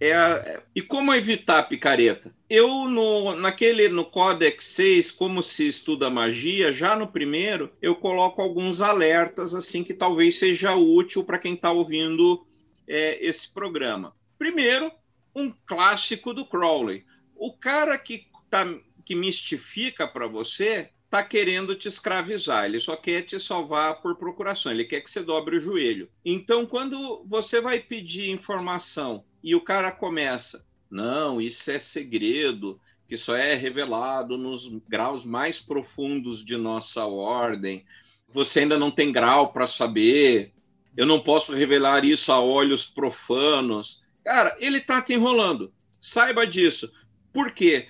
[0.00, 2.34] é, é e como evitar a picareta?
[2.48, 8.42] Eu no naquele no Codex 6, como se estuda magia, já no primeiro eu coloco
[8.42, 12.46] alguns alertas assim que talvez seja útil para quem está ouvindo
[12.86, 14.14] é, esse programa.
[14.38, 14.90] Primeiro,
[15.34, 17.04] um clássico do Crowley.
[17.34, 18.66] O cara que tá,
[19.04, 24.72] que mistifica para você está querendo te escravizar, ele só quer te salvar por procuração,
[24.72, 26.10] ele quer que você dobre o joelho.
[26.24, 33.16] Então, quando você vai pedir informação e o cara começa, não, isso é segredo, que
[33.16, 37.84] só é revelado nos graus mais profundos de nossa ordem,
[38.28, 40.52] você ainda não tem grau para saber,
[40.96, 44.02] eu não posso revelar isso a olhos profanos.
[44.24, 45.72] Cara, ele está te enrolando.
[46.00, 46.90] Saiba disso.
[47.32, 47.86] Por quê?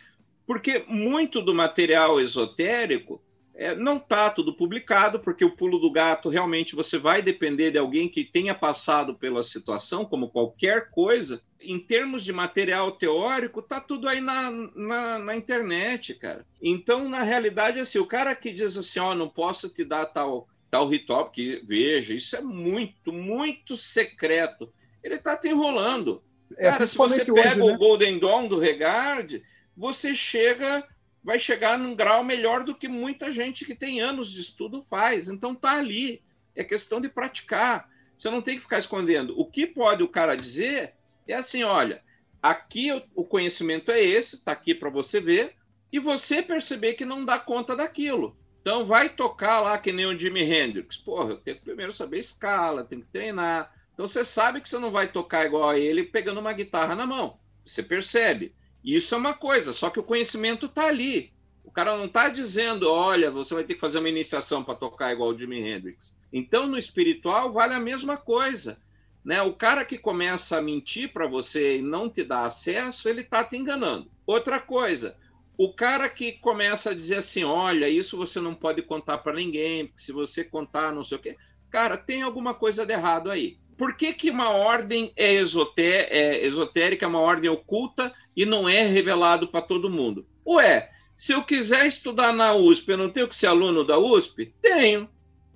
[0.46, 3.22] porque muito do material esotérico
[3.56, 7.78] é, não está tudo publicado, porque o pulo do gato realmente você vai depender de
[7.78, 11.40] alguém que tenha passado pela situação, como qualquer coisa.
[11.60, 16.44] Em termos de material teórico, tá tudo aí na, na, na internet, cara.
[16.60, 20.06] Então, na realidade, assim, o cara que diz assim, ó, oh, não posso te dar
[20.06, 24.70] tal, tal ritual, porque, veja, isso é muito, muito secreto.
[25.02, 26.22] Ele está te enrolando.
[26.56, 27.72] É, cara, se você pega hoje, né?
[27.72, 29.42] o Golden Dawn do Regard,
[29.76, 30.86] você chega,
[31.24, 35.28] vai chegar num grau melhor do que muita gente que tem anos de estudo faz.
[35.28, 36.22] Então tá ali.
[36.54, 37.88] É questão de praticar.
[38.16, 39.38] Você não tem que ficar escondendo.
[39.40, 40.94] O que pode o cara dizer
[41.26, 42.02] é assim, olha,
[42.42, 45.56] aqui o conhecimento é esse, tá aqui para você ver,
[45.90, 48.36] e você perceber que não dá conta daquilo.
[48.60, 50.96] Então vai tocar lá que nem o Jimi Hendrix.
[50.96, 53.72] Porra, eu tenho que primeiro saber escala, tenho que treinar.
[53.92, 57.06] Então você sabe que você não vai tocar igual a ele pegando uma guitarra na
[57.06, 57.38] mão.
[57.64, 58.54] Você percebe.
[58.84, 61.32] Isso é uma coisa, só que o conhecimento está ali.
[61.64, 65.12] O cara não está dizendo, olha, você vai ter que fazer uma iniciação para tocar
[65.12, 66.14] igual o Jimi Hendrix.
[66.30, 68.78] Então, no espiritual, vale a mesma coisa.
[69.24, 69.40] Né?
[69.40, 73.42] O cara que começa a mentir para você e não te dá acesso, ele está
[73.42, 74.10] te enganando.
[74.26, 75.16] Outra coisa,
[75.56, 79.86] o cara que começa a dizer assim: olha, isso você não pode contar para ninguém,
[79.86, 81.36] porque se você contar, não sei o quê.
[81.70, 83.56] Cara, tem alguma coisa de errado aí.
[83.76, 89.48] Por que, que uma ordem é, é esotérica, uma ordem oculta e não é revelado
[89.48, 90.26] para todo mundo?
[90.46, 94.54] Ué, se eu quiser estudar na USP, eu não tenho que ser aluno da USP?
[94.60, 95.08] Tenho.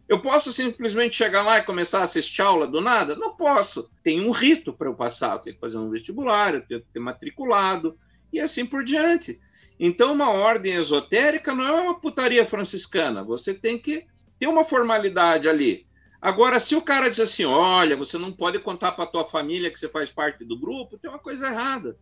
[0.09, 3.15] Eu posso simplesmente chegar lá e começar a assistir aula do nada?
[3.15, 3.91] Não posso.
[4.03, 5.35] Tem um rito para eu passar.
[5.35, 7.99] Eu tenho que fazer um vestibular, eu tenho que ter matriculado
[8.33, 9.39] e assim por diante.
[9.79, 13.23] Então, uma ordem esotérica não é uma putaria franciscana.
[13.23, 14.07] Você tem que
[14.39, 15.87] ter uma formalidade ali.
[16.21, 19.79] Agora, se o cara diz assim, olha, você não pode contar para tua família que
[19.79, 21.97] você faz parte do grupo, tem uma coisa errada.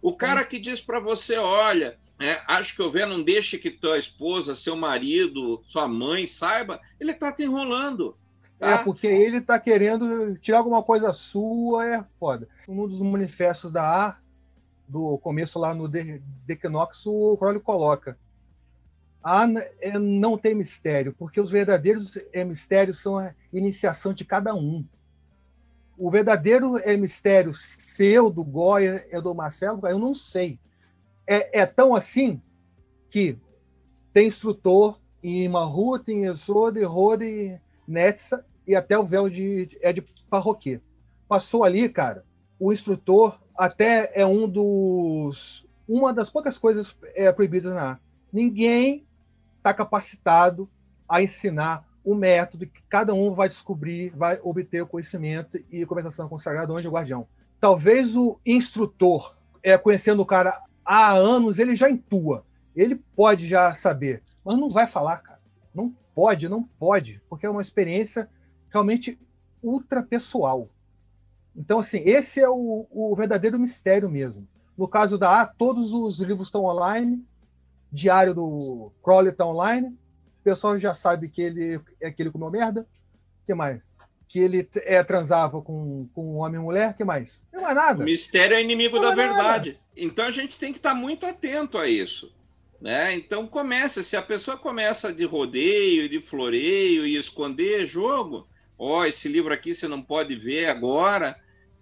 [0.00, 3.70] O cara que diz para você, olha, é, acho que eu ver, não deixe que
[3.70, 8.16] tua esposa, seu marido, sua mãe saiba, ele está te enrolando.
[8.58, 8.70] Tá?
[8.70, 12.48] É, porque ele está querendo tirar alguma coisa sua, é foda.
[12.68, 14.18] Um dos manifestos da A
[14.88, 18.18] do começo lá no Dequinox, o Crowley coloca.
[19.22, 19.46] Ah,
[19.80, 24.86] é, não tem mistério, porque os verdadeiros é, mistérios são a iniciação de cada um.
[25.96, 30.58] O verdadeiro é mistério seu, do Goya, é do Marcelo, eu não sei.
[31.26, 32.40] É, é tão assim
[33.10, 33.38] que
[34.12, 40.02] tem instrutor em Mahut, em Esode, Rode, Netza e até o véu de, é de
[40.28, 40.80] Parroquê.
[41.28, 42.24] Passou ali, cara,
[42.58, 47.98] o instrutor até é um dos uma das poucas coisas é, proibidas na
[48.32, 49.06] ninguém
[49.58, 50.68] está capacitado
[51.08, 56.28] a ensinar o método que cada um vai descobrir, vai obter o conhecimento e conversação
[56.28, 57.26] com o sagrado anjo guardião.
[57.60, 60.52] Talvez o instrutor, é, conhecendo o cara
[60.84, 65.40] há anos, ele já intua, ele pode já saber, mas não vai falar, cara.
[65.74, 68.28] Não pode, não pode, porque é uma experiência
[68.68, 69.18] realmente
[69.62, 70.68] ultra pessoal.
[71.54, 74.46] Então, assim, esse é o, o verdadeiro mistério mesmo.
[74.76, 77.24] No caso da A, todos os livros estão online,
[77.92, 79.96] diário do Crowley está online,
[80.42, 82.82] o pessoal já sabe que ele é que ele comeu merda.
[82.82, 83.80] O que mais?
[84.28, 87.40] Que ele é, transava com, com homem e mulher, que mais?
[87.52, 88.02] Não é nada.
[88.02, 89.70] O mistério é inimigo não da é verdade.
[89.70, 89.82] Nada.
[89.96, 92.34] Então a gente tem que estar muito atento a isso.
[92.80, 93.14] Né?
[93.14, 99.04] Então começa, se a pessoa começa de rodeio, de floreio e esconder jogo, ó, oh,
[99.04, 101.36] esse livro aqui você não pode ver agora,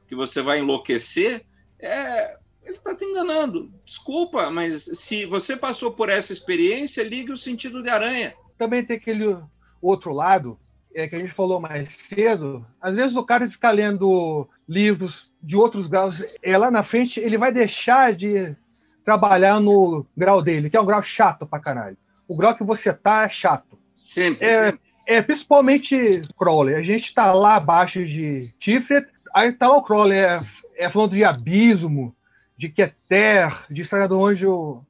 [0.06, 1.46] que você vai enlouquecer,
[1.78, 3.72] é, ele está te enganando.
[3.86, 8.34] Desculpa, mas se você passou por essa experiência, ligue o sentido de aranha.
[8.60, 9.38] Também tem aquele
[9.80, 10.58] outro lado,
[10.94, 12.66] é que a gente falou mais cedo.
[12.78, 17.38] Às vezes o cara fica lendo livros de outros graus, é lá na frente ele
[17.38, 18.54] vai deixar de
[19.02, 21.96] trabalhar no grau dele, que é um grau chato pra caralho.
[22.28, 23.78] O grau que você tá é chato.
[23.96, 24.46] Sempre.
[24.46, 24.74] É,
[25.06, 26.74] é principalmente Crowley.
[26.74, 30.42] A gente tá lá abaixo de Tiferet, aí tá o Crowley é,
[30.76, 32.14] é falando de abismo,
[32.58, 34.84] de Keter, de Estrada do Anjo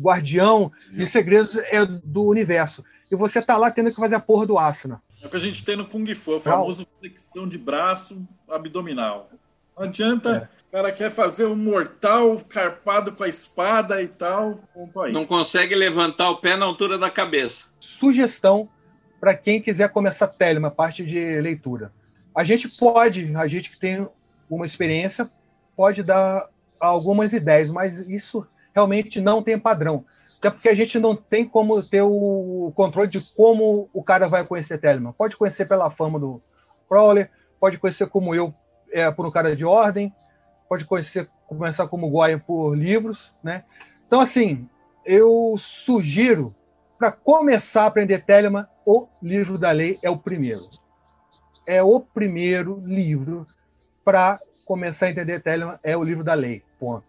[0.00, 2.84] Guardião, de segredos é do universo.
[3.14, 5.00] E você tá lá tendo que fazer a porra do asana.
[5.22, 9.30] É o que a gente tem no Kung Fu, o famoso flexão de braço abdominal.
[9.76, 10.68] Não adianta, é.
[10.68, 14.60] o cara quer fazer um mortal carpado com a espada e tal.
[15.12, 17.66] Não consegue levantar o pé na altura da cabeça.
[17.80, 18.68] Sugestão
[19.20, 21.92] para quem quiser começar Telema, parte de leitura.
[22.36, 24.06] A gente pode, a gente que tem
[24.50, 25.30] uma experiência,
[25.76, 30.04] pode dar algumas ideias, mas isso realmente não tem padrão.
[30.44, 34.44] Até porque a gente não tem como ter o controle de como o cara vai
[34.44, 35.14] conhecer Telemann.
[35.14, 36.42] Pode conhecer pela fama do
[36.86, 38.52] Crowley, pode conhecer como eu,
[38.92, 40.12] é, por um cara de ordem,
[40.68, 43.64] pode conhecer, começar como Goya por livros, né?
[44.06, 44.68] Então, assim,
[45.02, 46.54] eu sugiro,
[46.98, 50.68] para começar a aprender Telemann, o livro da lei é o primeiro.
[51.66, 53.46] É o primeiro livro
[54.04, 56.62] para começar a entender Telemann, é o livro da lei.
[56.78, 57.06] Ponto.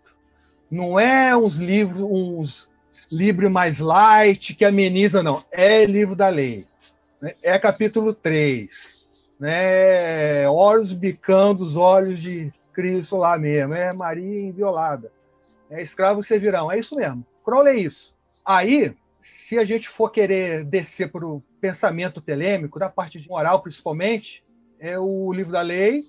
[0.72, 2.74] Não é uns livros, uns
[3.12, 5.44] livros mais light que ameniza, não.
[5.52, 6.66] É livro da lei.
[7.22, 7.34] Né?
[7.42, 9.08] É capítulo 3.
[9.40, 10.48] Né?
[10.50, 13.74] Olhos bicando os olhos de Cristo lá mesmo.
[13.74, 15.12] É Maria inviolada.
[15.70, 16.72] É escravo servirão.
[16.72, 17.26] É isso mesmo.
[17.44, 18.14] Crowley é isso.
[18.44, 23.62] Aí, se a gente for querer descer para o pensamento telêmico, da parte de moral
[23.62, 24.44] principalmente,
[24.80, 26.04] é o livro da lei,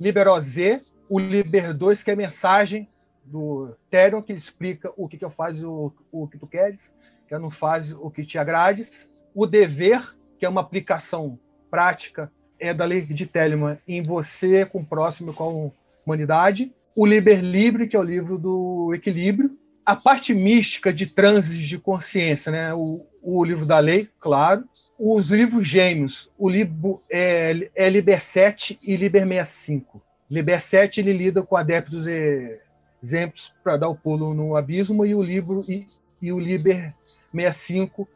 [0.00, 2.88] Liberosé, o Liber 2, que é mensagem
[3.24, 5.92] do Therion, que explica o que, que eu faço o,
[6.24, 6.92] o que tu queres,
[7.26, 9.10] que eu não faz o que te agrades.
[9.34, 11.38] O dever, que é uma aplicação
[11.70, 12.30] prática,
[12.60, 15.72] é da lei de Telemann em você, com o próximo, com
[16.04, 16.72] a humanidade.
[16.94, 19.58] O Liber Libre, que é o livro do equilíbrio.
[19.84, 22.72] A parte mística de transes de consciência, né?
[22.72, 24.64] o, o livro da lei, claro.
[24.96, 30.00] os livros gêmeos, o livro é, é Liber 7 e Liber 65.
[30.30, 32.60] Liber 7 ele lida com adeptos e
[33.02, 35.86] exemplos para dar o pulo no abismo e o livro e,
[36.20, 36.94] e o Liber
[37.34, 38.08] 65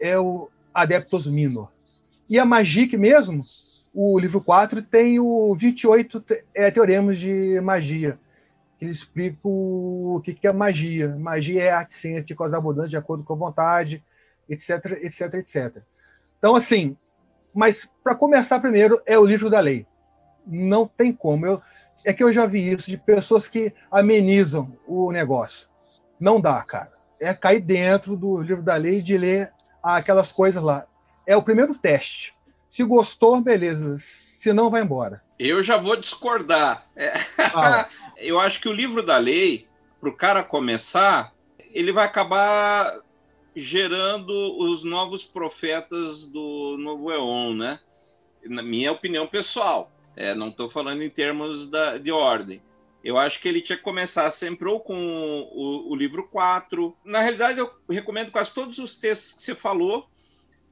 [0.00, 1.70] é o Adeptos Minor.
[2.28, 3.44] E a Magic mesmo,
[3.92, 6.24] o livro 4 tem o 28
[6.54, 8.18] é, teoremas de magia,
[8.78, 11.16] que ele explica o que é magia.
[11.16, 14.02] Magia é arte ciência de causa abundante de acordo com a vontade,
[14.48, 15.82] etc, etc, etc.
[16.38, 16.96] Então, assim,
[17.52, 19.86] mas para começar primeiro é o livro da lei.
[20.46, 21.44] Não tem como.
[21.44, 21.60] Eu,
[22.04, 25.68] é que eu já vi isso de pessoas que amenizam o negócio.
[26.18, 26.92] Não dá, cara.
[27.18, 29.52] É cair dentro do livro da lei de ler
[29.82, 30.86] aquelas coisas lá.
[31.26, 32.34] É o primeiro teste.
[32.68, 33.96] Se gostou, beleza.
[33.98, 35.22] Se não, vai embora.
[35.38, 36.86] Eu já vou discordar.
[36.94, 37.12] É...
[37.38, 37.88] Ah.
[38.16, 39.66] Eu acho que o livro da lei,
[39.98, 41.32] para o cara começar,
[41.72, 43.00] ele vai acabar
[43.56, 47.80] gerando os novos profetas do novo Eon, né?
[48.44, 49.90] Na minha opinião pessoal.
[50.16, 52.60] É, não estou falando em termos da, de ordem.
[53.02, 56.94] Eu acho que ele tinha que começar sempre ou com o, o, livro 4.
[57.04, 60.06] Na realidade, eu recomendo quase todos os textos que você falou,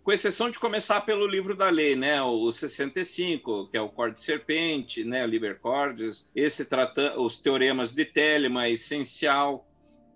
[0.02, 2.22] com exceção de começar pelo livro da lei, né?
[2.22, 5.24] O 65, que é o Corde de Serpente, né?
[5.24, 9.66] O Liber Cordes, esse trata os teoremas de Telema, essencial,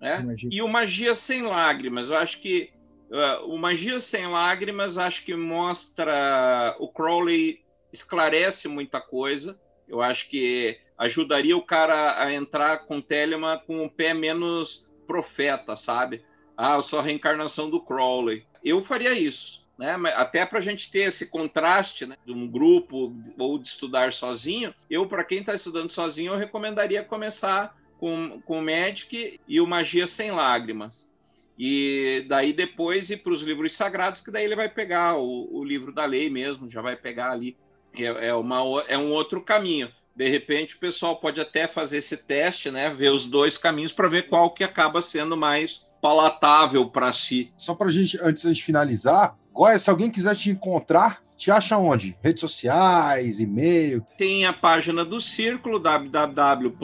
[0.00, 0.22] né?
[0.50, 2.10] E o Magia Sem Lágrimas.
[2.10, 2.70] Eu acho que
[3.10, 7.62] uh, o Magia Sem Lágrimas, acho que mostra o Crowley
[7.92, 9.58] esclarece muita coisa.
[9.86, 15.76] Eu acho que ajudaria o cara a entrar com Telema com o pé menos profeta,
[15.76, 16.24] sabe?
[16.56, 18.46] Ah, eu sou a reencarnação do Crowley.
[18.64, 19.94] Eu faria isso, né?
[20.14, 22.16] Até para a gente ter esse contraste né?
[22.24, 24.72] de um grupo ou de estudar sozinho.
[24.88, 29.66] Eu, para quem está estudando sozinho, eu recomendaria começar com, com o Magic e o
[29.66, 31.10] Magia Sem Lágrimas.
[31.58, 35.64] E daí depois ir para os livros sagrados, que daí ele vai pegar o, o
[35.64, 37.56] livro da lei mesmo, já vai pegar ali
[37.96, 39.88] é, é, uma, é um outro caminho.
[40.14, 42.90] De repente, o pessoal pode até fazer esse teste, né?
[42.90, 47.50] Ver os dois caminhos para ver qual que acaba sendo mais palatável para si.
[47.56, 51.76] Só para a gente, antes de finalizar, Goya, se alguém quiser te encontrar, te acha
[51.78, 52.16] onde?
[52.22, 54.06] Redes sociais, e-mail?
[54.16, 56.76] Tem a página do Círculo, www.ch.org.br,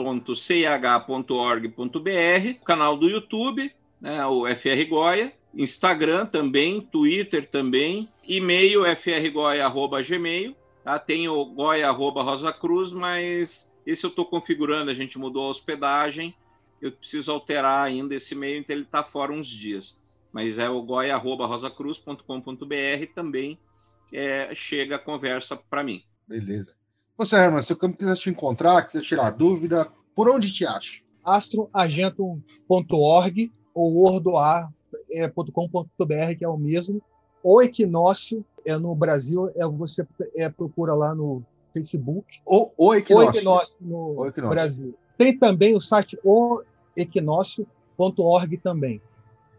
[2.65, 10.55] canal do YouTube, né, o FR Goya, Instagram também, Twitter também, e-mail frgoia.gmail
[10.89, 10.97] Tá?
[10.97, 16.33] Tem o Goia Rosa Cruz, mas esse eu estou configurando, a gente mudou a hospedagem,
[16.81, 20.01] eu preciso alterar ainda esse e-mail, então ele está fora uns dias.
[20.33, 23.59] Mas é o goia.rosacruz.com.br também
[24.11, 26.01] é, chega a conversa para mim.
[26.27, 26.73] Beleza.
[27.15, 31.03] Você, Herman, se o campo quiser te encontrar, quiser tirar dúvida, por onde te acha?
[31.23, 36.99] astroagento.org ou ordoar.com.br, que é o mesmo,
[37.49, 40.05] ou equinócio é no Brasil, é você
[40.35, 41.41] é, procura lá no
[41.73, 42.27] Facebook.
[42.45, 43.25] O, o Equinócio.
[43.25, 44.55] O Equinócio no o Equinócio.
[44.55, 44.93] Brasil.
[45.17, 49.01] Tem também o site oequinócio.org também.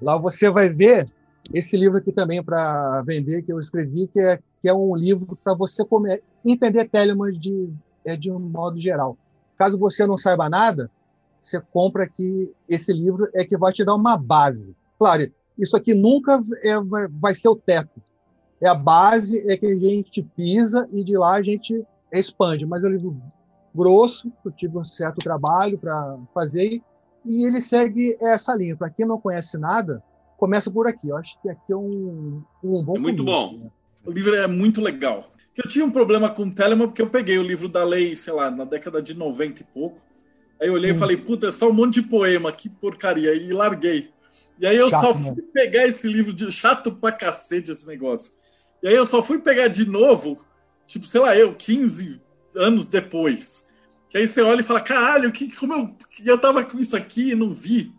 [0.01, 1.11] Lá você vai ver
[1.53, 5.37] esse livro aqui também para vender que eu escrevi, que é, que é um livro
[5.43, 7.71] para você comer, entender Telemann de,
[8.05, 9.19] é, de um modo geral.
[9.59, 10.89] Caso você não saiba nada,
[11.41, 14.77] você compra aqui esse livro, é que vai te dar uma base.
[14.97, 15.29] Claro,
[15.61, 16.75] isso aqui nunca é,
[17.11, 18.01] vai ser o teto,
[18.61, 21.83] é a base é que a gente pisa e de lá a gente
[22.13, 22.67] expande.
[22.67, 23.23] Mas é um livro
[23.75, 26.83] grosso, eu tive um certo trabalho para fazer
[27.25, 28.77] e ele segue essa linha.
[28.77, 30.03] Para quem não conhece nada,
[30.37, 31.09] começa por aqui.
[31.09, 32.97] Eu acho que aqui é um, um bom.
[32.97, 33.59] É muito começo, bom.
[33.59, 33.71] Né?
[34.05, 35.31] O livro é muito legal.
[35.57, 38.33] Eu tinha um problema com o Telemann porque eu peguei o livro da lei, sei
[38.33, 39.99] lá, na década de 90 e pouco.
[40.61, 40.95] Aí eu olhei hum.
[40.95, 44.11] e falei, puta, é só um monte de poema, que porcaria, e larguei.
[44.61, 45.43] E aí eu chato, só fui né?
[45.55, 48.33] pegar esse livro de chato pra cacete esse negócio.
[48.83, 50.39] E aí eu só fui pegar de novo,
[50.87, 52.21] tipo, sei lá, eu, 15
[52.55, 53.69] anos depois.
[54.11, 57.31] Que aí você olha e fala, caralho, que, como eu, eu tava com isso aqui
[57.31, 57.93] e não vi.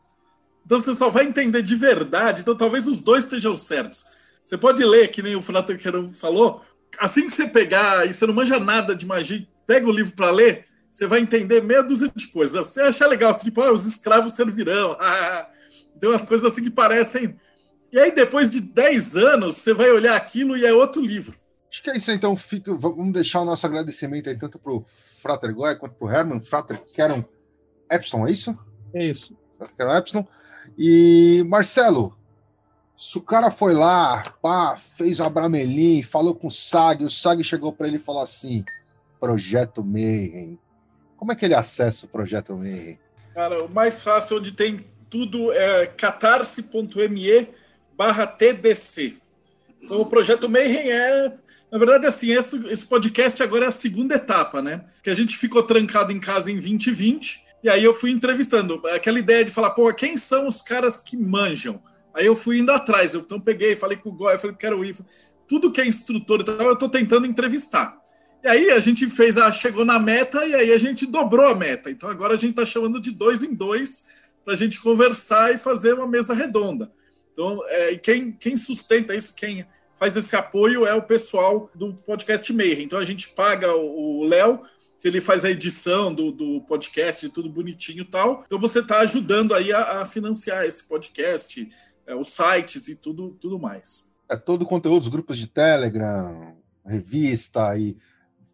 [0.64, 2.42] Então você só vai entender de verdade.
[2.42, 4.04] Então talvez os dois estejam certos.
[4.46, 5.80] Você pode ler, que nem o Frater
[6.14, 6.62] falou,
[7.00, 10.30] assim que você pegar e você não manja nada de magia, pega o livro para
[10.30, 12.68] ler, você vai entender meia dúzia de coisas.
[12.68, 14.98] Você acha legal, tipo, ah, os escravos servirão.
[15.02, 15.48] Ah,
[16.02, 17.38] tem umas coisas assim que parecem
[17.92, 21.36] e aí, depois de 10 anos, você vai olhar aquilo e é outro livro.
[21.70, 22.38] Acho que é isso, então.
[22.38, 24.86] Fica, vamos deixar o nosso agradecimento aí, tanto para o
[25.22, 26.40] Frater Goya quanto para o Herman.
[26.40, 27.24] Frater Karen
[27.92, 28.58] Epson, é isso?
[28.94, 29.38] É isso.
[29.58, 30.28] Frater Karen Epson.
[30.78, 32.18] E, Marcelo,
[32.96, 37.44] se o cara foi lá, pá, fez o Abramelin, falou com o Sag, o Sag
[37.44, 38.64] chegou para ele e falou assim:
[39.20, 40.58] Projeto Mayhem.
[41.18, 42.98] Como é que ele acessa o Projeto Mayhem?
[43.34, 44.80] Cara, o mais fácil onde tem
[45.12, 47.50] tudo é catarse.me
[47.98, 49.18] barra TDC.
[49.84, 51.34] Então, o Projeto Mayhem é.
[51.70, 54.86] Na verdade, assim, esse, esse podcast agora é a segunda etapa, né?
[55.04, 58.82] Que a gente ficou trancado em casa em 2020, e aí eu fui entrevistando.
[58.88, 61.82] Aquela ideia de falar, pô, quem são os caras que manjam?
[62.14, 63.14] Aí eu fui indo atrás.
[63.14, 64.98] Eu, então, peguei, falei com o Goya, falei, quero ir.
[65.48, 68.00] Tudo que é instrutor e tal, eu tô tentando entrevistar.
[68.44, 71.56] E aí a gente fez, a, chegou na meta e aí a gente dobrou a
[71.56, 71.92] meta.
[71.92, 74.04] Então agora a gente está chamando de dois em dois
[74.44, 76.92] para a gente conversar e fazer uma mesa redonda.
[77.32, 79.66] Então, é, e quem, quem sustenta isso, quem
[80.02, 82.84] faz esse apoio é o pessoal do podcast Mayhem.
[82.84, 84.62] Então a gente paga o Léo,
[84.98, 88.44] se ele faz a edição do, do podcast, tudo bonitinho e tal.
[88.46, 91.70] Então você está ajudando aí a, a, financiar esse podcast,
[92.08, 94.10] é, os sites e tudo, tudo mais.
[94.28, 97.96] É todo o conteúdo, os grupos de Telegram, revista e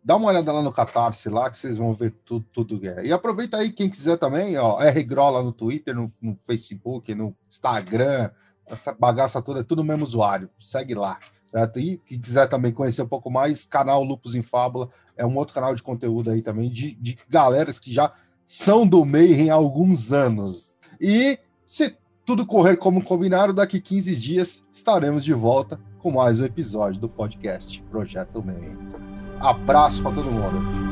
[0.07, 3.07] Dá uma olhada lá no Catarse lá que vocês vão ver tudo, tudo que é.
[3.07, 7.35] E aproveita aí quem quiser também, ó, R Grola no Twitter, no, no, Facebook, no
[7.45, 8.29] Instagram,
[8.65, 10.49] essa bagaça toda, é tudo mesmo usuário.
[10.61, 11.19] Segue lá.
[11.51, 11.77] Certo?
[11.77, 15.53] E quem quiser também conhecer um pouco mais, canal Lupus em Fábula é um outro
[15.53, 18.09] canal de conteúdo aí também de, de galeras que já
[18.45, 20.77] são do Mayhem há alguns anos.
[21.01, 26.45] E se tudo correr como combinado, daqui 15 dias estaremos de volta com mais um
[26.45, 29.16] episódio do podcast Projeto Mayhem.
[29.39, 30.87] Abraço para todo mundo.